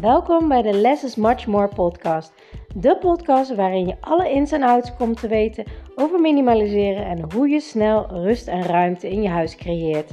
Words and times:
Welkom 0.00 0.48
bij 0.48 0.62
de 0.62 0.72
Less 0.72 1.04
is 1.04 1.14
Much 1.14 1.46
More 1.46 1.68
podcast. 1.68 2.32
De 2.74 2.96
podcast 2.98 3.54
waarin 3.54 3.86
je 3.86 3.96
alle 4.00 4.30
ins 4.30 4.52
en 4.52 4.62
outs 4.62 4.94
komt 4.96 5.20
te 5.20 5.28
weten 5.28 5.64
over 5.94 6.20
minimaliseren 6.20 7.06
en 7.06 7.32
hoe 7.32 7.48
je 7.48 7.60
snel 7.60 8.06
rust 8.10 8.46
en 8.48 8.62
ruimte 8.62 9.10
in 9.10 9.22
je 9.22 9.28
huis 9.28 9.56
creëert. 9.56 10.10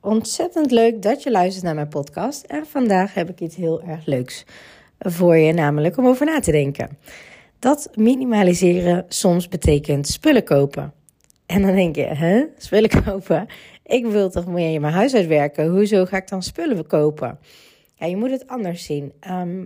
Ontzettend 0.00 0.70
leuk 0.70 1.02
dat 1.02 1.22
je 1.22 1.30
luistert 1.30 1.64
naar 1.64 1.74
mijn 1.74 1.88
podcast. 1.88 2.44
En 2.44 2.66
vandaag 2.66 3.14
heb 3.14 3.28
ik 3.28 3.40
iets 3.40 3.56
heel 3.56 3.82
erg 3.82 4.06
leuks 4.06 4.44
voor 4.98 5.36
je, 5.36 5.52
namelijk 5.52 5.96
om 5.96 6.06
over 6.06 6.26
na 6.26 6.40
te 6.40 6.52
denken. 6.52 6.98
Dat 7.58 7.90
minimaliseren 7.94 9.04
soms 9.08 9.48
betekent 9.48 10.06
spullen 10.06 10.44
kopen. 10.44 10.92
En 11.46 11.62
dan 11.62 11.74
denk 11.74 11.96
je, 11.96 12.02
hè, 12.02 12.44
spullen 12.56 13.04
kopen? 13.04 13.46
Ik 13.88 14.06
wil 14.06 14.30
toch 14.30 14.46
meer 14.46 14.74
in 14.74 14.80
mijn 14.80 14.92
huis 14.92 15.14
uitwerken. 15.14 15.70
Hoezo 15.70 16.04
ga 16.04 16.16
ik 16.16 16.28
dan 16.28 16.42
spullen 16.42 16.86
kopen? 16.86 17.38
Ja, 17.94 18.06
je 18.06 18.16
moet 18.16 18.30
het 18.30 18.46
anders 18.46 18.84
zien. 18.84 19.12
Ehm, 19.20 19.64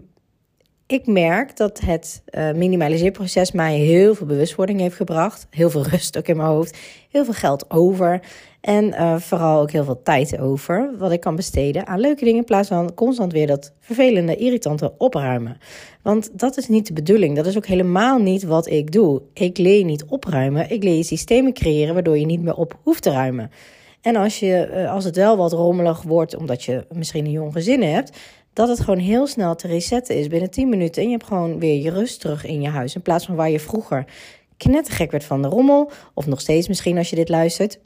ik 0.86 1.06
merk 1.06 1.56
dat 1.56 1.80
het 1.80 2.22
uh, 2.30 2.52
minimaliseerproces 2.52 3.52
mij 3.52 3.76
heel 3.76 4.14
veel 4.14 4.26
bewustwording 4.26 4.80
heeft 4.80 4.96
gebracht. 4.96 5.46
Heel 5.50 5.70
veel 5.70 5.82
rust 5.86 6.18
ook 6.18 6.26
in 6.26 6.36
mijn 6.36 6.48
hoofd. 6.48 6.78
Heel 7.10 7.24
veel 7.24 7.34
geld 7.34 7.70
over. 7.70 8.20
En 8.60 8.84
uh, 8.84 9.16
vooral 9.16 9.60
ook 9.60 9.70
heel 9.70 9.84
veel 9.84 10.02
tijd 10.02 10.38
over. 10.38 10.94
Wat 10.98 11.12
ik 11.12 11.20
kan 11.20 11.36
besteden 11.36 11.86
aan 11.86 12.00
leuke 12.00 12.24
dingen. 12.24 12.38
In 12.38 12.44
plaats 12.44 12.68
van 12.68 12.94
constant 12.94 13.32
weer 13.32 13.46
dat 13.46 13.72
vervelende, 13.80 14.36
irritante 14.36 14.92
opruimen. 14.98 15.58
Want 16.02 16.38
dat 16.38 16.56
is 16.56 16.68
niet 16.68 16.86
de 16.86 16.92
bedoeling. 16.92 17.36
Dat 17.36 17.46
is 17.46 17.56
ook 17.56 17.66
helemaal 17.66 18.18
niet 18.18 18.42
wat 18.42 18.66
ik 18.68 18.92
doe. 18.92 19.22
Ik 19.34 19.58
leer 19.58 19.84
niet 19.84 20.04
opruimen. 20.04 20.70
Ik 20.70 20.82
leer 20.82 20.96
je 20.96 21.02
systemen 21.02 21.52
creëren 21.52 21.94
waardoor 21.94 22.18
je 22.18 22.26
niet 22.26 22.42
meer 22.42 22.54
op 22.54 22.78
hoeft 22.82 23.02
te 23.02 23.10
ruimen. 23.10 23.50
En 24.02 24.16
als, 24.16 24.38
je, 24.38 24.56
eh, 24.56 24.92
als 24.92 25.04
het 25.04 25.16
wel 25.16 25.36
wat 25.36 25.52
rommelig 25.52 26.02
wordt, 26.02 26.36
omdat 26.36 26.64
je 26.64 26.86
misschien 26.92 27.24
een 27.24 27.30
jong 27.30 27.52
gezin 27.52 27.82
hebt, 27.82 28.18
dat 28.52 28.68
het 28.68 28.80
gewoon 28.80 28.98
heel 28.98 29.26
snel 29.26 29.54
te 29.54 29.66
resetten 29.66 30.16
is 30.16 30.28
binnen 30.28 30.50
10 30.50 30.68
minuten. 30.68 31.02
En 31.02 31.08
je 31.08 31.14
hebt 31.14 31.28
gewoon 31.28 31.58
weer 31.58 31.82
je 31.82 31.90
rust 31.90 32.20
terug 32.20 32.44
in 32.44 32.62
je 32.62 32.68
huis. 32.68 32.94
In 32.94 33.02
plaats 33.02 33.26
van 33.26 33.34
waar 33.34 33.50
je 33.50 33.60
vroeger 33.60 34.04
knettergek 34.56 35.10
werd 35.10 35.24
van 35.24 35.42
de 35.42 35.48
rommel, 35.48 35.90
of 36.14 36.26
nog 36.26 36.40
steeds 36.40 36.68
misschien 36.68 36.98
als 36.98 37.10
je 37.10 37.16
dit 37.16 37.28
luistert. 37.28 37.78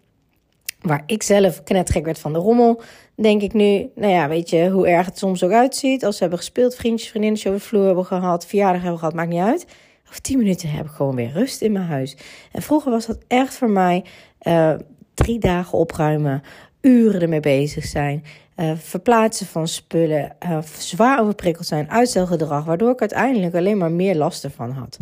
Waar 0.81 1.03
ik 1.07 1.23
zelf 1.23 1.63
knettergek 1.63 2.05
werd 2.05 2.19
van 2.19 2.33
de 2.33 2.39
rommel, 2.39 2.81
denk 3.15 3.43
ik 3.43 3.53
nu, 3.53 3.91
nou 3.95 4.13
ja, 4.13 4.29
weet 4.29 4.51
je 4.51 4.71
hoe 4.71 4.89
erg 4.89 5.07
het 5.07 5.19
soms 5.19 5.45
ook 5.45 5.51
uitziet. 5.51 6.05
Als 6.05 6.15
ze 6.15 6.21
hebben 6.21 6.39
gespeeld, 6.39 6.75
vriendjes, 6.75 7.09
vriendinnetjes 7.09 7.53
over 7.53 7.63
de 7.63 7.69
vloer 7.69 7.87
hebben 7.87 8.05
gehad, 8.05 8.47
verjaardag 8.47 8.81
hebben 8.81 8.99
gehad, 8.99 9.15
maakt 9.15 9.29
niet 9.29 9.41
uit. 9.41 9.67
Over 10.09 10.21
10 10.21 10.39
minuten 10.39 10.69
heb 10.69 10.85
ik 10.85 10.91
gewoon 10.91 11.15
weer 11.15 11.33
rust 11.33 11.61
in 11.61 11.73
mijn 11.73 11.85
huis. 11.85 12.17
En 12.53 12.63
vroeger 12.63 12.91
was 12.91 13.07
dat 13.07 13.19
echt 13.27 13.55
voor 13.55 13.71
mij. 13.71 14.05
Uh, 14.43 14.75
drie 15.17 15.39
dagen 15.39 15.79
opruimen, 15.79 16.43
uren 16.81 17.21
ermee 17.21 17.41
bezig 17.41 17.85
zijn, 17.85 18.25
uh, 18.57 18.73
verplaatsen 18.77 19.47
van 19.47 19.69
spullen, 19.69 20.37
uh, 20.45 20.63
zwaar 20.79 21.21
overprikkeld 21.21 21.67
zijn, 21.67 21.91
uitstelgedrag, 21.91 22.65
waardoor 22.65 22.91
ik 22.91 23.01
uiteindelijk 23.01 23.55
alleen 23.55 23.79
maar 23.79 23.93
meer 23.93 24.17
last 24.17 24.45
ervan 24.45 24.71
had. 24.71 24.99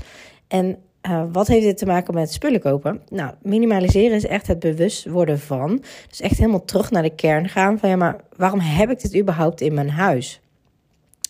En 0.49 0.79
uh, 1.09 1.25
wat 1.33 1.47
heeft 1.47 1.65
dit 1.65 1.79
te 1.79 1.87
maken 1.87 2.15
met 2.15 2.33
spullen 2.33 2.61
kopen? 2.61 3.03
Nou, 3.09 3.35
minimaliseren 3.43 4.17
is 4.17 4.27
echt 4.27 4.47
het 4.47 4.59
bewust 4.59 5.07
worden 5.07 5.39
van. 5.39 5.83
Dus 6.09 6.21
echt 6.21 6.39
helemaal 6.39 6.65
terug 6.65 6.91
naar 6.91 7.03
de 7.03 7.15
kern 7.15 7.49
gaan 7.49 7.79
van 7.79 7.89
ja, 7.89 7.97
maar 7.97 8.21
waarom 8.37 8.61
heb 8.61 8.91
ik 8.91 9.01
dit 9.01 9.17
überhaupt 9.17 9.61
in 9.61 9.75
mijn 9.75 9.91
huis? 9.91 10.41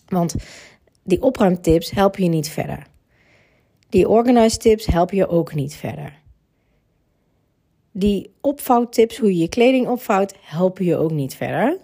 Want 0.09 0.35
die 1.03 1.23
opruimtips 1.23 1.91
helpen 1.91 2.23
je 2.23 2.29
niet 2.29 2.49
verder. 2.49 2.87
Die 3.89 4.09
organize 4.09 4.57
tips 4.57 4.87
helpen 4.87 5.17
je 5.17 5.29
ook 5.29 5.55
niet 5.55 5.75
verder. 5.75 6.23
Die 7.97 8.35
opvouwtips, 8.41 9.19
hoe 9.19 9.35
je 9.35 9.39
je 9.39 9.49
kleding 9.49 9.89
opvouwt, 9.89 10.35
helpen 10.41 10.85
je 10.85 10.97
ook 10.97 11.11
niet 11.11 11.35
verder. 11.35 11.79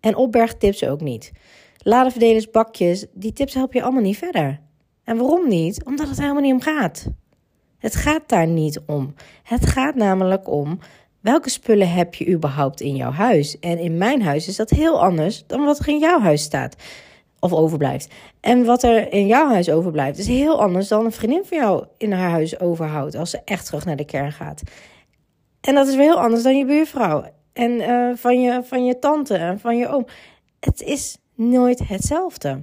En 0.00 0.16
opbergtips 0.16 0.84
ook 0.84 1.00
niet. 1.00 1.32
Ladenverdelers, 1.78 2.50
bakjes, 2.50 3.06
die 3.12 3.32
tips 3.32 3.54
helpen 3.54 3.76
je 3.78 3.82
allemaal 3.82 4.02
niet 4.02 4.18
verder. 4.18 4.60
En 5.04 5.16
waarom 5.16 5.48
niet? 5.48 5.84
Omdat 5.84 6.08
het 6.08 6.18
helemaal 6.18 6.42
niet 6.42 6.52
om 6.52 6.60
gaat. 6.60 7.06
Het 7.78 7.94
gaat 7.94 8.22
daar 8.26 8.46
niet 8.46 8.80
om. 8.86 9.14
Het 9.42 9.66
gaat 9.66 9.94
namelijk 9.94 10.48
om 10.48 10.78
welke 11.20 11.50
spullen 11.50 11.92
heb 11.92 12.14
je 12.14 12.28
überhaupt 12.28 12.80
in 12.80 12.96
jouw 12.96 13.10
huis. 13.10 13.58
En 13.58 13.78
in 13.78 13.98
mijn 13.98 14.22
huis 14.22 14.48
is 14.48 14.56
dat 14.56 14.70
heel 14.70 15.02
anders 15.02 15.44
dan 15.46 15.64
wat 15.64 15.78
er 15.78 15.88
in 15.88 15.98
jouw 15.98 16.20
huis 16.20 16.42
staat. 16.42 16.76
Of 17.40 17.52
overblijft. 17.52 18.14
En 18.40 18.64
wat 18.64 18.82
er 18.82 19.12
in 19.12 19.26
jouw 19.26 19.48
huis 19.48 19.70
overblijft 19.70 20.18
is 20.18 20.26
heel 20.26 20.62
anders 20.62 20.88
dan 20.88 21.04
een 21.04 21.12
vriendin 21.12 21.44
van 21.44 21.58
jou 21.58 21.84
in 21.96 22.12
haar 22.12 22.30
huis 22.30 22.60
overhoudt. 22.60 23.14
Als 23.14 23.30
ze 23.30 23.40
echt 23.44 23.66
terug 23.66 23.84
naar 23.84 23.96
de 23.96 24.04
kern 24.04 24.32
gaat. 24.32 24.62
En 25.60 25.74
dat 25.74 25.88
is 25.88 25.96
weer 25.96 26.04
heel 26.04 26.20
anders 26.20 26.42
dan 26.42 26.58
je 26.58 26.64
buurvrouw. 26.64 27.24
En 27.52 27.70
uh, 27.70 28.10
van, 28.14 28.40
je, 28.40 28.62
van 28.64 28.84
je 28.84 28.98
tante 28.98 29.34
en 29.34 29.60
van 29.60 29.76
je 29.76 29.88
oom. 29.88 30.06
Het 30.60 30.82
is 30.82 31.18
nooit 31.34 31.88
hetzelfde. 31.88 32.62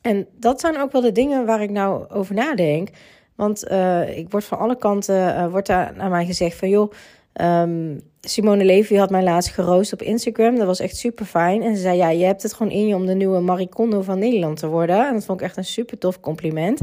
En 0.00 0.26
dat 0.38 0.60
zijn 0.60 0.80
ook 0.80 0.92
wel 0.92 1.00
de 1.00 1.12
dingen 1.12 1.46
waar 1.46 1.62
ik 1.62 1.70
nou 1.70 2.08
over 2.10 2.34
nadenk. 2.34 2.88
Want 3.34 3.70
uh, 3.70 4.18
ik 4.18 4.30
word 4.30 4.44
van 4.44 4.58
alle 4.58 4.76
kanten, 4.76 5.14
uh, 5.14 5.46
wordt 5.46 5.66
daar 5.66 5.92
naar 5.96 6.10
mij 6.10 6.26
gezegd 6.26 6.56
van... 6.56 6.68
joh, 6.68 6.92
um, 7.40 8.00
Simone 8.20 8.64
Levy 8.64 8.94
had 8.94 9.10
mij 9.10 9.22
laatst 9.22 9.50
geroost 9.50 9.92
op 9.92 10.02
Instagram. 10.02 10.56
Dat 10.56 10.66
was 10.66 10.80
echt 10.80 10.96
super 10.96 11.24
fijn. 11.24 11.62
En 11.62 11.76
ze 11.76 11.82
zei, 11.82 11.96
ja, 11.96 12.08
je 12.08 12.24
hebt 12.24 12.42
het 12.42 12.54
gewoon 12.54 12.72
in 12.72 12.86
je 12.86 12.94
om 12.94 13.06
de 13.06 13.14
nieuwe 13.14 13.40
Marie 13.40 13.68
Kondo 13.68 14.02
van 14.02 14.18
Nederland 14.18 14.58
te 14.58 14.66
worden. 14.66 15.06
En 15.06 15.12
dat 15.12 15.24
vond 15.24 15.40
ik 15.40 15.46
echt 15.46 15.56
een 15.56 15.64
super 15.64 15.98
tof 15.98 16.20
compliment. 16.20 16.80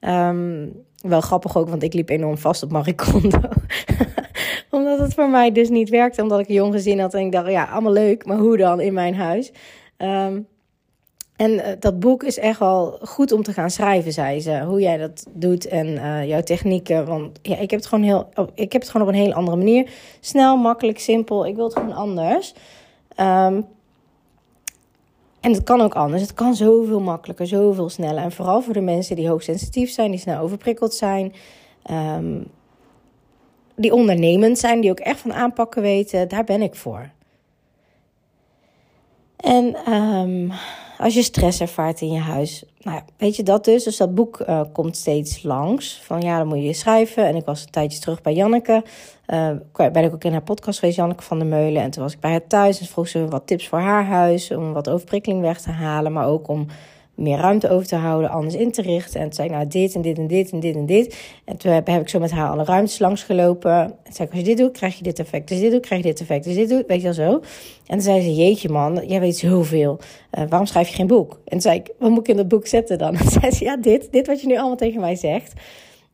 Um, 0.00 0.84
wel 1.02 1.20
grappig 1.20 1.56
ook, 1.56 1.68
want 1.68 1.82
ik 1.82 1.94
liep 1.94 2.08
enorm 2.08 2.38
vast 2.38 2.62
op 2.62 2.70
Marie 2.70 2.94
Kondo. 2.94 3.40
omdat 4.70 4.98
het 4.98 5.14
voor 5.14 5.30
mij 5.30 5.52
dus 5.52 5.68
niet 5.68 5.88
werkte, 5.88 6.22
omdat 6.22 6.40
ik 6.40 6.48
een 6.48 6.54
jong 6.54 6.72
gezin 6.72 7.00
had. 7.00 7.14
En 7.14 7.20
ik 7.20 7.32
dacht, 7.32 7.50
ja, 7.50 7.64
allemaal 7.64 7.92
leuk, 7.92 8.26
maar 8.26 8.38
hoe 8.38 8.56
dan 8.56 8.80
in 8.80 8.92
mijn 8.92 9.14
huis? 9.14 9.52
Um, 9.98 10.46
en 11.36 11.50
uh, 11.52 11.66
dat 11.78 12.00
boek 12.00 12.22
is 12.22 12.38
echt 12.38 12.58
wel 12.58 12.98
goed 13.02 13.32
om 13.32 13.42
te 13.42 13.52
gaan 13.52 13.70
schrijven, 13.70 14.12
zei 14.12 14.40
ze. 14.40 14.60
Hoe 14.60 14.80
jij 14.80 14.96
dat 14.96 15.26
doet 15.32 15.66
en 15.66 15.86
uh, 15.86 16.28
jouw 16.28 16.42
technieken. 16.42 17.06
Want 17.06 17.38
ja, 17.42 17.56
ik 17.56 17.70
heb 17.70 17.80
het 17.80 17.88
gewoon 17.88 18.04
heel. 18.04 18.28
Oh, 18.34 18.48
ik 18.54 18.72
heb 18.72 18.82
het 18.82 18.90
gewoon 18.90 19.08
op 19.08 19.12
een 19.12 19.20
hele 19.20 19.34
andere 19.34 19.56
manier. 19.56 19.90
Snel, 20.20 20.56
makkelijk, 20.56 20.98
simpel. 20.98 21.46
Ik 21.46 21.54
wil 21.54 21.64
het 21.64 21.72
gewoon 21.72 21.94
anders. 21.94 22.54
Um, 23.20 23.66
en 25.42 25.52
het 25.52 25.62
kan 25.62 25.80
ook 25.80 25.94
anders. 25.94 26.22
Het 26.22 26.34
kan 26.34 26.54
zoveel 26.54 27.00
makkelijker, 27.00 27.46
zoveel 27.46 27.88
sneller. 27.88 28.22
En 28.22 28.32
vooral 28.32 28.62
voor 28.62 28.72
de 28.72 28.80
mensen 28.80 29.16
die 29.16 29.28
hoogsensitief 29.28 29.90
zijn, 29.90 30.10
die 30.10 30.20
snel 30.20 30.40
overprikkeld 30.40 30.94
zijn. 30.94 31.32
Um, 31.90 32.46
die 33.76 33.92
ondernemend 33.92 34.58
zijn, 34.58 34.80
die 34.80 34.90
ook 34.90 35.00
echt 35.00 35.20
van 35.20 35.32
aanpakken 35.32 35.82
weten. 35.82 36.28
Daar 36.28 36.44
ben 36.44 36.62
ik 36.62 36.74
voor. 36.74 37.10
En 39.36 39.92
um, 39.92 40.52
als 41.02 41.14
je 41.14 41.22
stress 41.22 41.60
ervaart 41.60 42.00
in 42.00 42.12
je 42.12 42.20
huis. 42.20 42.64
Nou 42.80 42.96
ja, 42.96 43.04
weet 43.16 43.36
je 43.36 43.42
dat 43.42 43.64
dus? 43.64 43.84
Dus 43.84 43.96
dat 43.96 44.14
boek 44.14 44.40
uh, 44.40 44.60
komt 44.72 44.96
steeds 44.96 45.42
langs. 45.42 46.00
Van 46.02 46.20
ja, 46.20 46.38
dan 46.38 46.46
moet 46.46 46.62
je 46.62 46.72
schrijven. 46.72 47.26
En 47.26 47.36
ik 47.36 47.44
was 47.44 47.62
een 47.62 47.70
tijdje 47.70 47.98
terug 47.98 48.22
bij 48.22 48.34
Janneke. 48.34 48.82
Uh, 49.26 49.50
ben 49.92 50.04
ik 50.04 50.14
ook 50.14 50.24
in 50.24 50.32
haar 50.32 50.42
podcast 50.42 50.78
geweest, 50.78 50.96
Janneke 50.96 51.22
van 51.22 51.38
der 51.38 51.46
Meulen. 51.46 51.82
En 51.82 51.90
toen 51.90 52.02
was 52.02 52.12
ik 52.12 52.20
bij 52.20 52.30
haar 52.30 52.46
thuis. 52.46 52.80
En 52.80 52.86
vroeg 52.86 53.08
ze 53.08 53.28
wat 53.28 53.46
tips 53.46 53.68
voor 53.68 53.78
haar 53.78 54.04
huis. 54.04 54.50
Om 54.50 54.72
wat 54.72 54.88
overprikkeling 54.88 55.40
weg 55.40 55.60
te 55.60 55.70
halen. 55.70 56.12
Maar 56.12 56.26
ook 56.26 56.48
om 56.48 56.66
meer 57.22 57.38
ruimte 57.38 57.70
over 57.70 57.86
te 57.86 57.96
houden, 57.96 58.30
anders 58.30 58.54
in 58.54 58.72
te 58.72 58.82
richten. 58.82 59.20
En 59.20 59.26
toen 59.26 59.34
zei 59.34 59.48
ik, 59.48 59.54
nou, 59.54 59.66
dit 59.66 59.94
en 59.94 60.02
dit 60.02 60.18
en 60.18 60.26
dit 60.26 60.52
en 60.52 60.60
dit 60.60 60.74
en 60.74 60.86
dit. 60.86 61.16
En 61.44 61.56
toen 61.56 61.72
heb, 61.72 61.88
ik 61.88 62.08
zo 62.08 62.18
met 62.18 62.30
haar 62.30 62.50
alle 62.50 62.64
ruimtes 62.64 62.98
langs 62.98 63.22
gelopen. 63.22 63.72
En 63.72 64.12
zei 64.12 64.28
ik, 64.28 64.34
als 64.34 64.40
je 64.40 64.46
dit 64.46 64.58
doet, 64.58 64.72
krijg 64.72 64.96
je 64.96 65.02
dit 65.02 65.18
effect. 65.18 65.50
Als 65.50 65.58
je 65.58 65.64
dit 65.64 65.72
doet, 65.72 65.86
krijg 65.86 66.02
je 66.02 66.08
dit 66.08 66.20
effect. 66.20 66.46
Als 66.46 66.54
dit 66.54 66.68
doet, 66.68 66.86
weet 66.86 66.96
je 66.96 67.02
wel 67.02 67.12
zo. 67.12 67.32
En 67.32 67.40
toen 67.86 68.00
zei 68.00 68.20
ze, 68.20 68.34
jeetje 68.34 68.68
man, 68.68 69.06
jij 69.06 69.20
weet 69.20 69.36
zoveel. 69.36 69.98
Uh, 70.38 70.44
waarom 70.48 70.66
schrijf 70.66 70.88
je 70.88 70.94
geen 70.94 71.06
boek? 71.06 71.32
En 71.32 71.50
toen 71.50 71.60
zei 71.60 71.78
ik, 71.78 71.90
wat 71.98 72.10
moet 72.10 72.18
ik 72.18 72.28
in 72.28 72.36
dat 72.36 72.48
boek 72.48 72.66
zetten 72.66 72.98
dan? 72.98 73.16
En 73.22 73.30
zei 73.30 73.50
ze, 73.50 73.64
ja, 73.64 73.76
dit. 73.76 74.12
Dit 74.12 74.26
wat 74.26 74.40
je 74.40 74.46
nu 74.46 74.56
allemaal 74.56 74.76
tegen 74.76 75.00
mij 75.00 75.16
zegt. 75.16 75.52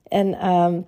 En, 0.09 0.49
um, 0.49 0.85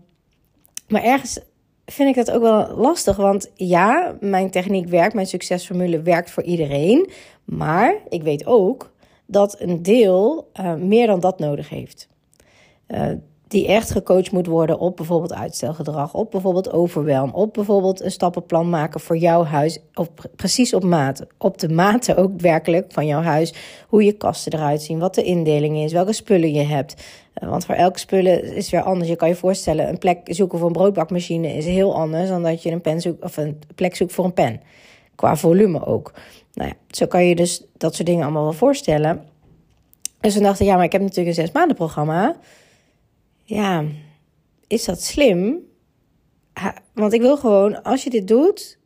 maar 0.89 1.03
ergens 1.03 1.41
vind 1.87 2.09
ik 2.09 2.15
dat 2.15 2.31
ook 2.31 2.43
wel 2.43 2.77
lastig. 2.77 3.17
Want 3.17 3.51
ja, 3.55 4.17
mijn 4.21 4.51
techniek 4.51 4.89
werkt, 4.89 5.15
mijn 5.15 5.27
succesformule 5.27 6.03
werkt 6.03 6.31
voor 6.31 6.43
iedereen. 6.43 7.11
Maar 7.45 7.95
ik 8.09 8.23
weet 8.23 8.47
ook 8.47 8.91
dat 9.31 9.61
een 9.61 9.83
deel 9.83 10.51
uh, 10.61 10.75
meer 10.75 11.07
dan 11.07 11.21
dat 11.21 11.39
nodig 11.39 11.69
heeft. 11.69 12.09
Uh, 12.89 13.07
die 13.51 13.67
echt 13.67 13.91
gecoacht 13.91 14.33
moet 14.33 14.47
worden 14.47 14.79
op 14.79 14.97
bijvoorbeeld 14.97 15.35
uitstelgedrag, 15.35 16.15
op 16.15 16.31
bijvoorbeeld 16.31 16.73
overwelm, 16.73 17.31
op 17.31 17.55
bijvoorbeeld 17.55 18.01
een 18.01 18.11
stappenplan 18.11 18.71
maken 18.71 19.01
voor 19.01 19.17
jouw 19.17 19.45
huis, 19.45 19.79
op, 19.95 20.31
precies 20.37 20.75
op 20.75 20.85
maat. 20.85 21.27
Op 21.39 21.59
de 21.59 21.69
maten 21.69 22.17
ook 22.17 22.41
werkelijk 22.41 22.93
van 22.93 23.07
jouw 23.07 23.23
huis, 23.23 23.55
hoe 23.89 24.05
je 24.05 24.13
kasten 24.13 24.53
eruit 24.53 24.83
zien, 24.83 24.99
wat 24.99 25.15
de 25.15 25.23
indeling 25.23 25.77
is, 25.77 25.93
welke 25.93 26.13
spullen 26.13 26.53
je 26.53 26.63
hebt. 26.63 26.95
Uh, 27.43 27.49
want 27.49 27.65
voor 27.65 27.75
elke 27.75 27.99
spullen 27.99 28.55
is 28.55 28.71
weer 28.71 28.83
anders. 28.83 29.09
Je 29.09 29.17
kan 29.17 29.29
je 29.29 29.35
voorstellen, 29.35 29.89
een 29.89 29.99
plek 29.99 30.21
zoeken 30.25 30.59
voor 30.59 30.67
een 30.67 30.73
broodbakmachine 30.73 31.55
is 31.55 31.65
heel 31.65 31.95
anders 31.95 32.29
dan 32.29 32.43
dat 32.43 32.63
je 32.63 32.71
een, 32.71 32.81
pen 32.81 33.01
zoekt, 33.01 33.25
of 33.25 33.37
een 33.37 33.59
plek 33.75 33.97
zoekt 33.97 34.13
voor 34.13 34.25
een 34.25 34.35
pen. 34.35 34.61
Qua 35.15 35.37
volume 35.37 35.87
ook. 35.87 36.13
Nou 36.53 36.69
ja, 36.69 36.77
zo 36.89 37.07
kan 37.07 37.25
je 37.25 37.35
dus 37.35 37.65
dat 37.77 37.95
soort 37.95 38.07
dingen 38.07 38.23
allemaal 38.23 38.43
wel 38.43 38.53
voorstellen. 38.53 39.29
Dus 40.21 40.35
we 40.35 40.41
dachten, 40.41 40.67
ja, 40.67 40.75
maar 40.75 40.85
ik 40.85 40.93
heb 40.93 41.01
natuurlijk 41.01 41.29
een 41.29 41.43
zes 41.45 41.53
maanden 41.53 41.77
programma. 41.77 42.37
Ja, 43.45 43.85
is 44.67 44.85
dat 44.85 45.03
slim? 45.03 45.59
Want 46.95 47.13
ik 47.13 47.21
wil 47.21 47.37
gewoon, 47.37 47.83
als 47.83 48.05
je 48.05 48.11
dit 48.11 48.29
doet, 48.29 48.79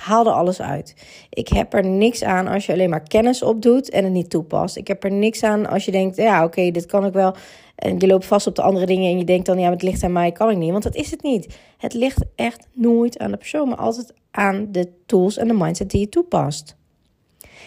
haal 0.00 0.26
er 0.26 0.32
alles 0.32 0.60
uit. 0.60 0.94
Ik 1.30 1.48
heb 1.48 1.74
er 1.74 1.86
niks 1.86 2.24
aan 2.24 2.46
als 2.46 2.66
je 2.66 2.72
alleen 2.72 2.90
maar 2.90 3.02
kennis 3.02 3.42
opdoet 3.42 3.90
en 3.90 4.04
het 4.04 4.12
niet 4.12 4.30
toepast. 4.30 4.76
Ik 4.76 4.88
heb 4.88 5.04
er 5.04 5.12
niks 5.12 5.42
aan 5.42 5.66
als 5.66 5.84
je 5.84 5.90
denkt, 5.90 6.16
ja 6.16 6.44
oké, 6.44 6.70
dit 6.70 6.86
kan 6.86 7.06
ik 7.06 7.12
wel. 7.12 7.34
En 7.74 7.98
je 7.98 8.06
loopt 8.06 8.26
vast 8.26 8.46
op 8.46 8.54
de 8.54 8.62
andere 8.62 8.86
dingen 8.86 9.10
en 9.10 9.18
je 9.18 9.24
denkt 9.24 9.46
dan, 9.46 9.58
ja, 9.58 9.70
het 9.70 9.82
ligt 9.82 10.02
aan 10.02 10.12
mij, 10.12 10.32
kan 10.32 10.50
ik 10.50 10.56
niet. 10.56 10.70
Want 10.70 10.82
dat 10.82 10.94
is 10.94 11.10
het 11.10 11.22
niet. 11.22 11.58
Het 11.78 11.94
ligt 11.94 12.24
echt 12.34 12.68
nooit 12.72 13.18
aan 13.18 13.30
de 13.30 13.36
persoon, 13.36 13.68
maar 13.68 13.78
altijd 13.78 14.14
aan 14.30 14.68
de 14.72 14.92
tools 15.06 15.36
en 15.36 15.48
de 15.48 15.54
mindset 15.54 15.90
die 15.90 16.00
je 16.00 16.08
toepast. 16.08 16.76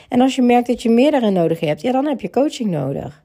En 0.09 0.21
als 0.21 0.35
je 0.35 0.41
merkt 0.41 0.67
dat 0.67 0.81
je 0.81 0.89
meer 0.89 1.11
daarin 1.11 1.33
nodig 1.33 1.59
hebt, 1.59 1.81
ja, 1.81 1.91
dan 1.91 2.05
heb 2.05 2.21
je 2.21 2.29
coaching 2.29 2.69
nodig. 2.69 3.23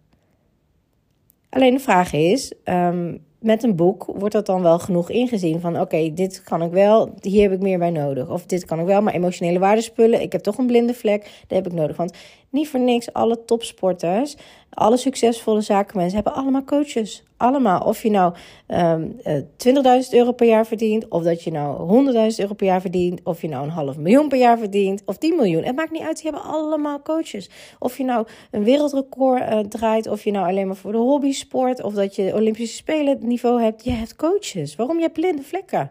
Alleen 1.48 1.74
de 1.74 1.80
vraag 1.80 2.12
is, 2.12 2.52
ehm, 2.64 3.16
met 3.40 3.62
een 3.62 3.76
boek 3.76 4.04
wordt 4.04 4.34
dat 4.34 4.46
dan 4.46 4.62
wel 4.62 4.78
genoeg 4.78 5.10
ingezien 5.10 5.60
van 5.60 5.80
oké, 5.80 6.12
dit 6.14 6.42
kan 6.42 6.62
ik 6.62 6.70
wel, 6.70 7.14
hier 7.20 7.42
heb 7.42 7.52
ik 7.52 7.60
meer 7.60 7.78
bij 7.78 7.90
nodig. 7.90 8.30
Of 8.30 8.46
dit 8.46 8.64
kan 8.64 8.80
ik 8.80 8.86
wel, 8.86 9.02
maar 9.02 9.14
emotionele 9.14 9.58
waardespullen, 9.58 10.20
ik 10.20 10.32
heb 10.32 10.40
toch 10.40 10.58
een 10.58 10.66
blinde 10.66 10.94
vlek, 10.94 11.22
daar 11.22 11.62
heb 11.62 11.66
ik 11.66 11.72
nodig. 11.72 11.96
Want 11.96 12.12
niet 12.50 12.68
voor 12.68 12.80
niks, 12.80 13.12
alle 13.12 13.44
topsporters, 13.44 14.36
alle 14.70 14.96
succesvolle 14.96 15.60
zakenmensen 15.60 16.14
hebben 16.14 16.34
allemaal 16.34 16.64
coaches. 16.64 17.22
Allemaal. 17.36 17.80
Of 17.80 18.02
je 18.02 18.10
nou 18.10 18.34
um, 18.68 19.18
ehm, 19.22 19.42
20.000 19.56 20.12
eh, 20.12 20.18
euro 20.18 20.32
per 20.32 20.46
jaar 20.46 20.66
verdient, 20.66 21.08
of 21.08 21.22
dat 21.22 21.42
je 21.42 21.50
nou 21.50 21.88
100.000 22.32 22.40
euro 22.40 22.54
per 22.54 22.66
jaar 22.66 22.80
verdient, 22.80 23.20
of 23.24 23.40
je 23.42 23.48
nou 23.48 23.64
een 23.64 23.70
half 23.70 23.96
miljoen 23.96 24.28
per 24.28 24.38
jaar 24.38 24.58
verdient, 24.58 25.02
of 25.04 25.18
10 25.18 25.36
miljoen. 25.36 25.64
Het 25.64 25.76
maakt 25.76 25.90
niet 25.90 26.02
uit, 26.02 26.22
die 26.22 26.30
hebben 26.30 26.50
allemaal 26.50 27.02
coaches. 27.02 27.50
Of 27.78 27.96
je 27.96 28.04
nou 28.04 28.26
een 28.50 28.64
wereldrecord 28.64 29.40
uh, 29.42 29.58
draait, 29.58 30.06
of 30.06 30.24
je 30.24 30.30
nou 30.30 30.48
alleen 30.48 30.66
maar 30.66 30.76
voor 30.76 30.92
de 30.92 30.98
hobby 30.98 31.32
sport, 31.32 31.82
of 31.82 31.94
dat 31.94 32.16
je 32.16 32.34
Olympische 32.34 32.76
Spelen 32.76 33.18
niveau 33.20 33.62
hebt. 33.62 33.84
Je 33.84 33.90
hebt 33.90 34.16
coaches. 34.16 34.76
Waarom? 34.76 34.96
Je 34.96 35.02
hebt 35.02 35.14
blinde 35.14 35.42
vlekken. 35.42 35.90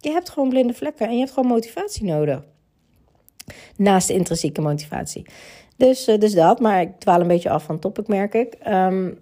Je 0.00 0.10
hebt 0.10 0.28
gewoon 0.28 0.48
blinde 0.48 0.74
vlekken 0.74 1.06
en 1.06 1.12
je 1.12 1.18
hebt 1.18 1.32
gewoon 1.32 1.48
motivatie 1.48 2.04
nodig. 2.04 2.42
Naast 3.76 4.08
de 4.08 4.14
intrinsieke 4.14 4.60
motivatie. 4.60 5.26
Dus, 5.78 6.08
uh, 6.08 6.18
dus 6.18 6.34
dat, 6.34 6.60
maar 6.60 6.80
ik 6.80 6.98
dwaal 6.98 7.20
een 7.20 7.26
beetje 7.26 7.50
af 7.50 7.64
van 7.64 7.78
topic, 7.78 8.08
merk 8.08 8.34
ik. 8.34 8.56
Um, 8.68 9.18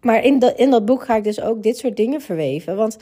maar 0.00 0.24
in, 0.24 0.38
dat 0.38 0.58
in 0.58 0.70
dat 0.70 0.84
boek 0.84 1.04
ga 1.04 1.16
ik 1.16 1.24
dus 1.24 1.40
ook 1.40 1.62
dit 1.62 1.78
soort 1.78 1.96
dingen 1.96 2.20
verweven. 2.20 2.76
Want 2.76 2.96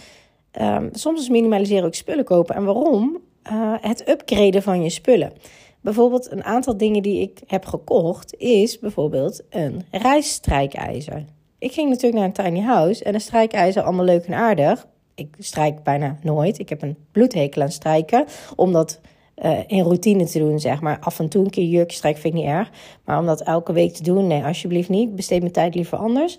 um, 0.60 0.88
soms 0.92 1.20
is 1.20 1.28
minimaliseren 1.28 1.84
ook 1.84 1.94
spullen 1.94 2.24
kopen. 2.24 2.54
En 2.54 2.64
waarom? 2.64 3.18
Uh, 3.52 3.74
het 3.80 4.08
upgraden 4.08 4.62
van 4.62 4.82
je 4.82 4.90
spullen. 4.90 5.32
Bijvoorbeeld 5.80 6.30
een 6.30 6.44
aantal 6.44 6.76
dingen 6.76 7.02
die 7.02 7.20
ik 7.20 7.40
heb 7.46 7.64
gekocht 7.64 8.34
is 8.36 8.78
bijvoorbeeld 8.78 9.42
een 9.50 9.82
reisstrijkijzer. 9.90 11.24
Ik 11.58 11.72
ging 11.72 11.88
natuurlijk 11.88 12.14
naar 12.14 12.24
een 12.24 12.52
tiny 12.52 12.66
house 12.66 13.04
en 13.04 13.14
een 13.14 13.20
strijkijzer 13.20 13.82
allemaal 13.82 14.04
leuk 14.04 14.24
en 14.24 14.34
aardig. 14.34 14.86
Ik 15.14 15.34
strijk 15.38 15.82
bijna 15.82 16.18
nooit. 16.22 16.58
Ik 16.58 16.68
heb 16.68 16.82
een 16.82 16.96
bloedhekel 17.12 17.62
aan 17.62 17.72
strijken, 17.72 18.24
omdat 18.56 19.00
uh, 19.42 19.58
in 19.66 19.82
routine 19.82 20.24
te 20.24 20.38
doen, 20.38 20.60
zeg 20.60 20.80
maar. 20.80 20.98
Af 21.00 21.18
en 21.18 21.28
toe 21.28 21.44
een 21.44 21.50
keer 21.50 21.64
jurkje 21.64 21.96
strijken 21.96 22.20
vind 22.20 22.34
ik 22.34 22.40
niet 22.40 22.48
erg. 22.48 22.70
Maar 23.04 23.18
om 23.18 23.26
dat 23.26 23.40
elke 23.40 23.72
week 23.72 23.94
te 23.94 24.02
doen, 24.02 24.26
nee, 24.26 24.44
alsjeblieft 24.44 24.88
niet. 24.88 25.16
Besteed 25.16 25.40
mijn 25.40 25.52
tijd 25.52 25.74
liever 25.74 25.98
anders. 25.98 26.38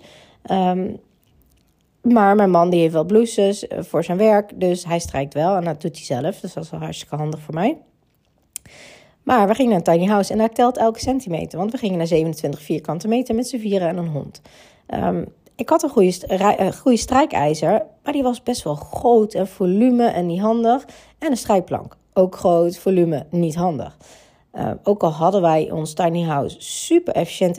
Um, 0.50 1.00
maar 2.02 2.34
mijn 2.34 2.50
man 2.50 2.70
die 2.70 2.80
heeft 2.80 2.92
wel 2.92 3.04
blouses 3.04 3.66
eh, 3.66 3.82
voor 3.82 4.04
zijn 4.04 4.18
werk, 4.18 4.60
dus 4.60 4.84
hij 4.84 4.98
strijkt 4.98 5.34
wel 5.34 5.56
en 5.56 5.64
dat 5.64 5.80
doet 5.80 5.96
hij 5.96 6.04
zelf. 6.04 6.40
Dus 6.40 6.52
dat 6.52 6.64
is 6.64 6.70
wel 6.70 6.80
hartstikke 6.80 7.16
handig 7.16 7.40
voor 7.40 7.54
mij. 7.54 7.78
Maar 9.22 9.48
we 9.48 9.54
gingen 9.54 9.70
naar 9.70 9.78
een 9.78 9.98
tiny 9.98 10.06
house 10.06 10.32
en 10.32 10.38
hij 10.38 10.48
telt 10.48 10.76
elke 10.76 10.98
centimeter. 10.98 11.58
Want 11.58 11.70
we 11.70 11.78
gingen 11.78 11.98
naar 11.98 12.06
27 12.06 12.62
vierkante 12.62 13.08
meter 13.08 13.34
met 13.34 13.48
z'n 13.48 13.58
vieren 13.58 13.88
en 13.88 13.96
een 13.96 14.08
hond. 14.08 14.40
Um, 14.94 15.26
ik 15.56 15.68
had 15.68 15.82
een 15.82 15.90
goede, 15.90 16.12
een 16.58 16.74
goede 16.74 16.98
strijkijzer, 16.98 17.86
maar 18.02 18.12
die 18.12 18.22
was 18.22 18.42
best 18.42 18.62
wel 18.62 18.74
groot 18.74 19.34
en 19.34 19.48
volume 19.48 20.06
en 20.06 20.26
niet 20.26 20.40
handig. 20.40 20.84
En 21.18 21.30
een 21.30 21.36
strijkplank 21.36 21.96
ook 22.14 22.36
groot, 22.36 22.78
volume 22.78 23.26
niet 23.30 23.54
handig. 23.54 23.96
Uh, 24.54 24.70
ook 24.82 25.02
al 25.02 25.10
hadden 25.10 25.40
wij 25.40 25.70
ons 25.70 25.92
tiny 25.92 26.22
house 26.22 26.56
super 26.58 27.14
efficiënt 27.14 27.56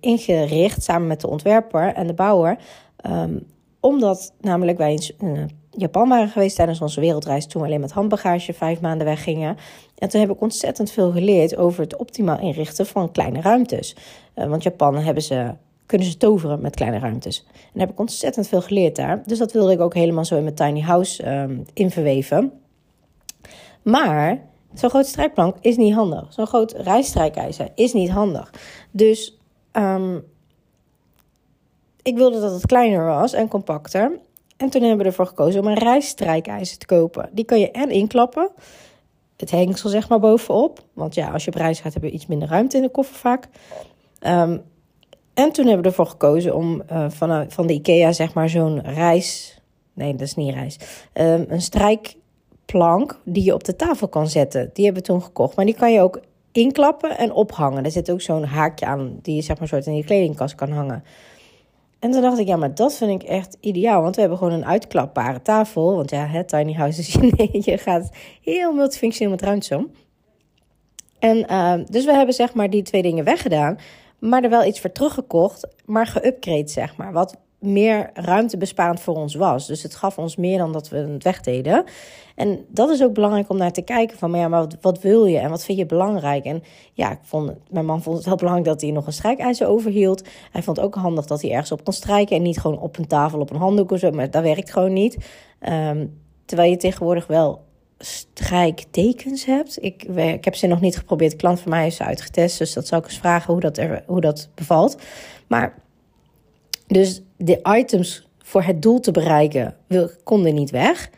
ingericht 0.00 0.82
samen 0.82 1.06
met 1.06 1.20
de 1.20 1.28
ontwerper 1.28 1.94
en 1.94 2.06
de 2.06 2.14
bouwer. 2.14 2.58
Um, 3.06 3.46
omdat 3.80 4.32
namelijk 4.40 4.78
wij 4.78 4.98
in 5.18 5.50
Japan 5.70 6.08
waren 6.08 6.28
geweest 6.28 6.56
tijdens 6.56 6.80
onze 6.80 7.00
wereldreis 7.00 7.46
toen 7.46 7.60
we 7.60 7.66
alleen 7.66 7.80
met 7.80 7.92
handbagage 7.92 8.52
vijf 8.52 8.80
maanden 8.80 9.06
weggingen. 9.06 9.56
En 9.98 10.08
toen 10.08 10.20
heb 10.20 10.30
ik 10.30 10.40
ontzettend 10.40 10.90
veel 10.90 11.10
geleerd 11.10 11.56
over 11.56 11.82
het 11.82 11.96
optimaal 11.96 12.40
inrichten 12.40 12.86
van 12.86 13.12
kleine 13.12 13.40
ruimtes. 13.40 13.96
Uh, 14.34 14.46
want 14.46 14.62
Japan 14.62 14.96
hebben 14.96 15.22
ze, 15.22 15.54
kunnen 15.86 16.06
ze 16.06 16.16
toveren 16.16 16.60
met 16.60 16.74
kleine 16.74 16.98
ruimtes. 16.98 17.44
En 17.52 17.70
daar 17.72 17.82
heb 17.82 17.90
ik 17.90 18.00
ontzettend 18.00 18.48
veel 18.48 18.62
geleerd 18.62 18.96
daar. 18.96 19.22
Dus 19.26 19.38
dat 19.38 19.52
wilde 19.52 19.72
ik 19.72 19.80
ook 19.80 19.94
helemaal 19.94 20.24
zo 20.24 20.36
in 20.36 20.42
mijn 20.42 20.54
tiny 20.54 20.80
house 20.80 21.30
um, 21.30 21.64
inverweven. 21.74 22.52
Maar 23.90 24.40
zo'n 24.74 24.90
grote 24.90 25.08
strijkplank 25.08 25.56
is 25.60 25.76
niet 25.76 25.94
handig. 25.94 26.32
Zo'n 26.32 26.46
groot 26.46 26.72
rijstrijkijzer 26.72 27.68
is 27.74 27.92
niet 27.92 28.10
handig. 28.10 28.52
Dus 28.90 29.38
um, 29.72 30.24
ik 32.02 32.16
wilde 32.16 32.40
dat 32.40 32.52
het 32.52 32.66
kleiner 32.66 33.04
was 33.04 33.32
en 33.32 33.48
compacter. 33.48 34.18
En 34.56 34.70
toen 34.70 34.80
hebben 34.80 34.98
we 34.98 35.04
ervoor 35.04 35.26
gekozen 35.26 35.60
om 35.60 35.66
een 35.66 35.78
rijstrijkijzer 35.78 36.78
te 36.78 36.86
kopen. 36.86 37.28
Die 37.32 37.44
kan 37.44 37.60
je 37.60 37.70
en 37.70 37.90
inklappen. 37.90 38.50
Het 39.36 39.50
hengsel 39.50 39.90
zeg 39.90 40.08
maar 40.08 40.20
bovenop. 40.20 40.80
Want 40.92 41.14
ja, 41.14 41.30
als 41.30 41.44
je 41.44 41.50
op 41.50 41.56
reis 41.56 41.80
gaat 41.80 41.94
heb 41.94 42.02
je 42.02 42.10
iets 42.10 42.26
minder 42.26 42.48
ruimte 42.48 42.76
in 42.76 42.82
de 42.82 42.88
koffer 42.88 43.16
vaak. 43.16 43.48
Um, 44.20 44.62
en 45.34 45.52
toen 45.52 45.64
hebben 45.64 45.82
we 45.82 45.88
ervoor 45.88 46.06
gekozen 46.06 46.54
om 46.54 46.82
uh, 46.92 47.10
van, 47.10 47.50
van 47.50 47.66
de 47.66 47.72
IKEA 47.72 48.12
zeg 48.12 48.34
maar 48.34 48.48
zo'n 48.48 48.80
reis... 48.80 49.60
Nee, 49.92 50.12
dat 50.12 50.20
is 50.20 50.34
niet 50.34 50.54
reis. 50.54 50.78
Um, 51.14 51.44
een 51.48 51.60
strijk 51.60 52.16
plank 52.72 53.20
die 53.24 53.44
je 53.44 53.54
op 53.54 53.64
de 53.64 53.76
tafel 53.76 54.08
kan 54.08 54.28
zetten. 54.28 54.70
Die 54.72 54.84
hebben 54.84 55.02
we 55.02 55.08
toen 55.08 55.22
gekocht. 55.22 55.56
Maar 55.56 55.64
die 55.64 55.74
kan 55.74 55.92
je 55.92 56.00
ook 56.00 56.20
inklappen 56.52 57.18
en 57.18 57.32
ophangen. 57.32 57.84
Er 57.84 57.90
zit 57.90 58.10
ook 58.10 58.20
zo'n 58.20 58.44
haakje 58.44 58.86
aan 58.86 59.18
die 59.22 59.34
je 59.34 59.42
zeg 59.42 59.58
maar 59.58 59.68
soort 59.68 59.86
in 59.86 59.96
je 59.96 60.04
kledingkast 60.04 60.54
kan 60.54 60.70
hangen. 60.70 61.04
En 61.98 62.10
toen 62.10 62.22
dacht 62.22 62.38
ik, 62.38 62.46
ja, 62.46 62.56
maar 62.56 62.74
dat 62.74 62.94
vind 62.94 63.22
ik 63.22 63.28
echt 63.28 63.56
ideaal. 63.60 64.02
Want 64.02 64.14
we 64.14 64.20
hebben 64.20 64.38
gewoon 64.38 64.52
een 64.52 64.66
uitklapbare 64.66 65.42
tafel. 65.42 65.96
Want 65.96 66.10
ja, 66.10 66.26
het 66.26 66.48
tiny 66.48 66.72
house 66.72 67.00
is 67.00 67.12
je 67.70 67.78
gaat 67.78 68.10
heel 68.42 68.72
multifunctioneel 68.72 69.32
met 69.32 69.42
ruimte 69.42 69.76
om. 69.76 69.90
En 71.18 71.46
uh, 71.50 71.74
dus 71.90 72.04
we 72.04 72.12
hebben 72.12 72.34
zeg 72.34 72.54
maar 72.54 72.70
die 72.70 72.82
twee 72.82 73.02
dingen 73.02 73.24
weggedaan. 73.24 73.78
Maar 74.18 74.42
er 74.42 74.50
wel 74.50 74.64
iets 74.64 74.80
voor 74.80 74.92
teruggekocht. 74.92 75.68
Maar 75.84 76.06
geupgrade 76.06 76.68
zeg 76.68 76.96
maar. 76.96 77.12
Wat 77.12 77.36
meer 77.58 78.10
ruimtebesparend 78.14 79.00
voor 79.00 79.14
ons 79.14 79.34
was. 79.34 79.66
Dus 79.66 79.82
het 79.82 79.94
gaf 79.94 80.18
ons 80.18 80.36
meer 80.36 80.58
dan 80.58 80.72
dat 80.72 80.88
we 80.88 80.96
het 80.96 81.22
wegdeden. 81.22 81.84
En 82.38 82.64
dat 82.68 82.90
is 82.90 83.02
ook 83.02 83.12
belangrijk 83.12 83.48
om 83.48 83.56
naar 83.56 83.72
te 83.72 83.82
kijken 83.82 84.18
van, 84.18 84.30
maar 84.30 84.40
ja, 84.40 84.48
maar 84.48 84.66
wat, 84.80 85.00
wil 85.00 85.26
je 85.26 85.38
en 85.38 85.50
wat 85.50 85.64
vind 85.64 85.78
je 85.78 85.86
belangrijk? 85.86 86.44
En 86.44 86.62
ja, 86.92 87.10
ik 87.10 87.18
vond, 87.22 87.52
mijn 87.70 87.84
man 87.84 88.02
vond 88.02 88.16
het 88.16 88.26
heel 88.26 88.36
belangrijk 88.36 88.66
dat 88.66 88.80
hij 88.80 88.90
nog 88.90 89.06
een 89.06 89.12
strijkijzer 89.12 89.66
overhield. 89.66 90.22
Hij 90.50 90.62
vond 90.62 90.76
het 90.76 90.86
ook 90.86 90.94
handig 90.94 91.26
dat 91.26 91.42
hij 91.42 91.50
ergens 91.50 91.72
op 91.72 91.84
kon 91.84 91.92
strijken 91.92 92.36
en 92.36 92.42
niet 92.42 92.60
gewoon 92.60 92.78
op 92.78 92.98
een 92.98 93.06
tafel, 93.06 93.40
op 93.40 93.50
een 93.50 93.56
handdoek 93.56 93.90
of 93.90 93.98
zo. 93.98 94.10
Maar 94.10 94.30
dat 94.30 94.42
werkt 94.42 94.72
gewoon 94.72 94.92
niet. 94.92 95.16
Um, 95.68 96.20
terwijl 96.44 96.70
je 96.70 96.76
tegenwoordig 96.76 97.26
wel 97.26 97.64
strijktekens 97.98 99.44
hebt. 99.44 99.82
Ik, 99.82 100.02
ik 100.02 100.44
heb 100.44 100.54
ze 100.54 100.66
nog 100.66 100.80
niet 100.80 100.98
geprobeerd. 100.98 101.30
De 101.30 101.36
klant 101.36 101.60
van 101.60 101.70
mij 101.70 101.82
heeft 101.82 101.96
ze 101.96 102.04
uitgetest, 102.04 102.58
dus 102.58 102.72
dat 102.72 102.86
zou 102.86 103.00
ik 103.02 103.08
eens 103.08 103.18
vragen 103.18 103.52
hoe 103.52 103.62
dat, 103.62 103.78
er, 103.78 104.02
hoe 104.06 104.20
dat 104.20 104.48
bevalt. 104.54 104.96
Maar 105.46 105.74
dus 106.86 107.22
de 107.36 107.60
items 107.62 108.28
voor 108.38 108.62
het 108.62 108.82
doel 108.82 109.00
te 109.00 109.10
bereiken 109.10 109.76
konden 110.24 110.54
niet 110.54 110.70
weg. 110.70 111.10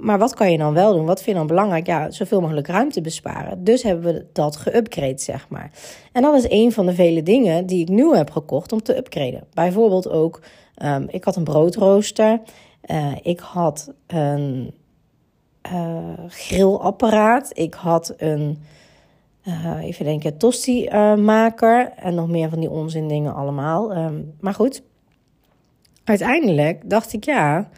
Maar 0.00 0.18
wat 0.18 0.34
kan 0.34 0.52
je 0.52 0.58
dan 0.58 0.74
wel 0.74 0.92
doen? 0.92 1.04
Wat 1.06 1.22
vind 1.22 1.30
je 1.30 1.34
dan 1.34 1.46
belangrijk? 1.46 1.86
Ja, 1.86 2.10
zoveel 2.10 2.40
mogelijk 2.40 2.66
ruimte 2.66 3.00
besparen. 3.00 3.64
Dus 3.64 3.82
hebben 3.82 4.14
we 4.14 4.26
dat 4.32 4.58
geüpgrade, 4.68 5.14
zeg 5.14 5.48
maar. 5.48 5.70
En 6.12 6.22
dat 6.22 6.34
is 6.34 6.50
een 6.50 6.72
van 6.72 6.86
de 6.86 6.94
vele 6.94 7.22
dingen 7.22 7.66
die 7.66 7.80
ik 7.80 7.88
nu 7.88 8.14
heb 8.16 8.30
gekocht 8.30 8.72
om 8.72 8.82
te 8.82 8.96
upgraden. 8.96 9.44
Bijvoorbeeld 9.54 10.08
ook, 10.08 10.40
um, 10.84 11.06
ik 11.10 11.24
had 11.24 11.36
een 11.36 11.44
broodrooster. 11.44 12.40
Uh, 12.86 13.12
ik 13.22 13.40
had 13.40 13.92
een 14.06 14.74
uh, 15.72 15.98
grillapparaat. 16.28 17.50
Ik 17.52 17.74
had 17.74 18.14
een, 18.16 18.58
uh, 19.44 19.82
even 19.82 20.04
denken, 20.04 20.36
tosti-maker. 20.36 21.92
en 21.96 22.14
nog 22.14 22.28
meer 22.28 22.48
van 22.48 22.60
die 22.60 22.70
onzin 22.70 23.08
dingen 23.08 23.34
allemaal. 23.34 23.96
Um, 23.96 24.34
maar 24.40 24.54
goed, 24.54 24.82
uiteindelijk 26.04 26.90
dacht 26.90 27.12
ik, 27.12 27.24
ja 27.24 27.68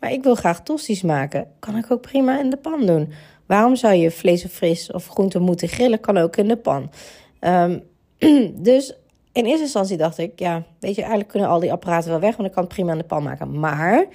maar 0.00 0.12
ik 0.12 0.22
wil 0.22 0.34
graag 0.34 0.62
tosti's 0.62 1.02
maken. 1.02 1.46
Kan 1.58 1.76
ik 1.76 1.90
ook 1.90 2.00
prima 2.00 2.40
in 2.40 2.50
de 2.50 2.56
pan 2.56 2.86
doen. 2.86 3.12
Waarom 3.46 3.76
zou 3.76 3.94
je 3.94 4.10
vlees 4.10 4.44
of 4.44 4.50
fris 4.50 4.92
of 4.92 5.06
groente 5.06 5.38
moeten 5.38 5.68
grillen? 5.68 6.00
Kan 6.00 6.16
ook 6.16 6.36
in 6.36 6.48
de 6.48 6.56
pan. 6.56 6.90
Um, 7.40 7.82
dus 8.68 8.94
in 9.32 9.44
eerste 9.44 9.62
instantie 9.62 9.96
dacht 9.96 10.18
ik, 10.18 10.38
ja, 10.38 10.62
weet 10.80 10.94
je, 10.94 11.00
eigenlijk 11.00 11.30
kunnen 11.30 11.48
al 11.48 11.60
die 11.60 11.72
apparaten 11.72 12.10
wel 12.10 12.20
weg, 12.20 12.36
want 12.36 12.48
ik 12.48 12.54
kan 12.54 12.64
het 12.64 12.72
prima 12.72 12.92
in 12.92 12.98
de 12.98 13.04
pan 13.04 13.22
maken. 13.22 13.60
Maar 13.60 14.06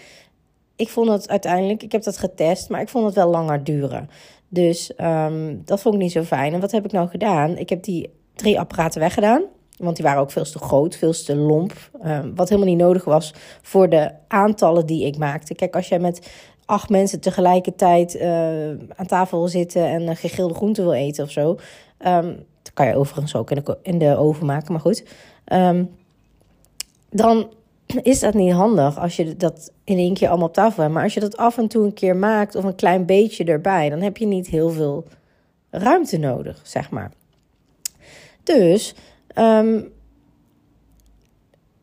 ik 0.75 0.89
vond 0.89 1.09
het 1.09 1.29
uiteindelijk, 1.29 1.83
ik 1.83 1.91
heb 1.91 2.03
dat 2.03 2.17
getest, 2.17 2.69
maar 2.69 2.81
ik 2.81 2.89
vond 2.89 3.05
het 3.05 3.15
wel 3.15 3.29
langer 3.29 3.63
duren. 3.63 4.09
Dus 4.47 4.91
um, 4.97 5.61
dat 5.65 5.81
vond 5.81 5.95
ik 5.95 6.01
niet 6.01 6.11
zo 6.11 6.23
fijn. 6.23 6.53
En 6.53 6.59
wat 6.59 6.71
heb 6.71 6.85
ik 6.85 6.91
nou 6.91 7.09
gedaan? 7.09 7.57
Ik 7.57 7.69
heb 7.69 7.83
die 7.83 8.09
drie 8.33 8.59
apparaten 8.59 8.99
weggedaan. 8.99 9.43
Want 9.77 9.95
die 9.95 10.05
waren 10.05 10.21
ook 10.21 10.31
veel 10.31 10.43
te 10.43 10.59
groot, 10.59 10.95
veel 10.95 11.11
te 11.11 11.35
lomp. 11.35 11.73
Ehm, 12.01 12.33
wat 12.35 12.49
helemaal 12.49 12.69
niet 12.69 12.79
nodig 12.79 13.03
was 13.03 13.33
voor 13.61 13.89
de 13.89 14.11
aantallen 14.27 14.85
die 14.85 15.05
ik 15.05 15.17
maakte. 15.17 15.55
Kijk, 15.55 15.75
als 15.75 15.87
jij 15.87 15.99
met 15.99 16.29
acht 16.65 16.89
mensen 16.89 17.19
tegelijkertijd 17.19 18.15
uh, 18.15 18.69
aan 18.69 19.05
tafel 19.07 19.39
wil 19.39 19.47
zitten 19.47 19.85
en 19.87 20.15
gegrilde 20.15 20.53
groenten 20.53 20.83
wil 20.83 20.93
eten 20.93 21.23
of 21.23 21.31
zo. 21.31 21.49
Um, 22.05 22.45
dat 22.61 22.73
kan 22.73 22.87
je 22.87 22.95
overigens 22.95 23.35
ook 23.35 23.51
in 23.81 23.97
de, 23.97 24.17
oven 24.17 24.45
maken, 24.45 24.71
maar 24.71 24.81
goed. 24.81 25.03
Um, 25.53 25.89
dan 27.09 27.49
is 28.01 28.19
dat 28.19 28.33
niet 28.33 28.53
handig 28.53 28.99
als 28.99 29.15
je 29.15 29.37
dat 29.37 29.71
in 29.83 29.97
één 29.97 30.13
keer 30.13 30.27
allemaal 30.27 30.47
op 30.47 30.53
tafel 30.53 30.81
hebt. 30.81 30.93
Maar 30.93 31.03
als 31.03 31.13
je 31.13 31.19
dat 31.19 31.37
af 31.37 31.57
en 31.57 31.67
toe 31.67 31.85
een 31.85 31.93
keer 31.93 32.15
maakt 32.15 32.55
of 32.55 32.63
een 32.63 32.75
klein 32.75 33.05
beetje 33.05 33.43
erbij, 33.43 33.89
dan 33.89 34.01
heb 34.01 34.17
je 34.17 34.25
niet 34.25 34.47
heel 34.47 34.69
veel 34.69 35.05
ruimte 35.69 36.17
nodig, 36.17 36.61
zeg 36.63 36.89
maar. 36.89 37.11
Dus 38.43 38.95
um, 39.39 39.93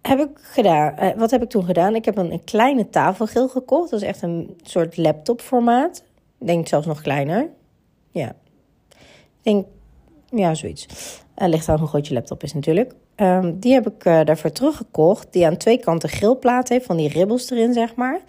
heb 0.03 0.19
ik 0.19 0.29
gedaan. 0.35 0.95
Uh, 1.01 1.11
wat 1.17 1.31
heb 1.31 1.43
ik 1.43 1.49
toen 1.49 1.65
gedaan? 1.65 1.95
Ik 1.95 2.05
heb 2.05 2.17
een, 2.17 2.33
een 2.33 2.45
kleine 2.45 2.91
tafelgeel 2.91 3.49
gekocht. 3.49 3.91
Dat 3.91 4.03
is 4.03 4.07
echt 4.07 4.23
een 4.23 4.57
soort 4.63 4.97
laptopformaat. 4.97 6.05
Ik 6.39 6.47
denk 6.47 6.69
zelfs 6.69 6.87
nog 6.87 7.01
kleiner. 7.01 7.49
Ja. 8.11 8.29
Ik 8.89 9.43
denk, 9.43 9.67
ja, 10.31 10.55
zoiets. 10.55 10.87
Uh, 11.37 11.49
ligt 11.49 11.69
aan 11.69 11.79
hoe 11.79 11.89
groot 11.89 12.07
je 12.07 12.15
laptop 12.15 12.43
is 12.43 12.53
natuurlijk. 12.53 12.95
Um, 13.17 13.59
die 13.61 13.73
heb 13.73 13.91
ik 13.91 14.05
uh, 14.05 14.25
daarvoor 14.25 14.53
teruggekocht. 14.53 15.33
Die 15.33 15.47
aan 15.47 15.57
twee 15.57 15.79
kanten 15.79 16.09
grillplaat 16.09 16.69
heeft, 16.69 16.87
van 16.87 16.97
die 16.97 17.09
ribbels 17.09 17.51
erin, 17.51 17.73
zeg 17.73 17.95
maar. 17.95 18.21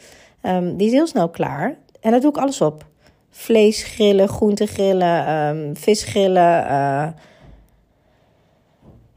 Um, 0.42 0.78
die 0.78 0.88
is 0.88 0.94
heel 0.94 1.08
snel 1.08 1.30
klaar. 1.30 1.78
En 2.00 2.12
daar 2.12 2.20
doe 2.20 2.30
ik 2.30 2.38
alles 2.38 2.62
op. 2.62 2.86
Vlees 3.30 3.84
grillen, 3.84 4.28
groente 4.28 4.66
grillen, 4.66 5.76
vis 5.76 6.04
grillen, 6.04 7.16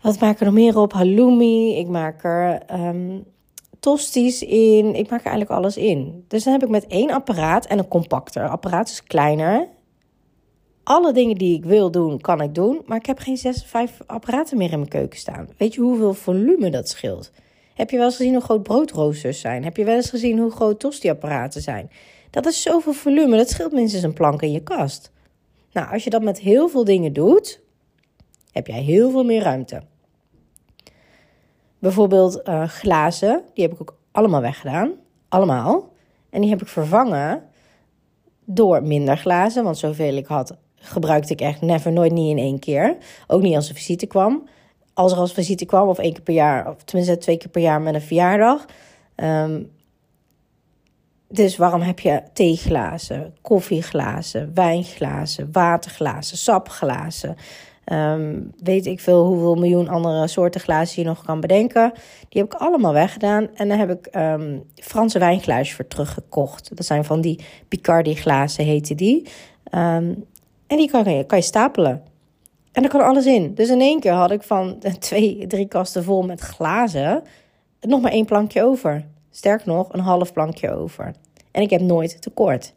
wat 0.06 0.20
maak 0.20 0.32
ik 0.32 0.38
er 0.38 0.44
nog 0.44 0.54
meer 0.54 0.78
op? 0.78 0.92
Halloumi. 0.92 1.76
Ik 1.76 1.88
maak 1.88 2.24
er 2.24 2.62
um, 2.72 3.24
tosties 3.80 4.42
in. 4.42 4.94
Ik 4.94 5.10
maak 5.10 5.20
er 5.20 5.30
eigenlijk 5.30 5.50
alles 5.50 5.76
in. 5.76 6.24
Dus 6.28 6.44
dan 6.44 6.52
heb 6.52 6.62
ik 6.62 6.68
met 6.68 6.86
één 6.86 7.10
apparaat 7.10 7.66
en 7.66 7.78
een 7.78 7.88
compacter. 7.88 8.48
apparaat 8.48 8.88
is 8.88 9.02
kleiner. 9.02 9.68
Alle 10.82 11.12
dingen 11.12 11.36
die 11.36 11.56
ik 11.56 11.64
wil 11.64 11.90
doen, 11.90 12.20
kan 12.20 12.40
ik 12.40 12.54
doen. 12.54 12.82
Maar 12.84 12.96
ik 12.96 13.06
heb 13.06 13.18
geen 13.18 13.36
zes, 13.36 13.64
vijf 13.64 14.00
apparaten 14.06 14.58
meer 14.58 14.72
in 14.72 14.78
mijn 14.78 14.90
keuken 14.90 15.18
staan. 15.18 15.48
Weet 15.56 15.74
je 15.74 15.80
hoeveel 15.80 16.14
volume 16.14 16.70
dat 16.70 16.88
scheelt? 16.88 17.32
Heb 17.74 17.90
je 17.90 17.96
wel 17.96 18.06
eens 18.06 18.16
gezien 18.16 18.32
hoe 18.32 18.42
groot 18.42 18.62
broodroosters 18.62 19.40
zijn? 19.40 19.64
Heb 19.64 19.76
je 19.76 19.84
wel 19.84 19.96
eens 19.96 20.10
gezien 20.10 20.38
hoe 20.38 20.50
groot 20.50 20.80
tostieapparaten 20.80 21.62
zijn? 21.62 21.90
Dat 22.30 22.46
is 22.46 22.62
zoveel 22.62 22.92
volume. 22.92 23.36
Dat 23.36 23.50
scheelt 23.50 23.72
minstens 23.72 24.02
een 24.02 24.12
plank 24.12 24.42
in 24.42 24.52
je 24.52 24.62
kast. 24.62 25.12
Nou, 25.72 25.92
als 25.92 26.04
je 26.04 26.10
dat 26.10 26.22
met 26.22 26.40
heel 26.40 26.68
veel 26.68 26.84
dingen 26.84 27.12
doet, 27.12 27.60
heb 28.52 28.66
jij 28.66 28.80
heel 28.80 29.10
veel 29.10 29.24
meer 29.24 29.42
ruimte. 29.42 29.82
Bijvoorbeeld 31.78 32.48
uh, 32.48 32.68
glazen, 32.68 33.42
die 33.54 33.64
heb 33.64 33.72
ik 33.72 33.80
ook 33.80 33.96
allemaal 34.12 34.40
weggedaan. 34.40 34.92
Allemaal. 35.28 35.92
En 36.30 36.40
die 36.40 36.50
heb 36.50 36.62
ik 36.62 36.68
vervangen 36.68 37.42
door 38.44 38.82
minder 38.82 39.16
glazen. 39.16 39.64
Want 39.64 39.78
zoveel 39.78 40.16
ik 40.16 40.26
had, 40.26 40.56
gebruikte 40.74 41.32
ik 41.32 41.40
echt 41.40 41.60
never, 41.60 41.92
nooit, 41.92 42.12
niet 42.12 42.30
in 42.30 42.38
één 42.38 42.58
keer. 42.58 42.96
Ook 43.26 43.42
niet 43.42 43.54
als 43.54 43.68
er 43.68 43.74
visite 43.74 44.06
kwam. 44.06 44.48
Als 44.94 45.12
er 45.12 45.18
als 45.18 45.32
visite 45.32 45.64
kwam, 45.64 45.88
of 45.88 45.98
één 45.98 46.12
keer 46.12 46.22
per 46.22 46.34
jaar, 46.34 46.68
of 46.68 46.82
tenminste 46.84 47.18
twee 47.18 47.36
keer 47.36 47.48
per 47.50 47.62
jaar 47.62 47.80
met 47.80 47.94
een 47.94 48.00
verjaardag. 48.00 48.64
Um, 49.16 49.74
dus 51.28 51.56
waarom 51.56 51.80
heb 51.80 52.00
je 52.00 52.22
theeglazen, 52.32 53.34
koffieglazen, 53.40 54.50
wijnglazen, 54.54 55.48
waterglazen, 55.52 56.36
sapglazen, 56.36 57.36
Um, 57.92 58.52
weet 58.62 58.86
ik 58.86 59.00
veel 59.00 59.24
hoeveel 59.24 59.54
miljoen 59.54 59.88
andere 59.88 60.26
soorten 60.26 60.60
glazen 60.60 61.02
je 61.02 61.08
nog 61.08 61.24
kan 61.24 61.40
bedenken. 61.40 61.92
Die 62.28 62.42
heb 62.42 62.54
ik 62.54 62.60
allemaal 62.60 62.92
weggedaan. 62.92 63.48
En 63.54 63.68
dan 63.68 63.78
heb 63.78 63.90
ik 63.90 64.16
um, 64.16 64.62
Franse 64.74 65.18
wijnglaasjes 65.18 65.76
voor 65.76 65.86
teruggekocht. 65.86 66.76
Dat 66.76 66.86
zijn 66.86 67.04
van 67.04 67.20
die 67.20 67.40
Picardi 67.68 68.14
glazen, 68.14 68.64
heten 68.64 68.96
die. 68.96 69.26
Um, 69.74 70.24
en 70.66 70.76
die 70.76 70.90
kan 70.90 71.04
je, 71.04 71.24
kan 71.24 71.38
je 71.38 71.44
stapelen. 71.44 72.02
En 72.72 72.82
er 72.82 72.88
kan 72.88 73.00
alles 73.00 73.26
in. 73.26 73.54
Dus 73.54 73.68
in 73.68 73.80
één 73.80 74.00
keer 74.00 74.12
had 74.12 74.30
ik 74.30 74.42
van 74.42 74.78
twee, 74.98 75.46
drie 75.46 75.68
kasten 75.68 76.04
vol 76.04 76.22
met 76.22 76.40
glazen... 76.40 77.22
nog 77.80 78.00
maar 78.00 78.12
één 78.12 78.26
plankje 78.26 78.62
over. 78.62 79.04
Sterk 79.30 79.64
nog, 79.64 79.92
een 79.92 80.00
half 80.00 80.32
plankje 80.32 80.70
over. 80.70 81.12
En 81.50 81.62
ik 81.62 81.70
heb 81.70 81.80
nooit 81.80 82.22
tekort. 82.22 82.72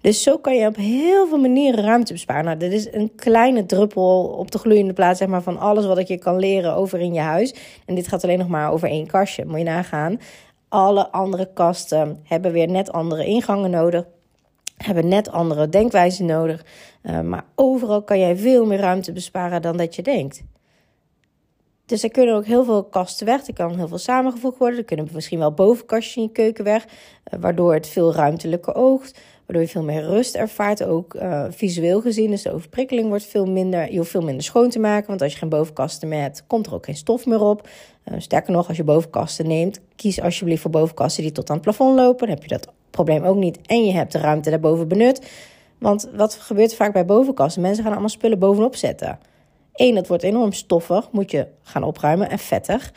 Dus 0.00 0.22
zo 0.22 0.38
kan 0.38 0.56
je 0.56 0.66
op 0.66 0.76
heel 0.76 1.28
veel 1.28 1.38
manieren 1.38 1.84
ruimte 1.84 2.12
besparen. 2.12 2.44
Nou, 2.44 2.56
dit 2.56 2.72
is 2.72 2.92
een 2.92 3.12
kleine 3.14 3.66
druppel 3.66 4.34
op 4.38 4.50
de 4.50 4.58
gloeiende 4.58 4.92
plaats 4.92 5.18
zeg 5.18 5.28
maar, 5.28 5.42
van 5.42 5.58
alles 5.58 5.86
wat 5.86 5.98
ik 5.98 6.08
je 6.08 6.18
kan 6.18 6.38
leren 6.38 6.74
over 6.74 7.00
in 7.00 7.14
je 7.14 7.20
huis. 7.20 7.54
En 7.86 7.94
dit 7.94 8.08
gaat 8.08 8.24
alleen 8.24 8.38
nog 8.38 8.48
maar 8.48 8.72
over 8.72 8.88
één 8.88 9.06
kastje. 9.06 9.44
Moet 9.44 9.58
je 9.58 9.64
nagaan. 9.64 10.20
Alle 10.68 11.10
andere 11.10 11.52
kasten 11.52 12.20
hebben 12.24 12.52
weer 12.52 12.68
net 12.68 12.92
andere 12.92 13.24
ingangen 13.24 13.70
nodig. 13.70 14.04
Hebben 14.76 15.08
net 15.08 15.30
andere 15.30 15.68
denkwijzen 15.68 16.26
nodig. 16.26 16.64
Uh, 17.02 17.20
maar 17.20 17.44
overal 17.54 18.02
kan 18.02 18.18
jij 18.18 18.36
veel 18.36 18.66
meer 18.66 18.78
ruimte 18.78 19.12
besparen 19.12 19.62
dan 19.62 19.76
dat 19.76 19.94
je 19.94 20.02
denkt. 20.02 20.42
Dus 21.86 22.02
er 22.02 22.10
kunnen 22.10 22.34
ook 22.34 22.44
heel 22.44 22.64
veel 22.64 22.84
kasten 22.84 23.26
weg. 23.26 23.46
Er 23.46 23.52
kan 23.54 23.76
heel 23.76 23.88
veel 23.88 23.98
samengevoegd 23.98 24.58
worden. 24.58 24.78
Er 24.78 24.84
kunnen 24.84 25.08
misschien 25.12 25.38
wel 25.38 25.52
bovenkastjes 25.52 26.16
in 26.16 26.22
je 26.22 26.30
keuken 26.30 26.64
weg. 26.64 26.84
Uh, 26.84 27.40
waardoor 27.40 27.74
het 27.74 27.88
veel 27.88 28.14
ruimtelijker 28.14 28.74
oogt. 28.74 29.20
Waardoor 29.46 29.64
je 29.64 29.72
veel 29.72 29.82
meer 29.82 30.02
rust 30.02 30.34
ervaart, 30.34 30.84
ook 30.84 31.14
uh, 31.14 31.44
visueel 31.50 32.00
gezien. 32.00 32.30
Dus 32.30 32.42
de 32.42 32.52
overprikkeling 32.52 33.08
wordt 33.08 33.24
veel 33.24 33.46
minder. 33.46 33.92
Je 33.92 33.98
hoeft 33.98 34.10
veel 34.10 34.22
minder 34.22 34.44
schoon 34.44 34.70
te 34.70 34.78
maken. 34.78 35.06
Want 35.06 35.22
als 35.22 35.32
je 35.32 35.38
geen 35.38 35.48
bovenkasten 35.48 36.08
meer 36.08 36.20
hebt, 36.20 36.44
komt 36.46 36.66
er 36.66 36.74
ook 36.74 36.84
geen 36.84 36.96
stof 36.96 37.26
meer 37.26 37.40
op. 37.40 37.68
Uh, 38.04 38.14
sterker 38.18 38.52
nog, 38.52 38.68
als 38.68 38.76
je 38.76 38.84
bovenkasten 38.84 39.46
neemt, 39.46 39.80
kies 39.96 40.20
alsjeblieft 40.20 40.62
voor 40.62 40.70
bovenkasten 40.70 41.22
die 41.22 41.32
tot 41.32 41.48
aan 41.50 41.56
het 41.56 41.64
plafond 41.64 41.96
lopen. 41.96 42.26
Dan 42.26 42.36
heb 42.36 42.42
je 42.42 42.48
dat 42.48 42.72
probleem 42.90 43.24
ook 43.24 43.36
niet. 43.36 43.58
En 43.66 43.84
je 43.84 43.92
hebt 43.92 44.12
de 44.12 44.18
ruimte 44.18 44.50
daarboven 44.50 44.88
benut. 44.88 45.30
Want 45.78 46.10
wat 46.14 46.34
gebeurt 46.34 46.74
vaak 46.74 46.92
bij 46.92 47.04
bovenkasten? 47.04 47.62
Mensen 47.62 47.82
gaan 47.82 47.92
allemaal 47.92 48.08
spullen 48.08 48.38
bovenop 48.38 48.76
zetten. 48.76 49.18
Eén, 49.72 49.94
dat 49.94 50.06
wordt 50.06 50.22
enorm 50.22 50.52
stoffig, 50.52 51.08
moet 51.12 51.30
je 51.30 51.46
gaan 51.62 51.82
opruimen 51.82 52.30
en 52.30 52.38
vettig. 52.38 52.92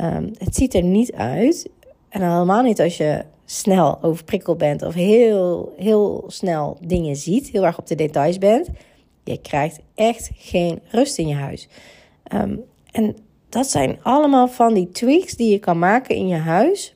Um, 0.00 0.30
het 0.38 0.54
ziet 0.54 0.74
er 0.74 0.82
niet 0.82 1.12
uit. 1.12 1.70
En 2.08 2.32
helemaal 2.32 2.62
niet 2.62 2.80
als 2.80 2.96
je 2.96 3.24
snel 3.50 4.02
overprikkeld 4.02 4.58
bent 4.58 4.82
of 4.82 4.94
heel, 4.94 5.74
heel 5.76 6.24
snel 6.26 6.78
dingen 6.80 7.16
ziet, 7.16 7.48
heel 7.48 7.64
erg 7.64 7.78
op 7.78 7.86
de 7.86 7.94
details 7.94 8.38
bent, 8.38 8.68
je 9.24 9.40
krijgt 9.40 9.80
echt 9.94 10.30
geen 10.34 10.80
rust 10.90 11.18
in 11.18 11.28
je 11.28 11.34
huis. 11.34 11.68
Um, 12.34 12.64
en 12.90 13.16
dat 13.48 13.66
zijn 13.66 13.98
allemaal 14.02 14.48
van 14.48 14.74
die 14.74 14.90
tweaks 14.90 15.36
die 15.36 15.50
je 15.50 15.58
kan 15.58 15.78
maken 15.78 16.14
in 16.14 16.28
je 16.28 16.36
huis, 16.36 16.94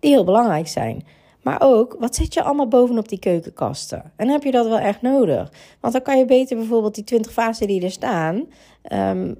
die 0.00 0.10
heel 0.10 0.24
belangrijk 0.24 0.68
zijn. 0.68 1.06
Maar 1.42 1.60
ook, 1.60 1.96
wat 1.98 2.14
zet 2.14 2.34
je 2.34 2.42
allemaal 2.42 2.68
bovenop 2.68 3.08
die 3.08 3.18
keukenkasten? 3.18 4.12
En 4.16 4.28
heb 4.28 4.42
je 4.42 4.50
dat 4.50 4.66
wel 4.66 4.78
echt 4.78 5.02
nodig? 5.02 5.52
Want 5.80 5.92
dan 5.92 6.02
kan 6.02 6.18
je 6.18 6.24
beter 6.24 6.56
bijvoorbeeld 6.56 6.94
die 6.94 7.04
20 7.04 7.32
vazen 7.32 7.66
die 7.66 7.82
er 7.82 7.90
staan, 7.90 8.36
um, 8.92 9.36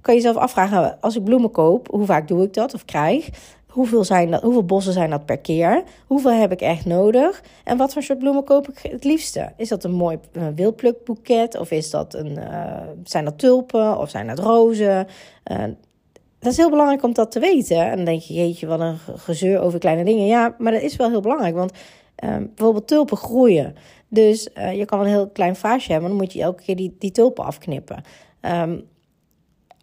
kan 0.00 0.14
je 0.14 0.20
jezelf 0.20 0.36
afvragen, 0.36 1.00
als 1.00 1.16
ik 1.16 1.24
bloemen 1.24 1.50
koop, 1.50 1.88
hoe 1.90 2.04
vaak 2.04 2.28
doe 2.28 2.42
ik 2.42 2.54
dat 2.54 2.74
of 2.74 2.84
krijg? 2.84 3.30
Hoeveel, 3.74 4.04
zijn 4.04 4.30
dat, 4.30 4.42
hoeveel 4.42 4.64
bossen 4.64 4.92
zijn 4.92 5.10
dat 5.10 5.24
per 5.24 5.38
keer? 5.38 5.82
Hoeveel 6.06 6.32
heb 6.32 6.52
ik 6.52 6.60
echt 6.60 6.84
nodig? 6.84 7.42
En 7.64 7.76
wat 7.76 7.92
voor 7.92 8.02
soort 8.02 8.18
bloemen 8.18 8.44
koop 8.44 8.68
ik 8.68 8.90
het 8.90 9.04
liefste? 9.04 9.52
Is 9.56 9.68
dat 9.68 9.84
een 9.84 9.92
mooi 9.92 10.18
uh, 10.32 10.42
wildplukboeket? 10.54 11.58
Of 11.58 11.70
is 11.70 11.90
dat 11.90 12.14
een, 12.14 12.38
uh, 12.38 12.80
zijn 13.04 13.24
dat 13.24 13.38
tulpen? 13.38 13.98
Of 13.98 14.10
zijn 14.10 14.26
dat 14.26 14.38
rozen? 14.38 15.06
Uh, 15.52 15.64
dat 16.38 16.52
is 16.52 16.56
heel 16.56 16.70
belangrijk 16.70 17.02
om 17.02 17.12
dat 17.14 17.32
te 17.32 17.40
weten. 17.40 17.76
En 17.76 17.96
dan 17.96 18.04
denk 18.04 18.20
je, 18.20 18.34
jeetje, 18.34 18.66
wat 18.66 18.80
een 18.80 18.98
gezeur 18.98 19.60
over 19.60 19.78
kleine 19.78 20.04
dingen. 20.04 20.26
Ja, 20.26 20.54
maar 20.58 20.72
dat 20.72 20.82
is 20.82 20.96
wel 20.96 21.10
heel 21.10 21.20
belangrijk. 21.20 21.54
Want 21.54 21.72
bijvoorbeeld 22.54 22.86
tulpen 22.86 23.16
groeien. 23.16 23.74
Dus 24.08 24.48
je 24.74 24.84
kan 24.84 25.00
een 25.00 25.06
heel 25.06 25.28
klein 25.28 25.56
vaasje 25.56 25.92
hebben. 25.92 26.08
Dan 26.10 26.18
moet 26.18 26.32
je 26.32 26.42
elke 26.42 26.62
keer 26.62 26.76
die, 26.76 26.96
die 26.98 27.10
tulpen 27.10 27.44
afknippen. 27.44 28.04
Um, 28.40 28.84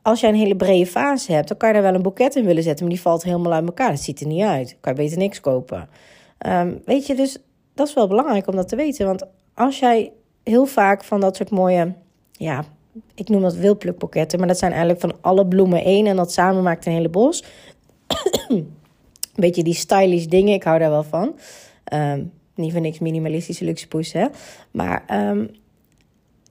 als 0.02 0.20
jij 0.20 0.30
een 0.30 0.36
hele 0.36 0.56
brede 0.56 0.86
fase 0.86 1.32
hebt, 1.32 1.48
dan 1.48 1.58
kan 1.58 1.68
je 1.68 1.74
daar 1.74 1.84
wel 1.84 1.94
een 1.94 2.02
boeket 2.02 2.36
in 2.36 2.46
willen 2.46 2.64
zetten, 2.64 2.86
maar 2.86 2.94
die 2.94 3.04
valt 3.04 3.24
helemaal 3.24 3.54
uit 3.54 3.66
elkaar. 3.66 3.90
Dat 3.90 4.00
ziet 4.00 4.22
er 4.22 4.28
niet 4.28 4.44
uit. 4.44 4.78
Kan 4.80 4.94
je 4.94 5.02
beter 5.02 5.18
niks 5.18 5.40
kopen. 5.40 5.90
Um, 6.48 6.82
weet 6.86 7.08
je, 7.08 7.16
dus 7.16 7.38
dat 7.74 7.88
is 7.88 7.94
wel 7.94 8.08
belangrijk 8.08 8.48
om 8.48 8.56
dat 8.56 8.68
te 8.68 8.76
weten. 8.76 9.06
Want 9.06 9.26
als 9.54 9.80
jij 9.80 10.12
heel 10.44 10.66
vaak 10.66 11.04
van 11.04 11.20
dat 11.20 11.36
soort 11.36 11.50
mooie, 11.50 11.94
ja, 12.32 12.64
ik 13.16 13.30
noem 13.30 13.42
dat 13.42 13.56
wildplukboeketten, 13.56 14.40
maar 14.40 14.48
dat 14.48 14.58
zijn 14.58 14.72
eigenlijk 14.72 15.02
van 15.02 15.14
alle 15.22 15.48
bloemen 15.48 15.84
één 15.84 16.08
en 16.08 16.16
dat 16.16 16.32
samen 16.32 16.64
maakt 16.64 16.86
een 16.86 16.92
hele 16.92 17.10
bos. 17.10 17.44
beetje 19.36 19.64
die 19.64 19.74
stylish 19.74 20.26
dingen, 20.26 20.54
ik 20.54 20.64
hou 20.64 20.80
daar 20.80 20.90
wel 20.90 21.04
van. 21.04 21.36
Um, 21.94 22.32
niet 22.56 22.72
voor 22.72 22.82
niks 22.82 23.00
minimalistische 23.00 23.66
luxe 23.66 23.88
poes, 23.88 24.12
hè. 24.12 24.28
Maar 24.72 25.30
um, 25.30 25.50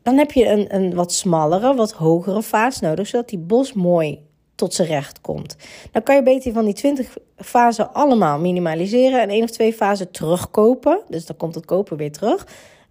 dan 0.03 0.17
heb 0.17 0.33
je 0.33 0.47
een, 0.47 0.75
een 0.75 0.95
wat 0.95 1.13
smallere, 1.13 1.75
wat 1.75 1.93
hogere 1.93 2.43
vaas 2.43 2.81
nodig, 2.81 3.07
zodat 3.07 3.29
die 3.29 3.39
bos 3.39 3.73
mooi 3.73 4.29
tot 4.55 4.75
zijn 4.75 4.89
recht 4.89 5.21
komt. 5.21 5.57
Dan 5.93 6.03
kan 6.03 6.15
je 6.15 6.23
beter 6.23 6.53
van 6.53 6.65
die 6.65 6.75
20 6.75 7.17
fasen 7.37 7.93
allemaal 7.93 8.39
minimaliseren 8.39 9.21
en 9.21 9.29
één 9.29 9.43
of 9.43 9.51
twee 9.51 9.73
fasen 9.73 10.11
terugkopen. 10.11 11.01
Dus 11.09 11.27
dan 11.27 11.37
komt 11.37 11.55
het 11.55 11.65
kopen 11.65 11.97
weer 11.97 12.13
terug. 12.13 12.47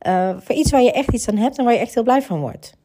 Uh, 0.07 0.37
voor 0.39 0.55
iets 0.55 0.71
waar 0.71 0.81
je 0.81 0.91
echt 0.91 1.13
iets 1.13 1.27
aan 1.27 1.37
hebt 1.37 1.57
en 1.57 1.63
waar 1.63 1.73
je 1.73 1.79
echt 1.79 1.93
heel 1.93 2.03
blij 2.03 2.21
van 2.21 2.39
wordt. 2.39 2.77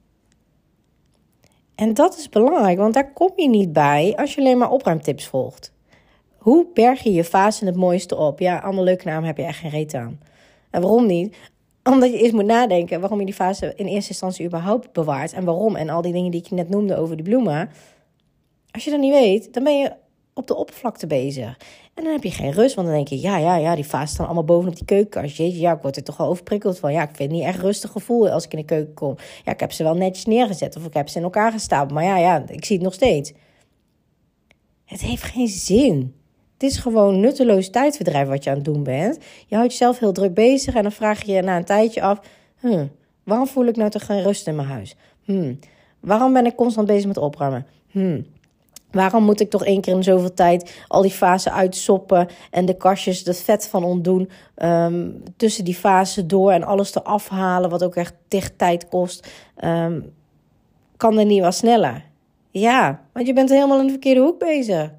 En 1.75 1.95
dat 1.95 2.17
is 2.19 2.29
belangrijk, 2.29 2.79
want 2.79 2.95
daar 2.95 3.13
kom 3.13 3.33
je 3.37 3.49
niet 3.49 3.73
bij 3.73 4.15
als 4.17 4.35
je 4.35 4.41
alleen 4.41 4.59
maar 4.59 4.71
opruimtips 4.71 5.27
volgt. 5.27 5.73
Hoe 6.37 6.67
berg 6.75 7.03
je 7.03 7.13
je 7.13 7.25
fase 7.25 7.65
het 7.65 7.77
mooiste 7.77 8.17
op? 8.17 8.39
Ja, 8.39 8.59
allemaal 8.59 8.85
leuke 8.85 9.07
namen 9.07 9.27
heb 9.27 9.37
je 9.37 9.43
echt 9.43 9.59
geen 9.59 9.71
reet 9.71 9.95
aan. 9.95 10.21
En 10.71 10.81
waarom 10.81 11.07
niet? 11.07 11.37
Omdat 11.91 12.11
je 12.11 12.19
eerst 12.19 12.33
moet 12.33 12.45
nadenken 12.45 13.01
waarom 13.01 13.19
je 13.19 13.25
die 13.25 13.35
fase 13.35 13.73
in 13.77 13.87
eerste 13.87 14.11
instantie 14.11 14.47
überhaupt 14.47 14.93
bewaart. 14.93 15.33
En 15.33 15.45
waarom. 15.45 15.77
En 15.77 15.89
al 15.89 16.03
die 16.03 16.13
dingen 16.13 16.31
die 16.31 16.41
ik 16.41 16.51
net 16.51 16.69
noemde 16.69 16.97
over 16.97 17.17
die 17.17 17.25
bloemen. 17.25 17.71
Als 18.71 18.85
je 18.85 18.91
dat 18.91 19.01
niet 19.01 19.13
weet, 19.13 19.53
dan 19.53 19.65
ben 19.65 19.79
je 19.79 19.93
op 20.35 20.47
de 20.47 20.57
oppervlakte 20.57 21.07
bezig. 21.07 21.59
En 21.95 22.05
dan 22.05 22.13
heb 22.13 22.23
je 22.23 22.31
geen 22.31 22.53
rust, 22.53 22.75
want 22.75 22.87
dan 22.87 22.97
denk 22.97 23.09
je, 23.09 23.21
ja, 23.21 23.37
ja, 23.37 23.57
ja, 23.57 23.75
die 23.75 23.85
fase 23.85 24.13
staan 24.15 24.27
allemaal 24.27 24.45
bovenop 24.45 24.77
die 24.77 24.85
keukenkast. 24.85 25.37
Jeetje, 25.37 25.61
ja, 25.61 25.73
ik 25.73 25.83
word 25.83 25.97
er 25.97 26.03
toch 26.03 26.17
wel 26.17 26.27
overprikkeld 26.27 26.79
van. 26.79 26.93
Ja, 26.93 27.03
ik 27.03 27.17
vind 27.17 27.31
het 27.31 27.31
niet 27.31 27.49
echt 27.49 27.61
rustig 27.61 27.91
gevoel 27.91 28.29
als 28.29 28.45
ik 28.45 28.53
in 28.53 28.59
de 28.59 28.65
keuken 28.65 28.95
kom. 28.95 29.17
Ja, 29.45 29.53
ik 29.53 29.61
heb 29.61 29.73
ze 29.73 29.83
wel 29.83 29.95
netjes 29.95 30.25
neergezet 30.25 30.77
of 30.77 30.87
ik 30.87 30.95
heb 30.95 31.09
ze 31.09 31.19
in 31.19 31.25
elkaar 31.25 31.53
gestapeld. 31.53 31.93
Maar 31.93 32.05
ja, 32.05 32.17
ja, 32.17 32.45
ik 32.49 32.65
zie 32.65 32.77
het 32.77 32.85
nog 32.85 32.95
steeds. 32.95 33.33
Het 34.85 35.01
heeft 35.01 35.23
geen 35.23 35.49
zin. 35.49 36.15
Is 36.65 36.77
gewoon 36.77 37.21
nutteloos 37.21 37.71
tijdverdrijf 37.71 38.29
wat 38.29 38.45
je 38.45 38.51
aan 38.51 38.57
het 38.57 38.65
doen 38.65 38.83
bent. 38.83 39.19
Je 39.47 39.55
houdt 39.55 39.71
jezelf 39.71 39.99
heel 39.99 40.13
druk 40.13 40.35
bezig 40.35 40.75
en 40.75 40.83
dan 40.83 40.93
vraag 40.93 41.23
je 41.23 41.33
je 41.33 41.43
na 41.43 41.57
een 41.57 41.65
tijdje 41.65 42.03
af... 42.03 42.21
Waarom 43.25 43.47
voel 43.47 43.67
ik 43.67 43.77
nou 43.77 43.91
toch 43.91 44.07
geen 44.07 44.23
rust 44.23 44.47
in 44.47 44.57
mijn 44.57 44.69
huis? 44.69 44.97
Hm, 45.25 45.55
waarom 46.01 46.33
ben 46.33 46.47
ik 46.47 46.55
constant 46.55 46.87
bezig 46.87 47.07
met 47.07 47.17
opruimen? 47.17 47.67
Hm, 47.91 48.21
Waarom 48.91 49.25
moet 49.25 49.41
ik 49.41 49.51
toch 49.51 49.65
één 49.65 49.81
keer 49.81 49.95
in 49.95 50.03
zoveel 50.03 50.35
tijd 50.35 50.85
al 50.89 51.03
die 51.03 51.11
fasen 51.11 51.53
uitsoppen 51.53 52.29
en 52.51 52.65
de 52.65 52.77
kastjes 52.77 53.25
het 53.25 53.41
vet 53.41 53.69
van 53.69 53.85
ontdoen 53.85 54.31
ehm, 54.55 55.11
tussen 55.37 55.65
die 55.65 55.75
fasen 55.75 56.29
door 56.29 56.51
en 56.51 56.63
alles 56.63 56.95
eraf 56.95 57.29
halen, 57.29 57.71
wat 57.71 57.85
ook 57.85 57.97
echt 57.97 58.15
dicht 58.29 58.59
tijd 58.59 58.89
kost? 58.89 59.29
Um, 59.65 60.13
kan 60.97 61.19
er 61.19 61.25
niet 61.25 61.41
wat 61.41 61.55
sneller? 61.55 62.05
Ja, 62.51 63.01
want 63.13 63.27
je 63.27 63.33
bent 63.33 63.51
helemaal 63.51 63.79
in 63.81 63.87
de 63.87 63.93
verkeerde 63.93 64.21
hoek 64.21 64.39
bezig. 64.39 64.91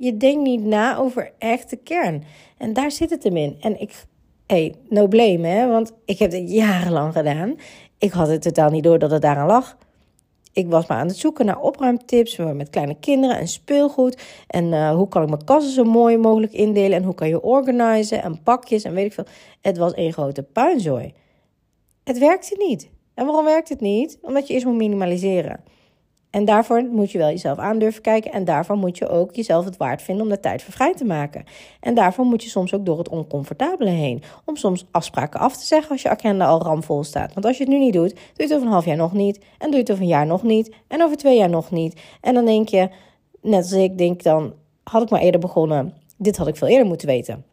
Je 0.00 0.16
denkt 0.16 0.42
niet 0.42 0.64
na 0.64 0.96
over 0.96 1.32
echt 1.38 1.70
de 1.70 1.76
kern. 1.76 2.24
En 2.58 2.72
daar 2.72 2.90
zit 2.90 3.10
het 3.10 3.22
hem 3.22 3.36
in. 3.36 3.56
En 3.60 3.80
ik, 3.80 4.04
hey, 4.46 4.74
no 4.88 5.06
blame 5.06 5.46
hè, 5.46 5.68
want 5.68 5.92
ik 6.04 6.18
heb 6.18 6.32
het 6.32 6.50
jarenlang 6.50 7.12
gedaan. 7.12 7.56
Ik 7.98 8.12
had 8.12 8.28
het 8.28 8.42
totaal 8.42 8.70
niet 8.70 8.84
door 8.84 8.98
dat 8.98 9.10
het 9.10 9.22
daaraan 9.22 9.46
lag 9.46 9.76
ik 10.52 10.68
was 10.68 10.86
maar 10.86 10.98
aan 10.98 11.06
het 11.06 11.16
zoeken 11.16 11.46
naar 11.46 11.60
opruimtips 11.60 12.36
met 12.36 12.70
kleine 12.70 12.96
kinderen 13.00 13.38
en 13.38 13.48
speelgoed. 13.48 14.22
En 14.46 14.64
uh, 14.64 14.94
hoe 14.94 15.08
kan 15.08 15.22
ik 15.22 15.28
mijn 15.28 15.44
kassen 15.44 15.72
zo 15.72 15.84
mooi 15.84 16.16
mogelijk 16.16 16.52
indelen? 16.52 16.98
En 16.98 17.04
hoe 17.04 17.14
kan 17.14 17.28
je 17.28 17.42
organiseren 17.42 18.24
en 18.24 18.42
pakjes 18.42 18.82
en 18.82 18.94
weet 18.94 19.06
ik 19.06 19.12
veel. 19.12 19.26
Het 19.60 19.78
was 19.78 19.92
één 19.92 20.12
grote 20.12 20.42
puinzooi. 20.42 21.14
Het 22.04 22.18
werkte 22.18 22.64
niet. 22.68 22.90
En 23.14 23.26
waarom 23.26 23.44
werkt 23.44 23.68
het 23.68 23.80
niet? 23.80 24.18
Omdat 24.22 24.46
je 24.46 24.54
eerst 24.54 24.66
moet 24.66 24.76
minimaliseren. 24.76 25.60
En 26.30 26.44
daarvoor 26.44 26.82
moet 26.82 27.10
je 27.10 27.18
wel 27.18 27.28
jezelf 27.28 27.58
aan 27.58 27.78
durven 27.78 28.02
kijken. 28.02 28.32
En 28.32 28.44
daarvoor 28.44 28.76
moet 28.76 28.98
je 28.98 29.08
ook 29.08 29.34
jezelf 29.34 29.64
het 29.64 29.76
waard 29.76 30.02
vinden 30.02 30.24
om 30.24 30.30
de 30.30 30.40
tijd 30.40 30.62
voor 30.62 30.72
vrij 30.72 30.94
te 30.94 31.04
maken. 31.04 31.44
En 31.80 31.94
daarvoor 31.94 32.24
moet 32.24 32.42
je 32.42 32.48
soms 32.48 32.74
ook 32.74 32.86
door 32.86 32.98
het 32.98 33.08
oncomfortabele 33.08 33.90
heen. 33.90 34.22
Om 34.44 34.56
soms 34.56 34.86
afspraken 34.90 35.40
af 35.40 35.56
te 35.56 35.66
zeggen 35.66 35.90
als 35.90 36.02
je 36.02 36.08
agenda 36.08 36.46
al 36.46 36.62
ramvol 36.62 37.04
staat. 37.04 37.34
Want 37.34 37.46
als 37.46 37.56
je 37.56 37.62
het 37.62 37.72
nu 37.72 37.78
niet 37.78 37.92
doet, 37.92 38.10
doe 38.10 38.20
je 38.34 38.42
het 38.42 38.52
over 38.52 38.66
een 38.66 38.72
half 38.72 38.84
jaar 38.84 38.96
nog 38.96 39.12
niet. 39.12 39.38
En 39.58 39.66
doe 39.66 39.74
je 39.74 39.80
het 39.80 39.90
over 39.90 40.02
een 40.02 40.08
jaar 40.08 40.26
nog 40.26 40.42
niet. 40.42 40.74
En 40.86 41.02
over 41.02 41.16
twee 41.16 41.36
jaar 41.36 41.50
nog 41.50 41.70
niet. 41.70 42.00
En 42.20 42.34
dan 42.34 42.44
denk 42.44 42.68
je, 42.68 42.88
net 43.40 43.62
als 43.62 43.72
ik 43.72 43.98
denk 43.98 44.22
dan, 44.22 44.52
had 44.82 45.02
ik 45.02 45.10
maar 45.10 45.20
eerder 45.20 45.40
begonnen. 45.40 45.94
Dit 46.16 46.36
had 46.36 46.46
ik 46.46 46.56
veel 46.56 46.68
eerder 46.68 46.86
moeten 46.86 47.06
weten. 47.08 47.44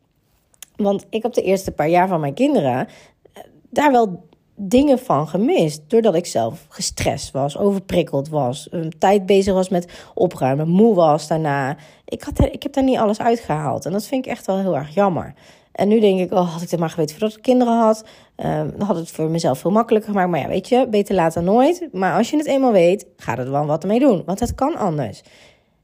Want 0.75 1.05
ik 1.09 1.23
heb 1.23 1.33
de 1.33 1.41
eerste 1.41 1.71
paar 1.71 1.89
jaar 1.89 2.07
van 2.07 2.19
mijn 2.19 2.33
kinderen 2.33 2.87
eh, 3.33 3.43
daar 3.69 3.91
wel 3.91 4.25
dingen 4.59 4.99
van 4.99 5.27
gemist. 5.27 5.81
Doordat 5.87 6.15
ik 6.15 6.25
zelf 6.25 6.65
gestrest 6.69 7.31
was, 7.31 7.57
overprikkeld 7.57 8.29
was, 8.29 8.67
een 8.71 8.93
tijd 8.99 9.25
bezig 9.25 9.53
was 9.53 9.69
met 9.69 9.91
opruimen, 10.13 10.67
moe 10.67 10.95
was 10.95 11.27
daarna. 11.27 11.77
Ik, 12.05 12.23
had 12.23 12.39
ik 12.39 12.63
heb 12.63 12.73
daar 12.73 12.83
niet 12.83 12.97
alles 12.97 13.19
uitgehaald. 13.19 13.85
En 13.85 13.91
dat 13.91 14.05
vind 14.05 14.25
ik 14.25 14.31
echt 14.31 14.45
wel 14.45 14.57
heel 14.57 14.75
erg 14.75 14.93
jammer. 14.93 15.33
En 15.71 15.87
nu 15.87 15.99
denk 15.99 16.19
ik, 16.19 16.31
oh, 16.31 16.53
had 16.53 16.61
ik 16.61 16.69
het 16.69 16.79
maar 16.79 16.89
geweten 16.89 17.15
voordat 17.15 17.37
ik 17.37 17.43
kinderen 17.43 17.77
had. 17.77 18.03
Um, 18.35 18.73
dan 18.77 18.87
had 18.87 18.95
het 18.95 19.11
voor 19.11 19.29
mezelf 19.29 19.59
veel 19.59 19.71
makkelijker 19.71 20.11
gemaakt. 20.11 20.29
Maar 20.29 20.39
ja, 20.39 20.47
weet 20.47 20.69
je, 20.69 20.87
beter 20.89 21.15
later 21.15 21.43
nooit. 21.43 21.87
Maar 21.91 22.17
als 22.17 22.29
je 22.29 22.37
het 22.37 22.47
eenmaal 22.47 22.71
weet, 22.71 23.05
ga 23.17 23.37
er 23.37 23.51
wel 23.51 23.65
wat 23.65 23.83
mee 23.83 23.99
doen. 23.99 24.23
Want 24.25 24.39
het 24.39 24.55
kan 24.55 24.75
anders. 24.75 25.21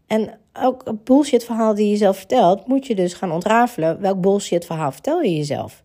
En 0.07 0.39
ook 0.61 0.81
een 0.85 0.99
bullshit 1.03 1.43
verhaal 1.43 1.75
die 1.75 1.89
je 1.89 1.97
zelf 1.97 2.17
vertelt, 2.17 2.67
moet 2.67 2.87
je 2.87 2.95
dus 2.95 3.13
gaan 3.13 3.31
ontrafelen. 3.31 4.01
Welk 4.01 4.21
bullshit 4.21 4.65
verhaal 4.65 4.91
vertel 4.91 5.21
je 5.21 5.35
jezelf? 5.35 5.83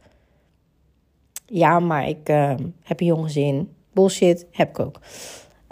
Ja, 1.51 1.79
maar 1.79 2.09
ik 2.09 2.29
uh, 2.29 2.55
heb 2.83 3.01
een 3.01 3.07
jong 3.07 3.25
gezin. 3.25 3.73
Bullshit, 3.93 4.47
heb 4.51 4.69
ik 4.69 4.79
ook. 4.79 5.01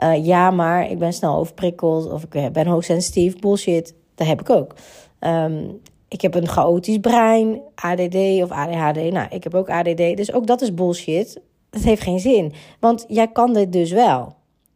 Uh, 0.02 0.26
ja, 0.26 0.50
maar 0.50 0.90
ik 0.90 0.98
ben 0.98 1.12
snel 1.12 1.36
overprikkeld 1.36 2.10
of 2.12 2.22
ik 2.22 2.34
eh, 2.34 2.46
ben 2.50 2.66
hoogsensitief. 2.66 3.38
Bullshit, 3.38 3.94
dat 4.14 4.26
heb 4.26 4.40
ik 4.40 4.50
ook. 4.50 4.74
Um, 5.20 5.80
ik 6.08 6.20
heb 6.20 6.34
een 6.34 6.48
chaotisch 6.48 6.98
brein, 6.98 7.60
ADD 7.74 8.14
of 8.42 8.50
ADHD. 8.50 9.12
Nou, 9.12 9.26
ik 9.30 9.44
heb 9.44 9.54
ook 9.54 9.70
ADD, 9.70 10.16
dus 10.16 10.32
ook 10.32 10.46
dat 10.46 10.60
is 10.60 10.74
bullshit. 10.74 11.40
Dat 11.70 11.82
heeft 11.82 12.02
geen 12.02 12.20
zin, 12.20 12.52
want 12.80 13.04
jij 13.08 13.28
kan 13.28 13.52
dit 13.52 13.72
dus 13.72 13.90
wel. 13.90 14.34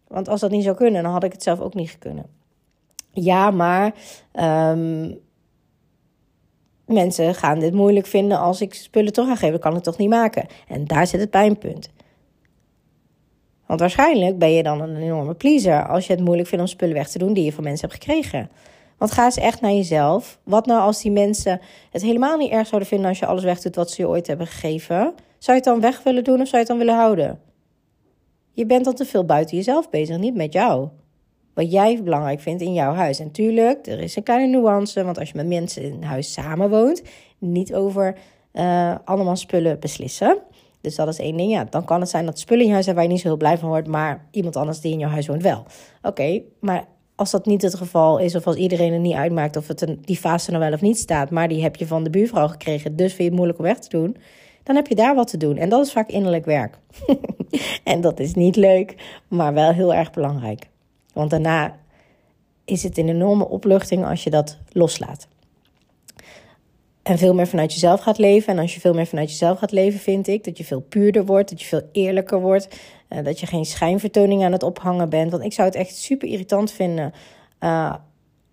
Want 0.08 0.28
als 0.28 0.40
dat 0.40 0.50
niet 0.50 0.64
zou 0.64 0.76
kunnen, 0.76 1.02
dan 1.02 1.12
had 1.12 1.24
ik 1.24 1.32
het 1.32 1.42
zelf 1.42 1.60
ook 1.60 1.74
niet 1.74 1.98
kunnen. 1.98 2.26
Ja, 3.12 3.50
maar 3.50 3.94
um, 4.72 5.18
mensen 6.90 7.34
gaan 7.34 7.58
dit 7.58 7.72
moeilijk 7.72 8.06
vinden 8.06 8.38
als 8.38 8.60
ik 8.60 8.74
spullen 8.74 9.12
terug 9.12 9.28
ga 9.28 9.36
geven. 9.36 9.60
kan 9.60 9.76
ik 9.76 9.82
toch 9.82 9.98
niet 9.98 10.08
maken. 10.08 10.46
En 10.68 10.84
daar 10.84 11.06
zit 11.06 11.20
het 11.20 11.30
pijnpunt. 11.30 11.90
Want 13.66 13.80
waarschijnlijk 13.80 14.38
ben 14.38 14.52
je 14.52 14.62
dan 14.62 14.80
een 14.80 14.96
enorme 14.96 15.34
pleaser 15.34 15.88
als 15.88 16.06
je 16.06 16.12
het 16.12 16.22
moeilijk 16.24 16.48
vindt 16.48 16.64
om 16.64 16.70
spullen 16.70 16.94
weg 16.94 17.08
te 17.08 17.18
doen 17.18 17.32
die 17.32 17.44
je 17.44 17.52
van 17.52 17.64
mensen 17.64 17.88
hebt 17.88 18.04
gekregen. 18.04 18.50
Want 18.98 19.12
ga 19.12 19.24
eens 19.24 19.36
echt 19.36 19.60
naar 19.60 19.72
jezelf. 19.72 20.38
Wat 20.44 20.66
nou 20.66 20.80
als 20.80 21.02
die 21.02 21.10
mensen 21.10 21.60
het 21.90 22.02
helemaal 22.02 22.36
niet 22.36 22.50
erg 22.50 22.66
zouden 22.66 22.88
vinden 22.88 23.08
als 23.08 23.18
je 23.18 23.26
alles 23.26 23.44
wegdoet 23.44 23.74
wat 23.74 23.90
ze 23.90 24.02
je 24.02 24.08
ooit 24.08 24.26
hebben 24.26 24.46
gegeven? 24.46 25.14
Zou 25.38 25.56
je 25.56 25.64
het 25.64 25.64
dan 25.64 25.80
weg 25.80 26.02
willen 26.02 26.24
doen 26.24 26.40
of 26.40 26.48
zou 26.48 26.50
je 26.50 26.58
het 26.58 26.66
dan 26.66 26.78
willen 26.78 26.94
houden? 26.94 27.40
Je 28.52 28.66
bent 28.66 28.84
dan 28.84 28.94
te 28.94 29.04
veel 29.04 29.24
buiten 29.24 29.56
jezelf 29.56 29.90
bezig, 29.90 30.18
niet 30.18 30.34
met 30.34 30.52
jou 30.52 30.88
wat 31.54 31.72
jij 31.72 32.02
belangrijk 32.02 32.40
vindt 32.40 32.62
in 32.62 32.72
jouw 32.72 32.92
huis. 32.92 33.18
En 33.18 33.30
er 33.34 34.00
is 34.00 34.16
een 34.16 34.22
kleine 34.22 34.58
nuance, 34.58 35.04
want 35.04 35.18
als 35.18 35.28
je 35.28 35.36
met 35.36 35.46
mensen 35.46 35.82
in 35.82 36.02
huis 36.02 36.32
samenwoont, 36.32 37.02
niet 37.38 37.74
over 37.74 38.16
uh, 38.52 38.94
allemaal 39.04 39.36
spullen 39.36 39.80
beslissen. 39.80 40.38
Dus 40.80 40.94
dat 40.94 41.08
is 41.08 41.18
één 41.18 41.36
ding. 41.36 41.50
Ja, 41.50 41.64
dan 41.64 41.84
kan 41.84 42.00
het 42.00 42.10
zijn 42.10 42.26
dat 42.26 42.38
spullen 42.38 42.64
in 42.64 42.72
huis 42.72 42.84
zijn 42.84 42.96
waar 42.96 43.04
je 43.04 43.10
niet 43.10 43.20
zo 43.20 43.28
heel 43.28 43.36
blij 43.36 43.58
van 43.58 43.68
wordt, 43.68 43.88
maar 43.88 44.26
iemand 44.30 44.56
anders 44.56 44.80
die 44.80 44.92
in 44.92 44.98
jouw 44.98 45.10
huis 45.10 45.26
woont 45.26 45.42
wel. 45.42 45.64
Oké, 46.02 46.42
maar 46.60 46.84
als 47.14 47.30
dat 47.30 47.46
niet 47.46 47.62
het 47.62 47.74
geval 47.74 48.18
is, 48.18 48.34
of 48.34 48.46
als 48.46 48.56
iedereen 48.56 48.92
het 48.92 49.02
niet 49.02 49.14
uitmaakt 49.14 49.56
of 49.56 49.68
het 49.68 49.80
een, 49.80 49.98
die 50.04 50.16
fase 50.16 50.50
nou 50.50 50.62
wel 50.62 50.72
of 50.72 50.80
niet 50.80 50.98
staat, 50.98 51.30
maar 51.30 51.48
die 51.48 51.62
heb 51.62 51.76
je 51.76 51.86
van 51.86 52.04
de 52.04 52.10
buurvrouw 52.10 52.48
gekregen, 52.48 52.96
dus 52.96 53.06
vind 53.06 53.18
je 53.18 53.24
het 53.24 53.34
moeilijk 53.34 53.58
om 53.58 53.64
weg 53.64 53.78
te 53.78 53.88
doen, 53.88 54.16
dan 54.62 54.76
heb 54.76 54.86
je 54.86 54.94
daar 54.94 55.14
wat 55.14 55.28
te 55.28 55.36
doen. 55.36 55.56
En 55.56 55.68
dat 55.68 55.86
is 55.86 55.92
vaak 55.92 56.08
innerlijk 56.08 56.44
werk. 56.44 56.78
en 57.84 58.00
dat 58.00 58.20
is 58.20 58.34
niet 58.34 58.56
leuk, 58.56 58.94
maar 59.28 59.54
wel 59.54 59.72
heel 59.72 59.94
erg 59.94 60.10
belangrijk. 60.10 60.68
Want 61.14 61.30
daarna 61.30 61.76
is 62.64 62.82
het 62.82 62.98
een 62.98 63.08
enorme 63.08 63.48
opluchting 63.48 64.06
als 64.06 64.24
je 64.24 64.30
dat 64.30 64.58
loslaat. 64.72 65.28
En 67.02 67.18
veel 67.18 67.34
meer 67.34 67.46
vanuit 67.46 67.72
jezelf 67.72 68.00
gaat 68.00 68.18
leven. 68.18 68.52
En 68.52 68.58
als 68.58 68.74
je 68.74 68.80
veel 68.80 68.94
meer 68.94 69.06
vanuit 69.06 69.30
jezelf 69.30 69.58
gaat 69.58 69.72
leven, 69.72 70.00
vind 70.00 70.26
ik 70.28 70.44
dat 70.44 70.58
je 70.58 70.64
veel 70.64 70.80
puurder 70.80 71.24
wordt, 71.24 71.50
dat 71.50 71.60
je 71.60 71.66
veel 71.66 71.88
eerlijker 71.92 72.40
wordt, 72.40 72.76
uh, 73.08 73.24
dat 73.24 73.40
je 73.40 73.46
geen 73.46 73.64
schijnvertoning 73.64 74.44
aan 74.44 74.52
het 74.52 74.62
ophangen 74.62 75.08
bent. 75.08 75.30
Want 75.30 75.44
ik 75.44 75.52
zou 75.52 75.68
het 75.68 75.76
echt 75.76 75.96
super 75.96 76.28
irritant 76.28 76.70
vinden 76.70 77.12
uh, 77.60 77.94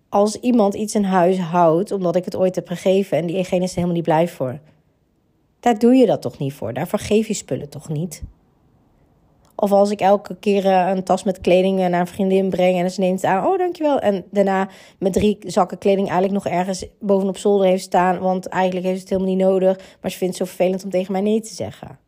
als 0.08 0.36
iemand 0.40 0.74
iets 0.74 0.94
in 0.94 1.04
huis 1.04 1.38
houdt 1.38 1.92
omdat 1.92 2.16
ik 2.16 2.24
het 2.24 2.36
ooit 2.36 2.54
heb 2.54 2.68
gegeven 2.68 3.18
en 3.18 3.26
diegene 3.26 3.62
is 3.62 3.70
er 3.70 3.74
helemaal 3.74 3.96
niet 3.96 4.04
blij 4.04 4.28
voor. 4.28 4.58
Daar 5.60 5.78
doe 5.78 5.94
je 5.94 6.06
dat 6.06 6.22
toch 6.22 6.38
niet 6.38 6.52
voor? 6.52 6.72
Daarvoor 6.72 6.98
geef 6.98 7.26
je 7.26 7.34
spullen 7.34 7.68
toch 7.68 7.88
niet? 7.88 8.22
Of 9.60 9.72
als 9.72 9.90
ik 9.90 10.00
elke 10.00 10.36
keer 10.36 10.66
eh, 10.66 10.90
een 10.94 11.04
tas 11.04 11.22
met 11.22 11.40
kleding 11.40 11.78
naar 11.78 12.00
een 12.00 12.06
vriendin 12.06 12.48
breng 12.48 12.78
en 12.78 12.90
ze 12.90 13.00
neemt 13.00 13.22
het 13.22 13.30
aan, 13.30 13.46
oh 13.46 13.58
dankjewel. 13.58 13.98
En 13.98 14.24
daarna 14.30 14.68
met 14.98 15.12
drie 15.12 15.38
zakken 15.40 15.78
kleding 15.78 16.08
eigenlijk 16.08 16.44
nog 16.44 16.52
ergens 16.52 16.86
bovenop 17.00 17.36
zolder 17.36 17.66
heeft 17.66 17.82
staan, 17.82 18.18
want 18.18 18.46
eigenlijk 18.46 18.86
heeft 18.86 19.00
het 19.00 19.08
helemaal 19.08 19.30
niet 19.34 19.44
nodig. 19.44 19.76
Maar 20.00 20.10
ze 20.10 20.16
vindt 20.18 20.38
het 20.38 20.48
zo 20.48 20.54
vervelend 20.54 20.84
om 20.84 20.90
tegen 20.90 21.12
mij 21.12 21.20
nee 21.20 21.40
te 21.40 21.54
zeggen. 21.54 21.98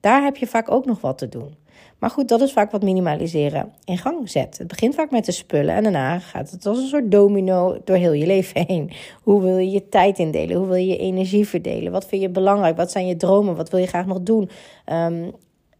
Daar 0.00 0.22
heb 0.22 0.36
je 0.36 0.46
vaak 0.46 0.70
ook 0.70 0.84
nog 0.84 1.00
wat 1.00 1.18
te 1.18 1.28
doen. 1.28 1.54
Maar 1.98 2.10
goed, 2.10 2.28
dat 2.28 2.40
is 2.40 2.52
vaak 2.52 2.70
wat 2.70 2.82
minimaliseren 2.82 3.72
in 3.84 3.98
gang 3.98 4.30
zet. 4.30 4.58
Het 4.58 4.68
begint 4.68 4.94
vaak 4.94 5.10
met 5.10 5.24
de 5.24 5.32
spullen 5.32 5.74
en 5.74 5.82
daarna 5.82 6.18
gaat 6.18 6.50
het 6.50 6.66
als 6.66 6.78
een 6.78 6.88
soort 6.88 7.10
domino 7.10 7.78
door 7.84 7.96
heel 7.96 8.12
je 8.12 8.26
leven 8.26 8.64
heen. 8.66 8.90
Hoe 9.22 9.42
wil 9.42 9.56
je 9.56 9.70
je 9.70 9.88
tijd 9.88 10.18
indelen? 10.18 10.56
Hoe 10.56 10.66
wil 10.66 10.76
je 10.76 10.86
je 10.86 10.98
energie 10.98 11.48
verdelen? 11.48 11.92
Wat 11.92 12.06
vind 12.06 12.22
je 12.22 12.28
belangrijk? 12.28 12.76
Wat 12.76 12.90
zijn 12.90 13.06
je 13.06 13.16
dromen? 13.16 13.56
Wat 13.56 13.70
wil 13.70 13.80
je 13.80 13.86
graag 13.86 14.06
nog 14.06 14.20
doen? 14.20 14.50
Um, 14.92 15.32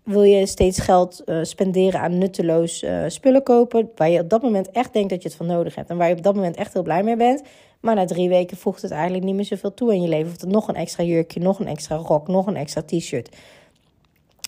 wil 0.04 0.22
je 0.22 0.46
steeds 0.46 0.78
geld 0.78 1.22
uh, 1.26 1.38
spenderen 1.42 2.00
aan 2.00 2.18
nutteloos 2.18 2.82
uh, 2.82 3.04
spullen 3.06 3.42
kopen, 3.42 3.90
waar 3.94 4.10
je 4.10 4.20
op 4.20 4.28
dat 4.28 4.42
moment 4.42 4.70
echt 4.70 4.92
denkt 4.92 5.10
dat 5.10 5.22
je 5.22 5.28
het 5.28 5.36
van 5.36 5.46
nodig 5.46 5.74
hebt 5.74 5.90
en 5.90 5.96
waar 5.96 6.08
je 6.08 6.14
op 6.16 6.22
dat 6.22 6.34
moment 6.34 6.56
echt 6.56 6.72
heel 6.72 6.82
blij 6.82 7.02
mee 7.02 7.16
bent, 7.16 7.42
maar 7.80 7.94
na 7.94 8.04
drie 8.04 8.28
weken 8.28 8.56
voegt 8.56 8.82
het 8.82 8.90
eigenlijk 8.90 9.24
niet 9.24 9.34
meer 9.34 9.44
zoveel 9.44 9.74
toe 9.74 9.94
in 9.94 10.02
je 10.02 10.08
leven. 10.08 10.32
Of 10.32 10.40
er 10.40 10.48
nog 10.48 10.68
een 10.68 10.74
extra 10.74 11.04
jurkje, 11.04 11.40
nog 11.40 11.58
een 11.58 11.66
extra 11.66 11.96
rok, 11.96 12.28
nog 12.28 12.46
een 12.46 12.56
extra 12.56 12.82
t-shirt. 12.82 13.36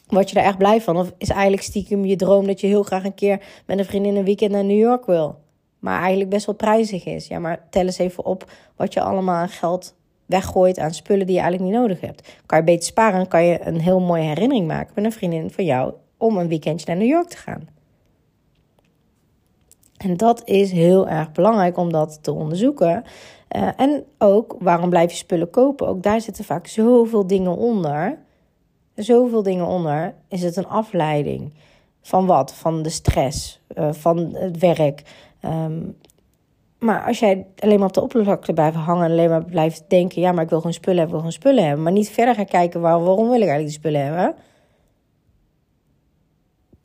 Word 0.07 0.31
je 0.31 0.39
er 0.39 0.45
echt 0.45 0.59
blij 0.59 0.81
van? 0.81 0.97
Of 0.97 1.13
is 1.19 1.29
eigenlijk 1.29 1.63
stiekem 1.63 2.05
je 2.05 2.17
droom 2.17 2.47
dat 2.47 2.61
je 2.61 2.67
heel 2.67 2.83
graag 2.83 3.05
een 3.05 3.15
keer 3.15 3.41
met 3.67 3.79
een 3.79 3.85
vriendin 3.85 4.17
een 4.17 4.25
weekend 4.25 4.51
naar 4.51 4.65
New 4.65 4.79
York 4.79 5.07
wil? 5.07 5.39
Maar 5.79 6.01
eigenlijk 6.01 6.31
best 6.31 6.47
wel 6.47 6.55
prijzig 6.55 7.05
is. 7.05 7.27
Ja, 7.27 7.39
maar 7.39 7.67
tel 7.71 7.85
eens 7.85 7.99
even 7.99 8.25
op 8.25 8.51
wat 8.77 8.93
je 8.93 9.01
allemaal 9.01 9.35
aan 9.35 9.49
geld 9.49 9.95
weggooit 10.27 10.79
aan 10.79 10.95
spullen 10.95 11.27
die 11.27 11.35
je 11.35 11.41
eigenlijk 11.41 11.71
niet 11.71 11.81
nodig 11.81 12.01
hebt. 12.01 12.29
Kan 12.47 12.59
je 12.59 12.65
beter 12.65 12.85
sparen, 12.85 13.29
kan 13.29 13.45
je 13.45 13.67
een 13.67 13.81
heel 13.81 14.01
mooie 14.01 14.23
herinnering 14.23 14.67
maken 14.67 14.93
met 14.95 15.05
een 15.05 15.13
vriendin 15.13 15.51
van 15.51 15.65
jou 15.65 15.93
om 16.17 16.37
een 16.37 16.49
weekendje 16.49 16.87
naar 16.87 16.97
New 16.97 17.09
York 17.09 17.29
te 17.29 17.37
gaan. 17.37 17.69
En 19.97 20.17
dat 20.17 20.43
is 20.45 20.73
heel 20.73 21.09
erg 21.09 21.33
belangrijk 21.33 21.77
om 21.77 21.93
dat 21.93 22.19
te 22.23 22.33
onderzoeken. 22.33 23.05
Uh, 23.57 23.69
en 23.77 24.05
ook, 24.19 24.57
waarom 24.59 24.91
blijf 24.91 25.11
je 25.11 25.17
spullen 25.17 25.51
kopen? 25.51 25.87
Ook 25.89 26.03
daar 26.03 26.21
zitten 26.21 26.45
vaak 26.45 26.67
zoveel 26.67 27.27
dingen 27.27 27.57
onder. 27.57 28.19
Zoveel 28.95 29.43
dingen 29.43 29.67
onder. 29.67 30.15
Is 30.29 30.43
het 30.43 30.57
een 30.57 30.67
afleiding? 30.67 31.55
Van 32.01 32.27
wat? 32.27 32.55
Van 32.55 32.83
de 32.83 32.89
stress, 32.89 33.61
uh, 33.79 33.93
van 33.93 34.35
het 34.35 34.59
werk. 34.59 35.03
Um, 35.45 35.97
maar 36.79 37.07
als 37.07 37.19
jij 37.19 37.47
alleen 37.59 37.79
maar 37.79 37.89
op 37.89 37.95
de 37.95 38.03
oppervlakte 38.03 38.53
blijft 38.53 38.77
hangen 38.77 39.05
en 39.05 39.11
alleen 39.11 39.31
maar 39.31 39.45
blijft 39.45 39.85
denken: 39.89 40.21
ja, 40.21 40.33
maar 40.33 40.43
ik 40.43 40.51
wil 40.51 40.59
gewoon 40.59 40.73
spullen 40.73 40.99
hebben, 40.99 41.15
wil 41.15 41.25
gewoon 41.25 41.41
spullen 41.41 41.65
hebben. 41.65 41.83
Maar 41.83 41.93
niet 41.93 42.11
verder 42.11 42.35
gaan 42.35 42.47
kijken 42.47 42.81
waar, 42.81 43.05
waarom 43.05 43.29
wil 43.29 43.41
ik 43.41 43.49
eigenlijk 43.49 43.69
die 43.69 43.79
spullen 43.79 44.05
hebben 44.05 44.35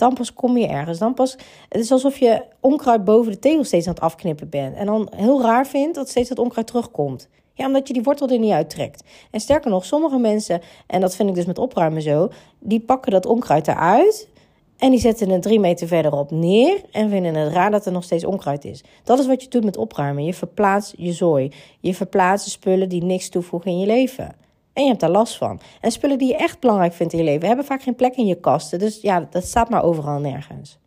dan 0.01 0.13
pas 0.13 0.34
kom 0.34 0.58
je 0.58 0.67
ergens. 0.67 0.99
Dan 0.99 1.13
pas, 1.13 1.32
het 1.69 1.82
is 1.82 1.91
alsof 1.91 2.17
je 2.17 2.43
onkruid 2.60 3.04
boven 3.04 3.32
de 3.32 3.39
tegel 3.39 3.63
steeds 3.63 3.88
aan 3.88 3.93
het 3.93 4.04
afknippen 4.04 4.49
bent. 4.49 4.75
En 4.75 4.86
dan 4.86 5.12
heel 5.15 5.41
raar 5.41 5.67
vindt 5.67 5.95
dat 5.95 6.10
steeds 6.10 6.30
dat 6.30 6.39
onkruid 6.39 6.67
terugkomt. 6.67 7.30
Ja, 7.54 7.65
omdat 7.65 7.88
je 7.88 7.93
die 7.93 8.04
wortel 8.04 8.30
er 8.30 8.39
niet 8.39 8.51
uittrekt. 8.51 9.04
En 9.32 9.39
sterker 9.39 9.71
nog, 9.71 9.86
sommige 9.86 10.17
mensen, 10.17 10.62
en 10.88 11.01
dat 11.01 11.15
vind 11.15 11.30
ik 11.30 11.36
dus 11.36 11.45
met 11.45 11.58
opruimen 11.58 12.01
zo, 12.01 12.30
die 12.60 12.80
pakken 12.80 13.12
dat 13.12 13.25
onkruid 13.25 13.67
eruit. 13.67 14.30
En 14.82 14.89
die 14.89 15.00
zetten 15.00 15.30
het 15.30 15.41
drie 15.41 15.60
meter 15.60 15.88
verderop 15.88 16.32
neer 16.32 16.82
en 16.91 17.10
vinden 17.10 17.36
het 17.36 17.54
raar 17.54 17.72
dat 17.72 17.86
er 17.86 17.91
nog 17.91 18.04
steeds 18.04 18.26
onkruid 18.26 18.65
is. 18.65 18.84
Dat 19.04 19.20
is 19.20 19.28
wat 19.28 19.44
je 19.44 19.50
doet 19.50 19.63
met 19.63 19.78
opruimen. 19.78 20.24
Je 20.24 20.34
verplaatst 20.34 20.94
je 20.98 21.12
zooi. 21.12 21.52
Je 21.80 21.96
verplaatst 21.96 22.50
spullen 22.50 22.89
die 22.89 23.04
niks 23.04 23.30
toevoegen 23.30 23.72
in 23.72 23.80
je 23.80 23.86
leven. 23.86 24.36
En 24.74 24.84
je 24.84 24.88
hebt 24.88 25.00
daar 25.00 25.10
last 25.10 25.38
van. 25.38 25.60
En 25.82 25.91
spullen 25.91 26.17
die 26.17 26.28
je 26.28 26.36
echt 26.36 26.60
belangrijk 26.60 26.94
vindt 26.94 27.13
in 27.13 27.20
je 27.20 27.26
leven 27.26 27.48
hebben 27.48 27.65
vaak 27.65 27.82
geen 27.82 27.96
plek 27.96 28.15
in 28.15 28.26
je 28.26 28.39
kasten. 28.39 28.80
Dus 28.80 29.02
ja, 29.02 29.28
dat 29.30 29.46
staat 29.46 29.70
maar 29.70 29.84
overal 29.84 30.20
nergens. 30.20 30.80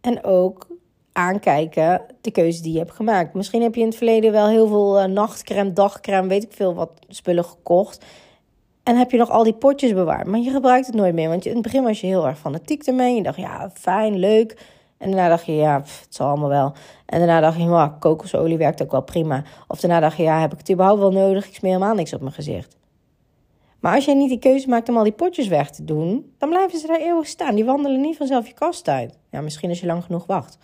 En 0.00 0.24
ook 0.24 0.66
aankijken 1.12 2.02
de 2.20 2.30
keuze 2.30 2.62
die 2.62 2.72
je 2.72 2.78
hebt 2.78 2.90
gemaakt. 2.90 3.34
Misschien 3.34 3.62
heb 3.62 3.74
je 3.74 3.80
in 3.80 3.86
het 3.86 3.96
verleden 3.96 4.32
wel 4.32 4.48
heel 4.48 4.66
veel 4.66 5.02
uh, 5.02 5.04
nachtcrème, 5.04 5.72
dagcrème, 5.72 6.28
weet 6.28 6.42
ik 6.42 6.52
veel 6.52 6.74
wat 6.74 6.90
spullen 7.08 7.44
gekocht. 7.44 8.04
En 8.84 8.96
heb 8.96 9.10
je 9.10 9.16
nog 9.16 9.30
al 9.30 9.42
die 9.42 9.54
potjes 9.54 9.92
bewaard. 9.92 10.26
Maar 10.26 10.40
je 10.40 10.50
gebruikt 10.50 10.86
het 10.86 10.94
nooit 10.94 11.14
meer. 11.14 11.28
Want 11.28 11.46
in 11.46 11.52
het 11.52 11.62
begin 11.62 11.82
was 11.82 12.00
je 12.00 12.06
heel 12.06 12.26
erg 12.26 12.38
fanatiek 12.38 12.82
ermee. 12.82 13.14
Je 13.14 13.22
dacht, 13.22 13.38
ja, 13.38 13.70
fijn, 13.74 14.18
leuk. 14.18 14.56
En 14.98 15.10
daarna 15.10 15.28
dacht 15.28 15.46
je, 15.46 15.54
ja, 15.54 15.76
het 15.80 16.06
zal 16.08 16.28
allemaal 16.28 16.48
wel. 16.48 16.72
En 17.06 17.18
daarna 17.18 17.40
dacht 17.40 17.58
je, 17.58 17.66
wow, 17.66 18.00
kokosolie 18.00 18.58
werkt 18.58 18.82
ook 18.82 18.90
wel 18.90 19.02
prima. 19.02 19.42
Of 19.68 19.80
daarna 19.80 20.00
dacht 20.00 20.16
je, 20.16 20.22
ja, 20.22 20.40
heb 20.40 20.52
ik 20.52 20.58
het 20.58 20.70
überhaupt 20.70 21.00
wel 21.00 21.12
nodig? 21.12 21.46
Ik 21.46 21.54
smeer 21.54 21.72
helemaal 21.72 21.94
niks 21.94 22.12
op 22.12 22.20
mijn 22.20 22.32
gezicht. 22.32 22.76
Maar 23.80 23.94
als 23.94 24.04
jij 24.04 24.14
niet 24.14 24.28
die 24.28 24.38
keuze 24.38 24.68
maakt 24.68 24.88
om 24.88 24.96
al 24.96 25.02
die 25.02 25.12
potjes 25.12 25.48
weg 25.48 25.70
te 25.70 25.84
doen, 25.84 26.34
dan 26.38 26.48
blijven 26.48 26.78
ze 26.78 26.86
daar 26.86 27.00
eeuwig 27.00 27.26
staan. 27.26 27.54
Die 27.54 27.64
wandelen 27.64 28.00
niet 28.00 28.16
vanzelf 28.16 28.46
je 28.46 28.54
kast 28.54 28.88
uit. 28.88 29.18
Ja, 29.30 29.40
misschien 29.40 29.68
als 29.68 29.80
je 29.80 29.86
lang 29.86 30.04
genoeg 30.04 30.26
wacht. 30.26 30.58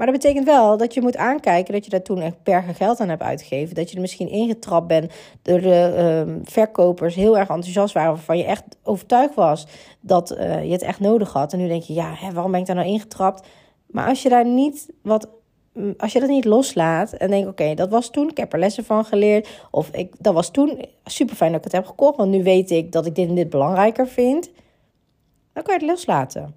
Maar 0.00 0.08
dat 0.08 0.20
betekent 0.20 0.46
wel 0.46 0.76
dat 0.76 0.94
je 0.94 1.00
moet 1.00 1.16
aankijken 1.16 1.74
dat 1.74 1.84
je 1.84 1.90
daar 1.90 2.02
toen 2.02 2.20
echt 2.20 2.42
bergen 2.42 2.74
geld 2.74 3.00
aan 3.00 3.08
hebt 3.08 3.22
uitgegeven. 3.22 3.74
Dat 3.74 3.88
je 3.88 3.94
er 3.94 4.00
misschien 4.00 4.28
ingetrapt 4.28 4.86
bent 4.86 5.12
door 5.42 5.60
de 5.60 6.24
uh, 6.26 6.34
verkopers 6.44 7.14
heel 7.14 7.38
erg 7.38 7.48
enthousiast 7.48 7.94
waren. 7.94 8.10
Waarvan 8.10 8.38
je 8.38 8.44
echt 8.44 8.64
overtuigd 8.82 9.34
was 9.34 9.66
dat 10.00 10.32
uh, 10.32 10.64
je 10.64 10.72
het 10.72 10.82
echt 10.82 11.00
nodig 11.00 11.32
had. 11.32 11.52
En 11.52 11.58
nu 11.58 11.68
denk 11.68 11.82
je, 11.82 11.92
ja, 11.92 12.12
hè, 12.14 12.32
waarom 12.32 12.50
ben 12.50 12.60
ik 12.60 12.66
daar 12.66 12.76
nou 12.76 12.88
ingetrapt? 12.88 13.46
Maar 13.86 14.08
als 14.08 14.22
je 14.22 14.28
daar 14.28 14.46
niet 14.46 14.88
wat. 15.02 15.28
Mm, 15.72 15.94
als 15.96 16.12
je 16.12 16.20
dat 16.20 16.28
niet 16.28 16.44
loslaat 16.44 17.12
en 17.12 17.30
denkt, 17.30 17.48
oké, 17.48 17.74
dat 17.74 17.90
was 17.90 18.10
toen, 18.10 18.28
ik 18.28 18.36
heb 18.36 18.52
er 18.52 18.58
lessen 18.58 18.84
van 18.84 19.04
geleerd. 19.04 19.48
Of 19.70 19.90
ik, 19.90 20.14
dat 20.18 20.34
was 20.34 20.50
toen 20.50 20.84
super 21.04 21.36
fijn 21.36 21.50
dat 21.50 21.58
ik 21.58 21.72
het 21.72 21.82
heb 21.82 21.86
gekocht, 21.86 22.16
want 22.16 22.30
nu 22.30 22.42
weet 22.42 22.70
ik 22.70 22.92
dat 22.92 23.06
ik 23.06 23.14
dit 23.14 23.28
en 23.28 23.34
dit 23.34 23.50
belangrijker 23.50 24.08
vind. 24.08 24.50
Dan 25.52 25.62
kan 25.62 25.74
je 25.74 25.80
het 25.80 25.90
loslaten. 25.90 26.54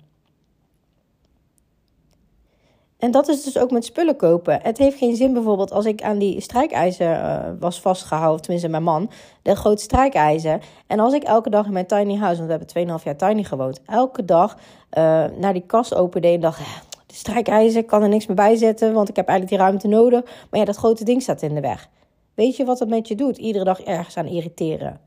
En 3.04 3.12
dat 3.12 3.28
is 3.28 3.44
dus 3.44 3.58
ook 3.58 3.72
met 3.72 3.86
spullen 3.86 4.16
kopen. 4.16 4.60
Het 4.62 4.78
heeft 4.78 4.98
geen 4.98 5.16
zin 5.16 5.34
bijvoorbeeld 5.34 5.72
als 5.72 5.86
ik 5.86 6.02
aan 6.02 6.18
die 6.18 6.42
strijkijzer 6.42 7.12
uh, 7.12 7.40
was 7.60 7.82
vastgehouden, 7.82 8.42
tenminste 8.42 8.70
mijn 8.70 8.84
man, 8.84 9.10
de 9.42 9.56
grote 9.56 9.84
strijkijzer. 9.84 10.64
En 10.88 11.00
als 11.00 11.14
ik 11.14 11.24
elke 11.24 11.50
dag 11.50 11.66
in 11.66 11.74
mijn 11.74 11.86
tiny 11.86 12.16
house, 12.16 12.46
want 12.46 12.68
we 12.68 12.74
hebben 12.76 13.00
2,5 13.00 13.04
jaar 13.04 13.16
tiny 13.16 13.44
gewoond, 13.44 13.82
elke 13.86 14.26
dag 14.26 14.58
uh, 14.58 15.26
naar 15.38 15.54
die 15.54 15.64
kast 15.66 15.96
opende 15.96 16.28
en 16.28 16.40
dacht, 16.40 16.60
de 17.06 17.16
strijkijzer, 17.16 17.84
kan 17.84 18.02
er 18.02 18.10
niks 18.10 18.28
meer 18.28 18.36
bij 18.36 18.56
zetten, 18.56 18.94
want 18.94 19.10
ik 19.10 19.16
heb 19.16 19.28
eigenlijk 19.28 19.58
die 19.58 19.68
ruimte 19.68 19.88
nodig. 19.88 20.24
Maar 20.50 20.60
ja, 20.60 20.66
dat 20.66 20.76
grote 20.76 21.04
ding 21.04 21.22
staat 21.22 21.42
in 21.42 21.54
de 21.54 21.62
weg. 21.62 21.90
Weet 22.34 22.56
je 22.56 22.66
wat 22.66 22.80
het 22.80 22.90
met 22.90 23.08
je 23.08 23.16
doet? 23.16 23.38
Iedere 23.38 23.66
dag 23.66 23.82
ergens 23.82 24.18
aan 24.18 24.28
irriteren. 24.28 25.00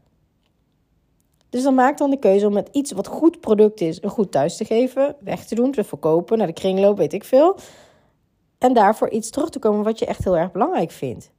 Dus 1.51 1.63
dan 1.63 1.75
maak 1.75 1.99
dan 1.99 2.11
de 2.11 2.19
keuze 2.19 2.47
om 2.47 2.53
met 2.53 2.69
iets 2.73 2.93
wat 2.93 3.07
goed 3.07 3.41
product 3.41 3.81
is, 3.81 4.03
een 4.03 4.11
goed 4.11 4.33
thuis 4.33 4.57
te 4.57 4.65
geven, 4.65 5.17
weg 5.21 5.45
te 5.45 5.55
doen, 5.55 5.73
te 5.73 5.85
verkopen, 5.85 6.39
naar 6.39 6.47
de 6.47 6.53
kringloop, 6.53 6.97
weet 6.97 7.13
ik 7.13 7.25
veel. 7.25 7.57
En 8.67 8.73
daarvoor 8.73 9.11
iets 9.11 9.31
terug 9.31 9.51
te 9.51 9.59
komen 9.59 9.85
wat 9.85 9.99
je 9.99 10.07
echt 10.07 10.25
heel 10.25 10.37
erg 10.37 10.53
belangrijk 10.53 10.91
vindt. 10.91 11.31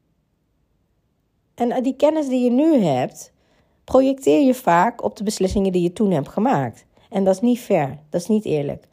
En 1.56 1.84
die 1.84 1.96
kennis 1.96 2.28
die 2.28 2.44
je 2.44 2.52
nu 2.52 2.76
hebt, 2.76 3.34
projecteer 3.84 4.46
je 4.46 4.54
vaak 4.54 5.04
op 5.04 5.16
de 5.16 5.24
beslissingen 5.24 5.72
die 5.72 5.82
je 5.82 5.94
toen 5.94 6.12
hebt 6.12 6.28
gemaakt. 6.28 6.86
En 7.10 7.24
dat 7.24 7.36
is 7.36 7.42
niet 7.42 7.60
fair, 7.60 8.00
dat 8.10 8.22
is 8.22 8.28
niet 8.28 8.46
eerlijk. 8.46 8.88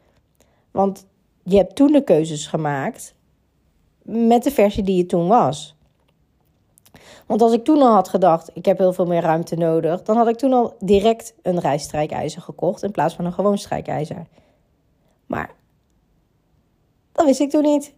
Want 0.71 1.05
je 1.43 1.57
hebt 1.57 1.75
toen 1.75 1.91
de 1.91 2.03
keuzes 2.03 2.47
gemaakt 2.47 3.15
met 4.01 4.43
de 4.43 4.51
versie 4.51 4.83
die 4.83 4.97
je 4.97 5.05
toen 5.05 5.27
was. 5.27 5.75
Want 7.25 7.41
als 7.41 7.53
ik 7.53 7.63
toen 7.63 7.81
al 7.81 7.93
had 7.93 8.09
gedacht, 8.09 8.51
ik 8.53 8.65
heb 8.65 8.77
heel 8.77 8.93
veel 8.93 9.05
meer 9.05 9.21
ruimte 9.21 9.55
nodig, 9.55 10.01
dan 10.01 10.17
had 10.17 10.27
ik 10.27 10.37
toen 10.37 10.53
al 10.53 10.75
direct 10.79 11.33
een 11.41 11.59
rijstrijkijzer 11.59 12.41
gekocht 12.41 12.83
in 12.83 12.91
plaats 12.91 13.15
van 13.15 13.25
een 13.25 13.33
gewoon 13.33 13.57
strijkijzer. 13.57 14.27
Maar 15.25 15.55
dat 17.11 17.25
wist 17.25 17.39
ik 17.39 17.49
toen 17.49 17.63
niet. 17.63 17.93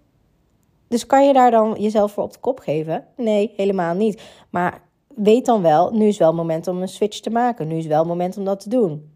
Dus 0.88 1.06
kan 1.06 1.28
je 1.28 1.34
daar 1.34 1.52
dan 1.52 1.76
jezelf 1.80 2.12
voor 2.12 2.24
op 2.24 2.34
de 2.34 2.40
kop 2.40 2.60
geven? 2.60 3.06
Nee, 3.18 3.54
helemaal 3.56 3.96
niet. 3.96 4.22
Maar 4.50 4.82
weet 5.16 5.46
dan 5.46 5.62
wel, 5.62 5.92
nu 5.92 6.08
is 6.08 6.18
wel 6.18 6.28
het 6.28 6.38
moment 6.38 6.68
om 6.68 6.82
een 6.82 6.88
switch 6.88 7.20
te 7.20 7.30
maken. 7.30 7.68
Nu 7.68 7.78
is 7.78 7.86
wel 7.86 8.00
het 8.00 8.08
moment 8.08 8.38
om 8.38 8.46
dat 8.46 8.60
te 8.60 8.70
doen. 8.70 9.12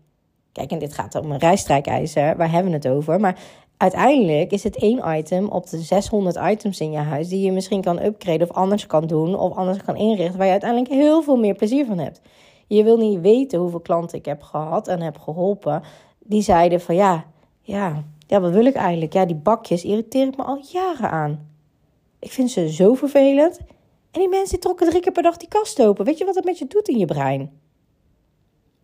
Kijk, 0.51 0.71
en 0.71 0.79
dit 0.79 0.93
gaat 0.93 1.15
om 1.15 1.31
een 1.31 1.39
rijstrijkijzer, 1.39 2.37
waar 2.37 2.51
hebben 2.51 2.71
we 2.71 2.77
het 2.77 2.87
over? 2.87 3.19
Maar 3.19 3.39
uiteindelijk 3.77 4.51
is 4.51 4.63
het 4.63 4.75
één 4.75 5.17
item 5.17 5.47
op 5.47 5.69
de 5.69 5.77
600 5.77 6.39
items 6.43 6.79
in 6.79 6.91
je 6.91 6.97
huis 6.97 7.27
die 7.27 7.41
je 7.41 7.51
misschien 7.51 7.81
kan 7.81 8.03
upgraden 8.03 8.49
of 8.49 8.55
anders 8.55 8.87
kan 8.87 9.07
doen 9.07 9.39
of 9.39 9.55
anders 9.55 9.83
kan 9.83 9.95
inrichten, 9.95 10.37
waar 10.37 10.45
je 10.45 10.51
uiteindelijk 10.51 10.91
heel 10.91 11.21
veel 11.21 11.37
meer 11.37 11.55
plezier 11.55 11.85
van 11.85 11.97
hebt. 11.97 12.21
Je 12.67 12.83
wil 12.83 12.97
niet 12.97 13.21
weten 13.21 13.59
hoeveel 13.59 13.79
klanten 13.79 14.17
ik 14.17 14.25
heb 14.25 14.41
gehad 14.41 14.87
en 14.87 15.01
heb 15.01 15.17
geholpen. 15.17 15.81
Die 16.19 16.41
zeiden 16.41 16.81
van 16.81 16.95
ja, 16.95 17.25
ja, 17.61 18.03
ja, 18.27 18.39
wat 18.39 18.51
wil 18.51 18.65
ik 18.65 18.75
eigenlijk? 18.75 19.13
Ja, 19.13 19.25
die 19.25 19.35
bakjes 19.35 19.83
irriteer 19.83 20.27
ik 20.27 20.37
me 20.37 20.43
al 20.43 20.63
jaren 20.71 21.11
aan. 21.11 21.50
Ik 22.21 22.31
vind 22.31 22.51
ze 22.51 22.71
zo 22.71 22.93
vervelend. 22.93 23.59
En 24.11 24.19
die 24.19 24.29
mensen 24.29 24.59
trokken 24.59 24.89
drie 24.89 25.01
keer 25.01 25.11
per 25.11 25.23
dag 25.23 25.37
die 25.37 25.47
kast 25.47 25.81
open. 25.81 26.05
Weet 26.05 26.17
je 26.17 26.25
wat 26.25 26.35
dat 26.35 26.43
met 26.43 26.57
je 26.57 26.67
doet 26.67 26.87
in 26.87 26.97
je 26.97 27.05
brein? 27.05 27.59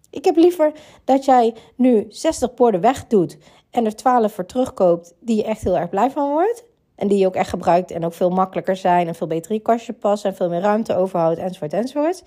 Ik 0.10 0.26
heb 0.26 0.36
liever 0.36 0.72
dat 1.04 1.26
jij 1.26 1.56
nu 1.76 2.06
60 2.10 2.54
borden 2.54 2.82
wegdoet 2.82 3.38
en 3.70 3.86
er 3.86 3.96
12 3.96 4.34
voor 4.34 4.46
terugkoopt 4.46 5.14
die 5.20 5.36
je 5.36 5.44
echt 5.44 5.64
heel 5.64 5.78
erg 5.78 5.90
blij 5.90 6.12
van 6.12 6.30
wordt. 6.30 6.66
En 6.96 7.08
die 7.08 7.18
je 7.18 7.26
ook 7.26 7.36
echt 7.36 7.50
gebruikt 7.50 7.92
en 7.92 8.06
ook 8.06 8.14
veel 8.14 8.30
makkelijker 8.30 8.76
zijn 8.76 9.08
en 9.08 9.16
veel 9.16 9.28
beter 9.28 9.52
in 9.52 9.58
je 9.58 9.64
kastje 9.64 9.94
passen 9.94 10.30
en 10.30 10.36
veel 10.36 10.50
meer 10.50 10.62
ruimte 10.62 10.96
overhoudt 10.96 11.40
enzovoort 11.40 11.74
enzovoort. 11.74 12.24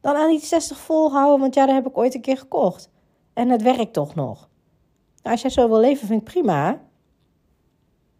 Dan 0.00 0.16
aan 0.16 0.30
die 0.30 0.40
60 0.40 0.78
volhouden, 0.78 1.40
want 1.40 1.54
ja, 1.54 1.66
daar 1.66 1.74
heb 1.74 1.86
ik 1.86 1.98
ooit 1.98 2.14
een 2.14 2.20
keer 2.20 2.38
gekocht. 2.38 2.90
En 3.32 3.48
het 3.48 3.62
werkt 3.62 3.92
toch 3.92 4.14
nog. 4.14 4.48
Nou, 5.22 5.32
als 5.32 5.40
jij 5.40 5.50
zo 5.50 5.68
wil 5.68 5.80
leven, 5.80 6.06
vind 6.06 6.20
ik 6.20 6.28
prima. 6.28 6.80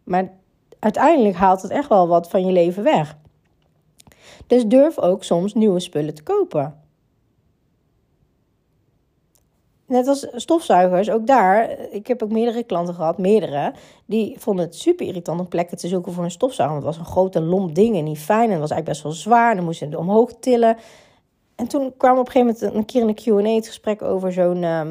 Maar 0.05 0.40
uiteindelijk 0.81 1.37
haalt 1.37 1.63
het 1.63 1.71
echt 1.71 1.89
wel 1.89 2.09
wat 2.09 2.29
van 2.29 2.47
je 2.47 2.53
leven 2.53 2.83
weg. 2.83 3.17
Dus 4.47 4.67
durf 4.67 4.99
ook 4.99 5.25
soms 5.25 5.55
nieuwe 5.55 5.81
spullen 5.81 6.15
te 6.15 6.23
kopen. 6.23 6.81
Net 9.87 10.07
als 10.07 10.27
stofzuigers, 10.33 11.11
ook 11.11 11.27
daar. 11.27 11.79
Ik 11.91 12.07
heb 12.07 12.23
ook 12.23 12.31
meerdere 12.31 12.63
klanten 12.63 12.95
gehad, 12.95 13.19
meerdere. 13.19 13.73
Die 14.07 14.37
vonden 14.39 14.65
het 14.65 14.75
super 14.75 15.07
irritant 15.07 15.41
om 15.41 15.49
plekken 15.49 15.77
te 15.77 15.89
zoeken 15.89 16.13
voor 16.13 16.25
een 16.25 16.31
stofzuiger. 16.31 16.81
Want 16.81 16.87
het 16.87 16.97
was 16.97 17.07
een 17.07 17.13
grote 17.13 17.41
lomp 17.41 17.75
ding 17.75 17.97
en 17.97 18.05
niet 18.05 18.19
fijn. 18.19 18.45
En 18.45 18.51
het 18.51 18.61
was 18.61 18.71
eigenlijk 18.71 18.91
best 18.91 19.03
wel 19.03 19.13
zwaar. 19.13 19.51
En 19.51 19.57
dan 19.57 19.65
moesten 19.65 19.87
ze 19.87 19.93
het 19.93 20.03
omhoog 20.03 20.33
tillen. 20.41 20.77
En 21.55 21.69
toen 21.69 21.93
kwam 21.97 22.19
op 22.19 22.27
een 22.27 22.33
gegeven 22.33 22.57
moment 22.61 22.77
een 22.77 22.85
keer 22.85 23.01
in 23.01 23.09
een 23.09 23.45
Q&A 23.45 23.55
het 23.55 23.67
gesprek 23.67 24.03
over 24.03 24.33
zo'n 24.33 24.63
uh. 24.63 24.91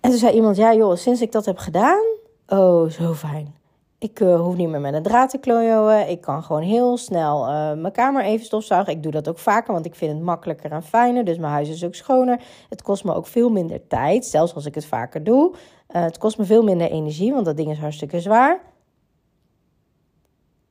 En 0.00 0.10
toen 0.10 0.18
zei 0.18 0.34
iemand, 0.34 0.56
ja 0.56 0.74
joh, 0.74 0.96
sinds 0.96 1.20
ik 1.20 1.32
dat 1.32 1.44
heb 1.44 1.58
gedaan, 1.58 2.02
oh, 2.48 2.88
zo 2.88 3.12
fijn. 3.14 3.58
Ik 3.98 4.20
uh, 4.20 4.40
hoef 4.40 4.56
niet 4.56 4.68
meer 4.68 4.80
met 4.80 4.94
een 4.94 5.02
draad 5.02 5.30
te 5.30 5.38
klooien. 5.38 6.08
Ik 6.08 6.20
kan 6.20 6.42
gewoon 6.42 6.62
heel 6.62 6.96
snel 6.96 7.48
uh, 7.48 7.72
mijn 7.72 7.92
kamer 7.92 8.24
even 8.24 8.46
stofzuigen. 8.46 8.92
Ik 8.92 9.02
doe 9.02 9.12
dat 9.12 9.28
ook 9.28 9.38
vaker, 9.38 9.72
want 9.72 9.86
ik 9.86 9.94
vind 9.94 10.12
het 10.12 10.22
makkelijker 10.22 10.72
en 10.72 10.82
fijner. 10.82 11.24
Dus 11.24 11.38
mijn 11.38 11.52
huis 11.52 11.68
is 11.68 11.84
ook 11.84 11.94
schoner. 11.94 12.40
Het 12.68 12.82
kost 12.82 13.04
me 13.04 13.14
ook 13.14 13.26
veel 13.26 13.50
minder 13.50 13.86
tijd, 13.86 14.26
zelfs 14.26 14.54
als 14.54 14.66
ik 14.66 14.74
het 14.74 14.84
vaker 14.84 15.24
doe. 15.24 15.52
Uh, 15.52 16.02
het 16.02 16.18
kost 16.18 16.38
me 16.38 16.44
veel 16.44 16.62
minder 16.62 16.90
energie, 16.90 17.32
want 17.32 17.44
dat 17.44 17.56
ding 17.56 17.70
is 17.70 17.78
hartstikke 17.78 18.20
zwaar. 18.20 18.60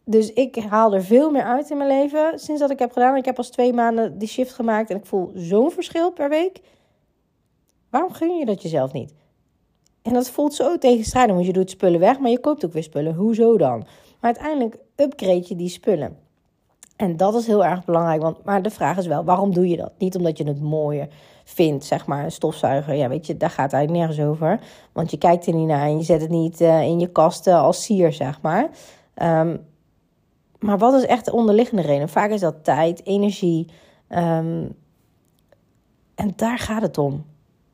Dus 0.05 0.33
ik 0.33 0.55
haal 0.55 0.93
er 0.93 1.03
veel 1.03 1.31
meer 1.31 1.43
uit 1.43 1.69
in 1.69 1.77
mijn 1.77 1.89
leven 1.89 2.39
sinds 2.39 2.61
dat 2.61 2.69
ik 2.69 2.79
heb 2.79 2.91
gedaan. 2.91 3.15
Ik 3.15 3.25
heb 3.25 3.35
pas 3.35 3.49
twee 3.49 3.73
maanden 3.73 4.17
die 4.17 4.27
shift 4.27 4.53
gemaakt 4.53 4.89
en 4.89 4.97
ik 4.97 5.05
voel 5.05 5.31
zo'n 5.33 5.71
verschil 5.71 6.11
per 6.11 6.29
week. 6.29 6.61
Waarom 7.89 8.13
gun 8.13 8.37
je 8.37 8.45
dat 8.45 8.61
jezelf 8.61 8.93
niet? 8.93 9.13
En 10.01 10.13
dat 10.13 10.29
voelt 10.29 10.53
zo 10.53 10.77
tegenstrijdig, 10.77 11.33
want 11.33 11.47
je 11.47 11.53
doet 11.53 11.69
spullen 11.69 11.99
weg, 11.99 12.19
maar 12.19 12.31
je 12.31 12.39
koopt 12.39 12.65
ook 12.65 12.73
weer 12.73 12.83
spullen. 12.83 13.15
Hoezo 13.15 13.57
dan? 13.57 13.77
Maar 14.19 14.33
uiteindelijk 14.33 14.77
upgrade 14.95 15.45
je 15.47 15.55
die 15.55 15.69
spullen. 15.69 16.17
En 16.95 17.17
dat 17.17 17.35
is 17.35 17.47
heel 17.47 17.65
erg 17.65 17.85
belangrijk. 17.85 18.21
Want, 18.21 18.43
maar 18.43 18.61
de 18.61 18.69
vraag 18.69 18.97
is 18.97 19.07
wel, 19.07 19.23
waarom 19.23 19.53
doe 19.53 19.69
je 19.69 19.77
dat? 19.77 19.91
Niet 19.97 20.15
omdat 20.15 20.37
je 20.37 20.43
het 20.43 20.61
mooier 20.61 21.07
vindt, 21.43 21.85
zeg 21.85 22.05
maar, 22.05 22.23
een 22.23 22.31
stofzuiger. 22.31 22.95
Ja, 22.95 23.09
weet 23.09 23.27
je, 23.27 23.37
daar 23.37 23.49
gaat 23.49 23.71
het 23.71 23.73
eigenlijk 23.73 24.05
nergens 24.05 24.27
over. 24.29 24.59
Want 24.91 25.11
je 25.11 25.17
kijkt 25.17 25.45
er 25.45 25.53
niet 25.53 25.67
naar 25.67 25.85
en 25.85 25.97
je 25.97 26.03
zet 26.03 26.21
het 26.21 26.29
niet 26.29 26.61
uh, 26.61 26.81
in 26.81 26.99
je 26.99 27.07
kasten 27.07 27.55
als 27.55 27.83
sier, 27.83 28.13
zeg 28.13 28.41
maar. 28.41 28.69
Um, 29.15 29.67
maar 30.59 30.77
wat 30.77 30.93
is 30.93 31.05
echt 31.05 31.25
de 31.25 31.33
onderliggende 31.33 31.81
reden? 31.81 32.09
Vaak 32.09 32.29
is 32.29 32.39
dat 32.39 32.63
tijd, 32.63 33.05
energie. 33.05 33.67
Um, 34.09 34.75
en 36.15 36.33
daar 36.35 36.57
gaat 36.57 36.81
het 36.81 36.97
om. 36.97 37.25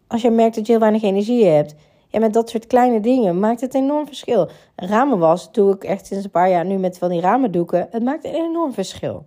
Als 0.08 0.22
je 0.22 0.32
merkt 0.32 0.56
dat 0.56 0.65
je 0.65 0.72
heel 0.72 0.82
weinig 0.82 1.04
energie 1.04 1.46
hebt. 1.46 1.76
Ja, 2.08 2.20
met 2.20 2.34
dat 2.34 2.50
soort 2.50 2.68
kleine 2.68 3.00
dingen 3.00 3.39
maakt 3.39 3.62
het 3.62 3.74
enorm 3.74 4.06
verschil. 4.06 4.50
Ramenwas 4.76 5.52
doe 5.52 5.74
ik 5.74 5.84
echt 5.84 6.06
sinds 6.06 6.24
een 6.24 6.32
paar 6.32 6.50
jaar 6.50 6.65
nu 6.65 6.78
met 6.78 6.98
van 6.98 7.10
die 7.10 7.22
ramendoeken. 7.22 7.88
Het 7.91 8.04
maakt 8.04 8.26
een 8.26 8.34
enorm 8.34 8.74
verschil. 8.74 9.26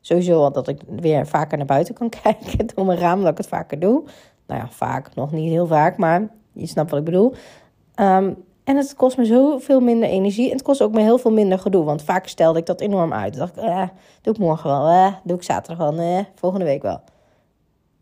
Sowieso 0.00 0.42
al 0.42 0.52
dat 0.52 0.68
ik 0.68 0.80
weer 0.88 1.26
vaker 1.26 1.56
naar 1.56 1.66
buiten 1.66 1.94
kan 1.94 2.08
kijken 2.22 2.66
door 2.74 2.86
mijn 2.86 2.98
raam, 2.98 3.20
dat 3.20 3.30
ik 3.30 3.38
het 3.38 3.48
vaker 3.48 3.78
doe. 3.78 4.02
Nou 4.46 4.60
ja, 4.60 4.68
vaak, 4.70 5.14
nog 5.14 5.32
niet 5.32 5.50
heel 5.50 5.66
vaak, 5.66 5.96
maar 5.96 6.28
je 6.52 6.66
snapt 6.66 6.90
wat 6.90 6.98
ik 6.98 7.04
bedoel. 7.04 7.34
Um, 7.96 8.36
en 8.64 8.76
het 8.76 8.94
kost 8.94 9.16
me 9.16 9.24
zoveel 9.24 9.80
minder 9.80 10.08
energie. 10.08 10.46
En 10.46 10.52
het 10.52 10.62
kost 10.62 10.82
ook 10.82 10.92
me 10.92 11.00
heel 11.00 11.18
veel 11.18 11.32
minder 11.32 11.58
gedoe. 11.58 11.84
Want 11.84 12.02
vaak 12.02 12.26
stelde 12.26 12.58
ik 12.58 12.66
dat 12.66 12.80
enorm 12.80 13.12
uit. 13.12 13.36
dacht 13.36 13.56
ik, 13.56 13.62
eh, 13.62 13.88
doe 14.22 14.34
ik 14.34 14.40
morgen 14.40 14.70
wel. 14.70 14.88
Eh, 14.88 15.14
doe 15.24 15.36
ik 15.36 15.42
zaterdag 15.42 15.90
wel. 15.90 16.04
Eh, 16.04 16.24
volgende 16.34 16.64
week 16.64 16.82
wel. 16.82 17.00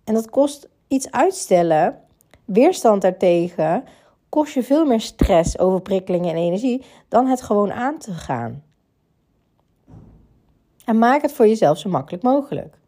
En 0.04 0.14
dat 0.14 0.30
kost 0.30 0.68
iets 0.88 1.10
uitstellen. 1.10 1.98
Weerstand 2.48 3.02
daartegen. 3.02 3.84
Kost 4.28 4.54
je 4.54 4.62
veel 4.62 4.84
meer 4.84 5.00
stress, 5.00 5.58
overprikkeling 5.58 6.26
en 6.26 6.36
energie. 6.36 6.84
Dan 7.08 7.26
het 7.26 7.42
gewoon 7.42 7.72
aan 7.72 7.98
te 7.98 8.12
gaan. 8.12 8.62
En 10.84 10.98
maak 10.98 11.22
het 11.22 11.32
voor 11.32 11.46
jezelf 11.46 11.78
zo 11.78 11.88
makkelijk 11.88 12.22
mogelijk. 12.22 12.78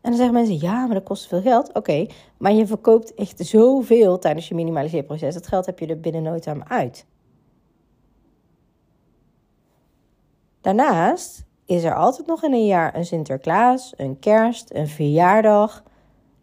En 0.00 0.10
dan 0.10 0.14
zeggen 0.14 0.34
mensen, 0.34 0.60
ja, 0.60 0.86
maar 0.86 0.94
dat 0.94 1.04
kost 1.04 1.26
veel 1.26 1.40
geld. 1.40 1.72
Oké, 1.72 2.06
maar 2.38 2.52
je 2.52 2.66
verkoopt 2.66 3.14
echt 3.14 3.46
zoveel 3.46 4.18
tijdens 4.18 4.48
je 4.48 4.54
minimaliseerproces. 4.54 5.34
Dat 5.34 5.46
geld 5.46 5.66
heb 5.66 5.78
je 5.78 5.86
er 5.86 6.00
binnen 6.00 6.22
nooit 6.22 6.46
aan 6.46 6.70
uit. 6.70 7.06
Daarnaast 10.60 11.44
is 11.66 11.84
er 11.84 11.94
altijd 11.94 12.26
nog 12.26 12.42
in 12.42 12.52
een 12.52 12.66
jaar 12.66 12.94
een 12.96 13.06
Sinterklaas, 13.06 13.94
een 13.96 14.18
kerst, 14.18 14.74
een 14.74 14.88
verjaardag. 14.88 15.82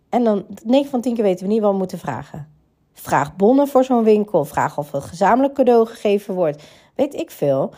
En 0.10 0.24
dan 0.24 0.46
9 0.64 0.90
van 0.90 1.02
10 1.02 1.14
keer 1.14 1.24
weten 1.24 1.46
we 1.46 1.52
niet 1.52 1.62
wat 1.62 1.72
we 1.72 1.78
moeten 1.78 2.00
vragen. 2.00 2.48
Vraag 2.94 3.36
bonnen 3.36 3.68
voor 3.68 3.84
zo'n 3.84 4.04
winkel. 4.04 4.46
Vraag 4.46 4.78
of 4.78 4.94
een 4.94 5.02
gezamenlijk 5.02 5.54
cadeau 5.54 5.86
gegeven 5.86 6.34
wordt. 6.34 6.64
Weet 6.96 7.14
ik 7.14 7.32
veel. 7.32 7.74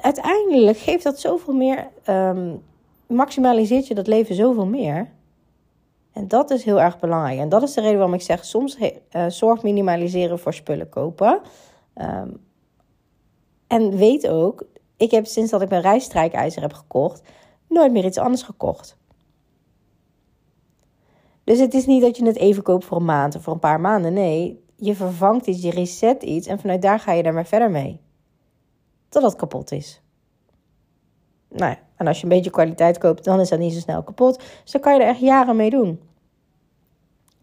Uiteindelijk 0.00 0.78
geeft 0.78 1.04
dat 1.04 1.20
zoveel 1.20 1.54
meer 1.54 1.88
um, 2.08 2.62
maximaliseert 3.06 3.86
je 3.86 3.94
dat 3.94 4.06
leven 4.06 4.34
zoveel 4.34 4.66
meer. 4.66 5.10
En 6.12 6.28
dat 6.28 6.50
is 6.50 6.64
heel 6.64 6.80
erg 6.80 6.98
belangrijk. 6.98 7.38
En 7.38 7.48
dat 7.48 7.62
is 7.62 7.72
de 7.72 7.80
reden 7.80 7.96
waarom 7.96 8.14
ik 8.14 8.22
zeg: 8.22 8.44
soms 8.44 8.78
uh, 8.78 8.90
zorg 9.28 9.62
minimaliseren 9.62 10.38
voor 10.38 10.54
spullen 10.54 10.88
kopen. 10.88 11.40
Um, 11.94 12.40
en 13.66 13.96
weet 13.96 14.28
ook, 14.28 14.64
ik 14.96 15.10
heb 15.10 15.26
sinds 15.26 15.50
dat 15.50 15.62
ik 15.62 15.68
mijn 15.68 15.82
rijstrijkijzer 15.82 16.62
heb 16.62 16.72
gekocht, 16.72 17.22
nooit 17.68 17.92
meer 17.92 18.04
iets 18.04 18.18
anders 18.18 18.42
gekocht. 18.42 18.96
Dus 21.44 21.58
het 21.58 21.74
is 21.74 21.86
niet 21.86 22.02
dat 22.02 22.16
je 22.16 22.26
het 22.26 22.36
even 22.36 22.62
koopt 22.62 22.84
voor 22.84 22.96
een 22.96 23.04
maand 23.04 23.36
of 23.36 23.42
voor 23.42 23.52
een 23.52 23.58
paar 23.58 23.80
maanden. 23.80 24.12
Nee, 24.12 24.64
je 24.76 24.94
vervangt 24.94 25.46
iets, 25.46 25.62
je 25.62 25.70
reset 25.70 26.22
iets 26.22 26.46
en 26.46 26.58
vanuit 26.58 26.82
daar 26.82 27.00
ga 27.00 27.12
je 27.12 27.22
daar 27.22 27.34
maar 27.34 27.46
verder 27.46 27.70
mee. 27.70 28.00
Totdat 29.08 29.30
het 29.30 29.40
kapot 29.40 29.72
is. 29.72 30.02
Nou 31.48 31.70
ja, 31.70 31.78
en 31.96 32.06
als 32.06 32.16
je 32.16 32.22
een 32.22 32.28
beetje 32.28 32.50
kwaliteit 32.50 32.98
koopt, 32.98 33.24
dan 33.24 33.40
is 33.40 33.48
dat 33.48 33.58
niet 33.58 33.72
zo 33.72 33.78
snel 33.78 34.02
kapot. 34.02 34.38
Dus 34.62 34.72
dan 34.72 34.80
kan 34.80 34.94
je 34.94 35.00
er 35.00 35.08
echt 35.08 35.20
jaren 35.20 35.56
mee 35.56 35.70
doen. 35.70 36.00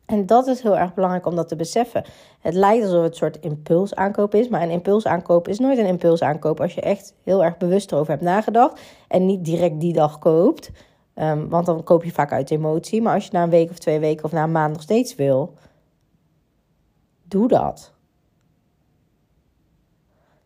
En 0.05 0.25
dat 0.25 0.47
is 0.47 0.61
heel 0.61 0.77
erg 0.77 0.93
belangrijk 0.93 1.25
om 1.25 1.35
dat 1.35 1.47
te 1.47 1.55
beseffen. 1.55 2.03
Het 2.39 2.53
lijkt 2.53 2.83
alsof 2.83 3.01
het 3.01 3.11
een 3.11 3.17
soort 3.17 3.39
impulsaankoop 3.39 4.35
is, 4.35 4.47
maar 4.47 4.61
een 4.61 4.69
impulsaankoop 4.69 5.47
is 5.47 5.59
nooit 5.59 5.77
een 5.77 5.85
impulsaankoop 5.85 6.61
als 6.61 6.73
je 6.73 6.81
echt 6.81 7.15
heel 7.23 7.43
erg 7.43 7.57
bewust 7.57 7.91
erover 7.91 8.11
hebt 8.11 8.23
nagedacht 8.23 8.81
en 9.07 9.25
niet 9.25 9.45
direct 9.45 9.79
die 9.79 9.93
dag 9.93 10.19
koopt. 10.19 10.71
Um, 11.15 11.50
want 11.50 11.65
dan 11.65 11.84
koop 11.84 12.04
je 12.04 12.12
vaak 12.12 12.32
uit 12.32 12.52
emotie. 12.52 13.02
Maar 13.02 13.13
als 13.13 13.26
je 13.26 13.32
na 13.32 13.43
een 13.43 13.50
week 13.50 13.69
of 13.69 13.78
twee 13.78 14.00
weken 14.00 14.26
of 14.26 14.32
na 14.32 14.43
een 14.43 14.52
maand 14.52 14.74
nog 14.74 14.82
steeds 14.82 15.15
wil, 15.15 15.54
doe 17.24 17.47
dat. 17.47 17.93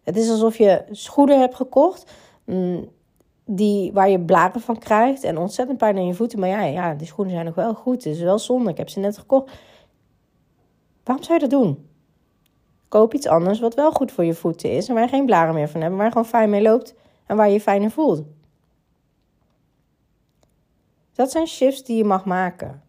Het 0.03 0.17
is 0.17 0.29
alsof 0.29 0.57
je 0.57 0.83
schoenen 0.91 1.39
hebt 1.39 1.55
gekocht. 1.55 2.11
Mm, 2.45 2.89
die, 3.45 3.93
waar 3.93 4.09
je 4.09 4.19
blaren 4.19 4.61
van 4.61 4.79
krijgt 4.79 5.23
en 5.23 5.37
ontzettend 5.37 5.77
pijn 5.77 5.97
in 5.97 6.05
je 6.05 6.13
voeten. 6.13 6.39
Maar 6.39 6.49
ja, 6.49 6.61
ja, 6.61 6.93
die 6.93 7.07
schoenen 7.07 7.33
zijn 7.33 7.45
nog 7.45 7.55
wel 7.55 7.73
goed. 7.73 8.03
Het 8.03 8.13
is 8.13 8.21
wel 8.21 8.39
zonde. 8.39 8.69
Ik 8.69 8.77
heb 8.77 8.89
ze 8.89 8.99
net 8.99 9.17
gekocht. 9.17 9.51
Waarom 11.03 11.25
zou 11.25 11.39
je 11.39 11.47
dat 11.47 11.59
doen? 11.59 11.89
Koop 12.87 13.13
iets 13.13 13.27
anders 13.27 13.59
wat 13.59 13.73
wel 13.73 13.91
goed 13.91 14.11
voor 14.11 14.25
je 14.25 14.33
voeten 14.33 14.71
is 14.71 14.87
en 14.87 14.93
waar 14.93 15.03
je 15.03 15.09
geen 15.09 15.25
blaren 15.25 15.53
meer 15.53 15.69
van 15.69 15.81
hebt, 15.81 15.95
waar 15.95 16.05
je 16.05 16.11
gewoon 16.11 16.27
fijn 16.27 16.49
mee 16.49 16.61
loopt 16.61 16.95
en 17.25 17.35
waar 17.35 17.47
je 17.47 17.53
je 17.53 17.61
fijner 17.61 17.91
voelt. 17.91 18.23
Dat 21.15 21.31
zijn 21.31 21.47
shifts 21.47 21.83
die 21.83 21.97
je 21.97 22.03
mag 22.03 22.25
maken. 22.25 22.83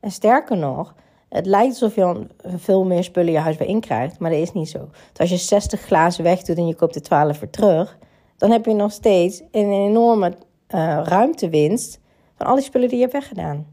En 0.00 0.10
sterker 0.10 0.56
nog, 0.56 0.94
het 1.28 1.46
lijkt 1.46 1.70
alsof 1.70 1.94
je 1.94 2.26
veel 2.44 2.84
meer 2.84 3.04
spullen 3.04 3.32
je 3.32 3.38
huis 3.38 3.56
bij 3.56 3.66
inkrijgt, 3.66 4.18
maar 4.18 4.30
dat 4.30 4.40
is 4.40 4.52
niet 4.52 4.68
zo. 4.68 4.88
Dus 5.10 5.20
als 5.20 5.30
je 5.30 5.36
60 5.36 5.80
glazen 5.80 6.24
wegdoet 6.24 6.56
en 6.56 6.66
je 6.66 6.74
koopt 6.74 6.94
er 6.94 7.02
12 7.02 7.40
weer 7.40 7.50
terug, 7.50 7.98
dan 8.36 8.50
heb 8.50 8.64
je 8.64 8.74
nog 8.74 8.92
steeds 8.92 9.42
een 9.50 9.72
enorme 9.72 10.28
uh, 10.28 11.00
ruimtewinst 11.04 12.00
van 12.36 12.46
al 12.46 12.54
die 12.54 12.64
spullen 12.64 12.88
die 12.88 12.96
je 12.96 13.02
hebt 13.02 13.16
weggedaan. 13.16 13.66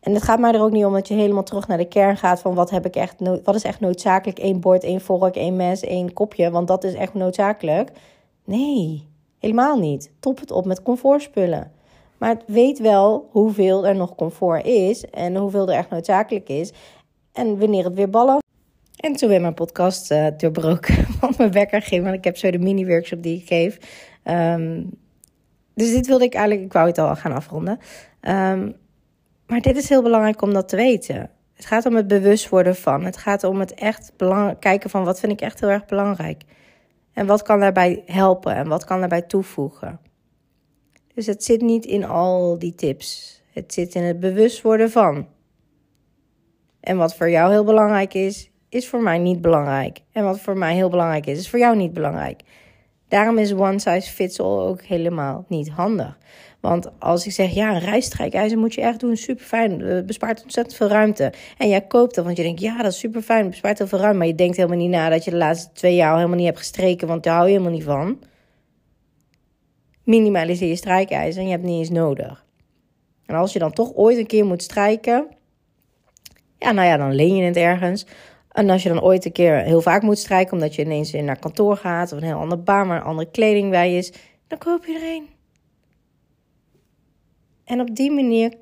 En 0.00 0.14
het 0.14 0.22
gaat 0.22 0.38
mij 0.38 0.52
er 0.52 0.62
ook 0.62 0.70
niet 0.70 0.84
om 0.84 0.92
dat 0.92 1.08
je 1.08 1.14
helemaal 1.14 1.42
terug 1.42 1.68
naar 1.68 1.78
de 1.78 1.88
kern 1.88 2.16
gaat 2.16 2.40
van 2.40 2.54
wat, 2.54 2.70
heb 2.70 2.86
ik 2.86 2.96
echt 2.96 3.14
wat 3.44 3.54
is 3.54 3.64
echt 3.64 3.80
noodzakelijk. 3.80 4.38
Eén 4.38 4.60
bord, 4.60 4.82
één 4.82 5.00
vork, 5.00 5.36
één 5.36 5.56
mes, 5.56 5.80
één 5.80 6.12
kopje, 6.12 6.50
want 6.50 6.68
dat 6.68 6.84
is 6.84 6.94
echt 6.94 7.14
noodzakelijk. 7.14 7.90
Nee, 8.44 9.07
helemaal 9.38 9.78
niet. 9.78 10.10
Top 10.20 10.40
het 10.40 10.50
op 10.50 10.64
met 10.64 10.82
comfortspullen. 10.82 11.72
Maar 12.18 12.30
het 12.30 12.42
weet 12.46 12.78
wel 12.78 13.28
hoeveel 13.30 13.86
er 13.86 13.96
nog 13.96 14.14
comfort 14.14 14.66
is 14.66 15.04
en 15.04 15.36
hoeveel 15.36 15.68
er 15.68 15.76
echt 15.76 15.90
noodzakelijk 15.90 16.48
is. 16.48 16.72
En 17.32 17.58
wanneer 17.58 17.84
het 17.84 17.94
weer 17.94 18.10
ballen 18.10 18.38
en 18.98 19.12
toen 19.12 19.28
werd 19.28 19.40
mijn 19.40 19.54
podcast 19.54 20.10
uh, 20.10 20.26
doorbroken. 20.36 21.06
Want 21.20 21.38
mijn 21.38 21.52
wekker 21.52 21.82
ging. 21.82 22.02
Want 22.02 22.14
ik 22.14 22.24
heb 22.24 22.36
zo 22.36 22.50
de 22.50 22.58
mini-workshop 22.58 23.22
die 23.22 23.36
ik 23.36 23.46
geef. 23.46 23.78
Um, 24.24 24.90
dus 25.74 25.90
dit 25.90 26.06
wilde 26.06 26.24
ik 26.24 26.34
eigenlijk. 26.34 26.66
Ik 26.66 26.72
wou 26.72 26.86
het 26.86 26.98
al 26.98 27.16
gaan 27.16 27.32
afronden. 27.32 27.78
Um, 28.20 28.76
maar 29.46 29.60
dit 29.60 29.76
is 29.76 29.88
heel 29.88 30.02
belangrijk 30.02 30.42
om 30.42 30.52
dat 30.52 30.68
te 30.68 30.76
weten. 30.76 31.30
Het 31.54 31.66
gaat 31.66 31.86
om 31.86 31.96
het 31.96 32.06
bewust 32.06 32.48
worden 32.48 32.76
van. 32.76 33.04
Het 33.04 33.16
gaat 33.16 33.44
om 33.44 33.60
het 33.60 33.74
echt 33.74 34.12
kijken 34.58 34.90
van 34.90 35.04
wat 35.04 35.20
vind 35.20 35.32
ik 35.32 35.40
echt 35.40 35.60
heel 35.60 35.68
erg 35.68 35.86
belangrijk. 35.86 36.42
En 37.18 37.26
wat 37.26 37.42
kan 37.42 37.60
daarbij 37.60 38.02
helpen 38.06 38.54
en 38.54 38.68
wat 38.68 38.84
kan 38.84 38.98
daarbij 39.00 39.22
toevoegen. 39.22 40.00
Dus 41.14 41.26
het 41.26 41.44
zit 41.44 41.60
niet 41.60 41.84
in 41.84 42.04
al 42.04 42.58
die 42.58 42.74
tips. 42.74 43.40
Het 43.52 43.72
zit 43.72 43.94
in 43.94 44.02
het 44.02 44.20
bewust 44.20 44.62
worden 44.62 44.90
van. 44.90 45.26
En 46.80 46.96
wat 46.96 47.14
voor 47.14 47.30
jou 47.30 47.50
heel 47.50 47.64
belangrijk 47.64 48.14
is, 48.14 48.50
is 48.68 48.88
voor 48.88 49.02
mij 49.02 49.18
niet 49.18 49.40
belangrijk. 49.40 50.00
En 50.12 50.24
wat 50.24 50.40
voor 50.40 50.56
mij 50.56 50.74
heel 50.74 50.88
belangrijk 50.88 51.26
is, 51.26 51.38
is 51.38 51.50
voor 51.50 51.58
jou 51.58 51.76
niet 51.76 51.92
belangrijk. 51.92 52.42
Daarom 53.08 53.38
is 53.38 53.52
one 53.52 53.78
size 53.78 54.10
fits 54.10 54.40
all 54.40 54.58
ook 54.58 54.82
helemaal 54.82 55.44
niet 55.48 55.68
handig. 55.68 56.18
Want 56.60 57.00
als 57.00 57.26
ik 57.26 57.32
zeg, 57.32 57.54
ja, 57.54 57.74
een 57.74 57.80
rijstrijkijzer 57.80 58.58
moet 58.58 58.74
je 58.74 58.80
echt 58.80 59.00
doen, 59.00 59.16
super 59.16 59.44
fijn, 59.44 59.80
het 59.80 60.06
bespaart 60.06 60.42
ontzettend 60.42 60.76
veel 60.76 60.88
ruimte. 60.88 61.32
En 61.58 61.68
jij 61.68 61.80
koopt 61.80 62.14
dat, 62.14 62.24
want 62.24 62.36
je 62.36 62.42
denkt, 62.42 62.60
ja, 62.60 62.82
dat 62.82 62.92
is 62.92 62.98
super 62.98 63.22
fijn, 63.22 63.48
bespaart 63.48 63.78
heel 63.78 63.86
veel 63.86 63.98
ruimte. 63.98 64.18
Maar 64.18 64.26
je 64.26 64.34
denkt 64.34 64.56
helemaal 64.56 64.78
niet 64.78 64.90
na 64.90 65.08
dat 65.08 65.24
je 65.24 65.30
de 65.30 65.36
laatste 65.36 65.72
twee 65.72 65.94
jaar 65.94 66.10
al 66.10 66.16
helemaal 66.16 66.36
niet 66.36 66.46
hebt 66.46 66.58
gestreken, 66.58 67.08
want 67.08 67.22
daar 67.22 67.34
hou 67.34 67.46
je 67.46 67.52
helemaal 67.52 67.72
niet 67.72 67.84
van. 67.84 68.18
Minimaliseer 70.02 70.68
je 70.68 70.76
strijkijzer 70.76 71.40
en 71.40 71.46
je 71.46 71.52
hebt 71.52 71.64
niet 71.64 71.78
eens 71.78 71.90
nodig. 71.90 72.44
En 73.26 73.34
als 73.34 73.52
je 73.52 73.58
dan 73.58 73.72
toch 73.72 73.94
ooit 73.94 74.18
een 74.18 74.26
keer 74.26 74.44
moet 74.44 74.62
strijken, 74.62 75.26
ja, 76.58 76.72
nou 76.72 76.86
ja, 76.86 76.96
dan 76.96 77.14
leen 77.14 77.36
je 77.36 77.44
het 77.44 77.56
ergens. 77.56 78.06
En 78.52 78.70
als 78.70 78.82
je 78.82 78.88
dan 78.88 79.02
ooit 79.02 79.24
een 79.24 79.32
keer 79.32 79.56
heel 79.56 79.80
vaak 79.80 80.02
moet 80.02 80.18
strijken, 80.18 80.52
omdat 80.52 80.74
je 80.74 80.82
ineens 80.82 81.12
naar 81.12 81.38
kantoor 81.38 81.76
gaat 81.76 82.12
of 82.12 82.18
een 82.18 82.24
heel 82.24 82.38
andere 82.38 82.60
baan 82.60 82.88
waar 82.88 83.02
andere 83.02 83.30
kleding 83.30 83.70
bij 83.70 83.96
is, 83.96 84.12
dan 84.46 84.58
koop 84.58 84.86
je 84.86 84.94
er 84.94 85.14
een. 85.14 85.37
En 87.68 87.80
op 87.80 87.94
die 87.94 88.10
manier 88.10 88.52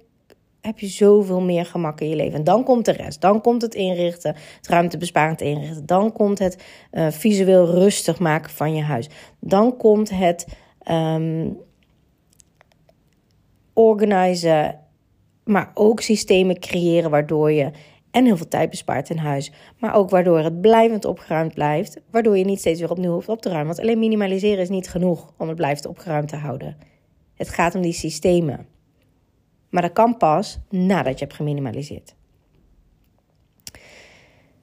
heb 0.60 0.78
je 0.78 0.86
zoveel 0.86 1.40
meer 1.40 1.66
gemak 1.66 2.00
in 2.00 2.08
je 2.08 2.16
leven. 2.16 2.38
En 2.38 2.44
dan 2.44 2.64
komt 2.64 2.84
de 2.84 2.92
rest. 2.92 3.20
Dan 3.20 3.40
komt 3.40 3.62
het 3.62 3.74
inrichten, 3.74 4.34
het 4.56 4.68
ruimtebesparend 4.68 5.40
inrichten. 5.40 5.86
Dan 5.86 6.12
komt 6.12 6.38
het 6.38 6.64
uh, 6.92 7.10
visueel 7.10 7.66
rustig 7.66 8.18
maken 8.18 8.50
van 8.50 8.74
je 8.74 8.82
huis. 8.82 9.08
Dan 9.40 9.76
komt 9.76 10.10
het 10.10 10.46
um, 10.90 11.58
organiseren, 13.72 14.80
maar 15.44 15.70
ook 15.74 16.00
systemen 16.00 16.58
creëren 16.58 17.10
waardoor 17.10 17.52
je 17.52 17.70
en 18.10 18.24
heel 18.24 18.36
veel 18.36 18.48
tijd 18.48 18.70
bespaart 18.70 19.10
in 19.10 19.18
huis. 19.18 19.52
Maar 19.78 19.94
ook 19.94 20.10
waardoor 20.10 20.38
het 20.38 20.60
blijvend 20.60 21.04
opgeruimd 21.04 21.54
blijft. 21.54 22.00
Waardoor 22.10 22.38
je 22.38 22.44
niet 22.44 22.58
steeds 22.58 22.80
weer 22.80 22.90
opnieuw 22.90 23.12
hoeft 23.12 23.28
op 23.28 23.42
te 23.42 23.48
ruimen. 23.48 23.74
Want 23.74 23.86
alleen 23.86 23.98
minimaliseren 23.98 24.62
is 24.62 24.68
niet 24.68 24.88
genoeg 24.88 25.32
om 25.38 25.48
het 25.48 25.56
blijft 25.56 25.86
opgeruimd 25.86 26.28
te 26.28 26.36
houden. 26.36 26.76
Het 27.34 27.48
gaat 27.48 27.74
om 27.74 27.82
die 27.82 27.92
systemen. 27.92 28.75
Maar 29.76 29.84
dat 29.84 29.94
kan 29.94 30.16
pas 30.16 30.58
nadat 30.70 31.18
je 31.18 31.24
hebt 31.24 31.36
geminimaliseerd. 31.36 32.14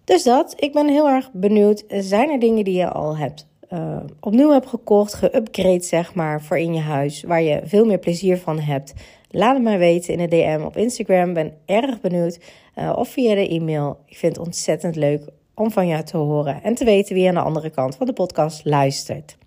Dus 0.04 0.23
dat, 0.23 0.54
ik 0.58 0.73
ben 0.73 0.88
heel 0.88 1.10
erg 1.10 1.32
benieuwd. 1.32 1.84
Zijn 1.88 2.30
er 2.30 2.39
dingen 2.39 2.63
die 2.63 2.78
je 2.78 2.89
al 2.89 3.17
hebt 3.17 3.47
uh, 3.73 3.97
opnieuw 4.19 4.52
hebt 4.52 4.67
gekocht, 4.67 5.13
geupgrade 5.13 5.84
zeg 5.84 6.13
maar, 6.13 6.41
voor 6.41 6.58
in 6.58 6.73
je 6.73 6.80
huis, 6.80 7.23
waar 7.23 7.41
je 7.41 7.62
veel 7.63 7.86
meer 7.86 7.97
plezier 7.97 8.38
van 8.38 8.60
hebt? 8.60 8.93
Laat 9.30 9.54
het 9.54 9.63
mij 9.63 9.78
weten 9.78 10.13
in 10.13 10.19
de 10.19 10.28
DM 10.28 10.62
op 10.65 10.78
Instagram. 10.78 11.34
Ben 11.34 11.54
erg 11.65 12.02
benieuwd. 12.02 12.39
Uh, 12.76 12.93
of 12.95 13.10
via 13.10 13.36
de 13.36 13.47
e-mail. 13.47 13.99
Ik 14.06 14.17
vind 14.17 14.36
het 14.36 14.45
ontzettend 14.45 14.95
leuk 14.95 15.30
om 15.54 15.71
van 15.71 15.88
jou 15.88 16.04
te 16.04 16.17
horen 16.17 16.63
en 16.63 16.76
te 16.76 16.86
weten 16.86 17.15
wie 17.15 17.28
aan 17.28 17.34
de 17.34 17.41
andere 17.41 17.69
kant 17.69 17.95
van 17.95 18.06
de 18.06 18.13
podcast 18.13 18.65
luistert. 18.65 19.38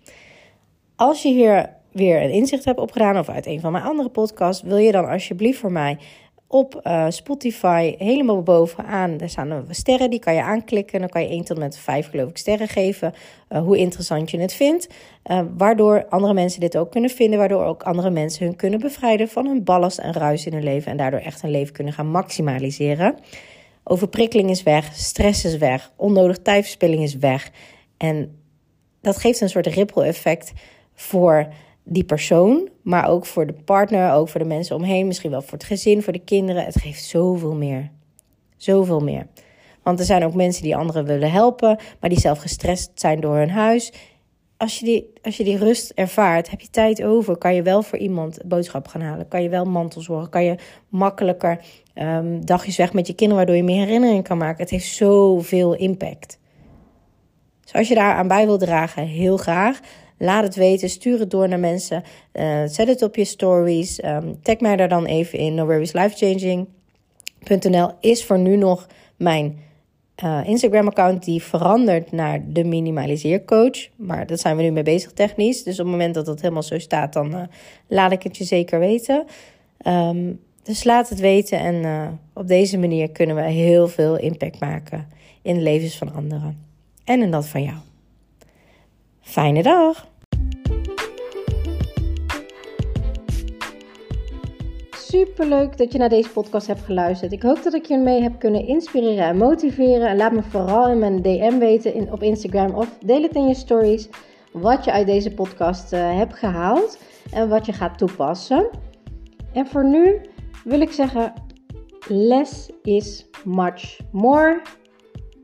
Als 0.95 1.21
je 1.21 1.29
hier 1.29 1.76
weer 1.97 2.21
een 2.21 2.31
inzicht 2.31 2.65
hebt 2.65 2.79
opgedaan 2.79 3.17
of 3.17 3.29
uit 3.29 3.45
een 3.45 3.59
van 3.59 3.71
mijn 3.71 3.83
andere 3.83 4.09
podcasts, 4.09 4.63
wil 4.63 4.77
je 4.77 4.91
dan 4.91 5.09
alsjeblieft 5.09 5.59
voor 5.59 5.71
mij 5.71 5.97
op 6.47 6.81
uh, 6.83 7.05
Spotify 7.09 7.95
helemaal 7.97 8.43
bovenaan. 8.43 9.17
Daar 9.17 9.29
staan 9.29 9.65
sterren, 9.69 10.09
die 10.09 10.19
kan 10.19 10.33
je 10.33 10.41
aanklikken. 10.41 10.99
Dan 10.99 11.09
kan 11.09 11.21
je 11.21 11.27
1 11.27 11.43
tot 11.43 11.57
met 11.57 11.77
5 11.77 12.09
geloof 12.09 12.29
ik 12.29 12.37
sterren 12.37 12.67
geven. 12.67 13.13
Uh, 13.49 13.59
hoe 13.59 13.77
interessant 13.77 14.31
je 14.31 14.39
het 14.39 14.53
vindt. 14.53 14.87
Uh, 15.25 15.41
waardoor 15.57 16.05
andere 16.09 16.33
mensen 16.33 16.59
dit 16.59 16.77
ook 16.77 16.91
kunnen 16.91 17.09
vinden. 17.09 17.39
Waardoor 17.39 17.63
ook 17.63 17.83
andere 17.83 18.09
mensen 18.09 18.45
hun 18.45 18.55
kunnen 18.55 18.79
bevrijden 18.79 19.27
van 19.27 19.45
hun 19.45 19.63
ballast 19.63 19.97
en 19.97 20.13
ruis 20.13 20.45
in 20.45 20.53
hun 20.53 20.63
leven. 20.63 20.91
En 20.91 20.97
daardoor 20.97 21.19
echt 21.19 21.41
hun 21.41 21.51
leven 21.51 21.73
kunnen 21.73 21.93
gaan 21.93 22.07
maximaliseren. 22.07 23.15
Overprikkeling 23.83 24.49
is 24.49 24.63
weg, 24.63 24.95
stress 24.95 25.45
is 25.45 25.57
weg, 25.57 25.91
onnodig 25.95 26.37
tijdverspilling 26.37 27.03
is 27.03 27.15
weg. 27.15 27.51
En 27.97 28.37
dat 29.01 29.17
geeft 29.17 29.41
een 29.41 29.49
soort 29.49 29.67
ripple 29.67 30.03
effect 30.03 30.53
voor 30.93 31.47
die 31.89 32.03
persoon, 32.03 32.69
maar 32.81 33.09
ook 33.09 33.25
voor 33.25 33.47
de 33.47 33.53
partner, 33.53 34.11
ook 34.11 34.29
voor 34.29 34.39
de 34.39 34.47
mensen 34.47 34.75
omheen, 34.75 35.07
misschien 35.07 35.31
wel 35.31 35.41
voor 35.41 35.57
het 35.57 35.63
gezin, 35.63 36.03
voor 36.03 36.13
de 36.13 36.19
kinderen. 36.19 36.65
Het 36.65 36.81
geeft 36.81 37.03
zoveel 37.03 37.55
meer. 37.55 37.91
Zoveel 38.57 38.99
meer. 38.99 39.27
Want 39.83 39.99
er 39.99 40.05
zijn 40.05 40.23
ook 40.23 40.33
mensen 40.33 40.63
die 40.63 40.75
anderen 40.75 41.05
willen 41.05 41.31
helpen, 41.31 41.79
maar 41.99 42.09
die 42.09 42.19
zelf 42.19 42.39
gestrest 42.39 42.91
zijn 42.95 43.19
door 43.19 43.35
hun 43.35 43.49
huis. 43.49 43.93
Als 44.57 44.79
je, 44.79 44.85
die, 44.85 45.13
als 45.21 45.37
je 45.37 45.43
die 45.43 45.57
rust 45.57 45.91
ervaart, 45.91 46.49
heb 46.49 46.61
je 46.61 46.69
tijd 46.69 47.03
over. 47.03 47.37
Kan 47.37 47.55
je 47.55 47.61
wel 47.61 47.81
voor 47.81 47.97
iemand 47.97 48.39
boodschap 48.45 48.87
gaan 48.87 49.01
halen. 49.01 49.27
Kan 49.27 49.43
je 49.43 49.49
wel 49.49 49.65
mantel 49.65 50.01
zorgen. 50.01 50.29
Kan 50.29 50.43
je 50.43 50.55
makkelijker 50.89 51.59
um, 51.95 52.45
dagjes 52.45 52.77
weg 52.77 52.93
met 52.93 53.07
je 53.07 53.13
kinderen, 53.13 53.45
waardoor 53.45 53.63
je 53.65 53.71
meer 53.71 53.85
herinneringen 53.85 54.23
kan 54.23 54.37
maken. 54.37 54.61
Het 54.61 54.69
heeft 54.69 54.95
zoveel 54.95 55.75
impact. 55.75 56.39
Dus 57.63 57.73
als 57.73 57.87
je 57.87 57.95
daar 57.95 58.15
aan 58.15 58.27
bij 58.27 58.45
wil 58.45 58.57
dragen, 58.57 59.03
heel 59.03 59.37
graag. 59.37 59.79
Laat 60.17 60.43
het 60.43 60.55
weten, 60.55 60.89
stuur 60.89 61.19
het 61.19 61.31
door 61.31 61.47
naar 61.47 61.59
mensen. 61.59 62.03
Uh, 62.33 62.63
zet 62.65 62.87
het 62.87 63.01
op 63.01 63.15
je 63.15 63.25
stories. 63.25 64.03
Um, 64.03 64.41
tag 64.41 64.59
mij 64.59 64.75
daar 64.75 64.89
dan 64.89 65.05
even 65.05 65.39
in. 65.39 65.53
No 65.53 65.67
lifechanging.nl 65.67 67.91
is 67.99 68.25
voor 68.25 68.39
nu 68.39 68.55
nog 68.55 68.87
mijn 69.15 69.59
uh, 70.23 70.41
Instagram-account 70.45 71.23
die 71.23 71.43
verandert 71.43 72.11
naar 72.11 72.43
de 72.47 72.63
minimaliseercoach. 72.63 73.87
Maar 73.95 74.27
dat 74.27 74.39
zijn 74.39 74.57
we 74.57 74.63
nu 74.63 74.71
mee 74.71 74.83
bezig 74.83 75.11
technisch. 75.11 75.63
Dus 75.63 75.79
op 75.79 75.85
het 75.85 75.95
moment 75.95 76.13
dat 76.13 76.25
dat 76.25 76.41
helemaal 76.41 76.63
zo 76.63 76.79
staat, 76.79 77.13
dan 77.13 77.35
uh, 77.35 77.41
laat 77.87 78.11
ik 78.11 78.23
het 78.23 78.37
je 78.37 78.43
zeker 78.43 78.79
weten. 78.79 79.25
Um, 79.87 80.39
dus 80.63 80.83
laat 80.83 81.09
het 81.09 81.19
weten 81.19 81.59
en 81.59 82.19
op 82.33 82.47
deze 82.47 82.77
manier 82.77 83.11
kunnen 83.11 83.35
we 83.35 83.41
heel 83.41 83.87
veel 83.87 84.17
impact 84.17 84.59
maken 84.59 85.07
in 85.41 85.55
de 85.55 85.61
levens 85.61 85.97
van 85.97 86.13
anderen. 86.13 86.65
En 87.03 87.21
in 87.21 87.31
dat 87.31 87.47
van 87.47 87.63
jou. 87.63 87.77
Fijne 89.27 89.63
dag! 89.63 90.07
Superleuk 94.91 95.77
dat 95.77 95.91
je 95.91 95.97
naar 95.97 96.09
deze 96.09 96.29
podcast 96.29 96.67
hebt 96.67 96.79
geluisterd. 96.79 97.31
Ik 97.31 97.41
hoop 97.41 97.63
dat 97.63 97.73
ik 97.73 97.85
je 97.85 97.97
mee 97.97 98.21
heb 98.21 98.39
kunnen 98.39 98.67
inspireren 98.67 99.25
en 99.25 99.37
motiveren. 99.37 100.07
En 100.07 100.17
laat 100.17 100.31
me 100.31 100.43
vooral 100.43 100.89
in 100.89 100.99
mijn 100.99 101.21
DM 101.21 101.57
weten 101.57 101.93
in, 101.93 102.11
op 102.11 102.23
Instagram 102.23 102.75
of 102.75 102.97
deel 103.05 103.21
het 103.21 103.35
in 103.35 103.47
je 103.47 103.53
stories 103.53 104.09
wat 104.51 104.85
je 104.85 104.91
uit 104.91 105.07
deze 105.07 105.33
podcast 105.33 105.93
uh, 105.93 106.17
hebt 106.17 106.35
gehaald 106.35 106.97
en 107.31 107.49
wat 107.49 107.65
je 107.65 107.73
gaat 107.73 107.97
toepassen. 107.97 108.69
En 109.53 109.67
voor 109.67 109.85
nu 109.85 110.21
wil 110.63 110.81
ik 110.81 110.91
zeggen: 110.91 111.33
less 112.07 112.69
is 112.83 113.25
much 113.43 113.99
more. 114.11 114.61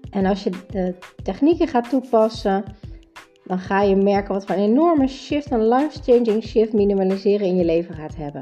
En 0.10 0.26
als 0.26 0.44
je 0.44 0.50
de 0.70 0.96
technieken 1.24 1.68
gaat 1.68 1.90
toepassen 1.90 2.64
dan 3.44 3.60
ga 3.60 3.82
je 3.82 3.96
merken 3.96 4.34
wat 4.34 4.46
voor 4.46 4.56
een 4.56 4.62
enorme 4.62 5.08
shift, 5.08 5.52
een 5.52 5.68
life-changing 5.68 6.44
shift 6.44 6.74
minimaliseren 6.74 7.48
in 7.48 7.56
je 7.56 7.66
leven 7.66 7.96
gaat 7.96 8.16
hebben. 8.16 8.42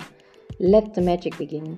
Let 0.58 0.94
the 0.94 1.02
magic 1.02 1.38
begin. 1.38 1.78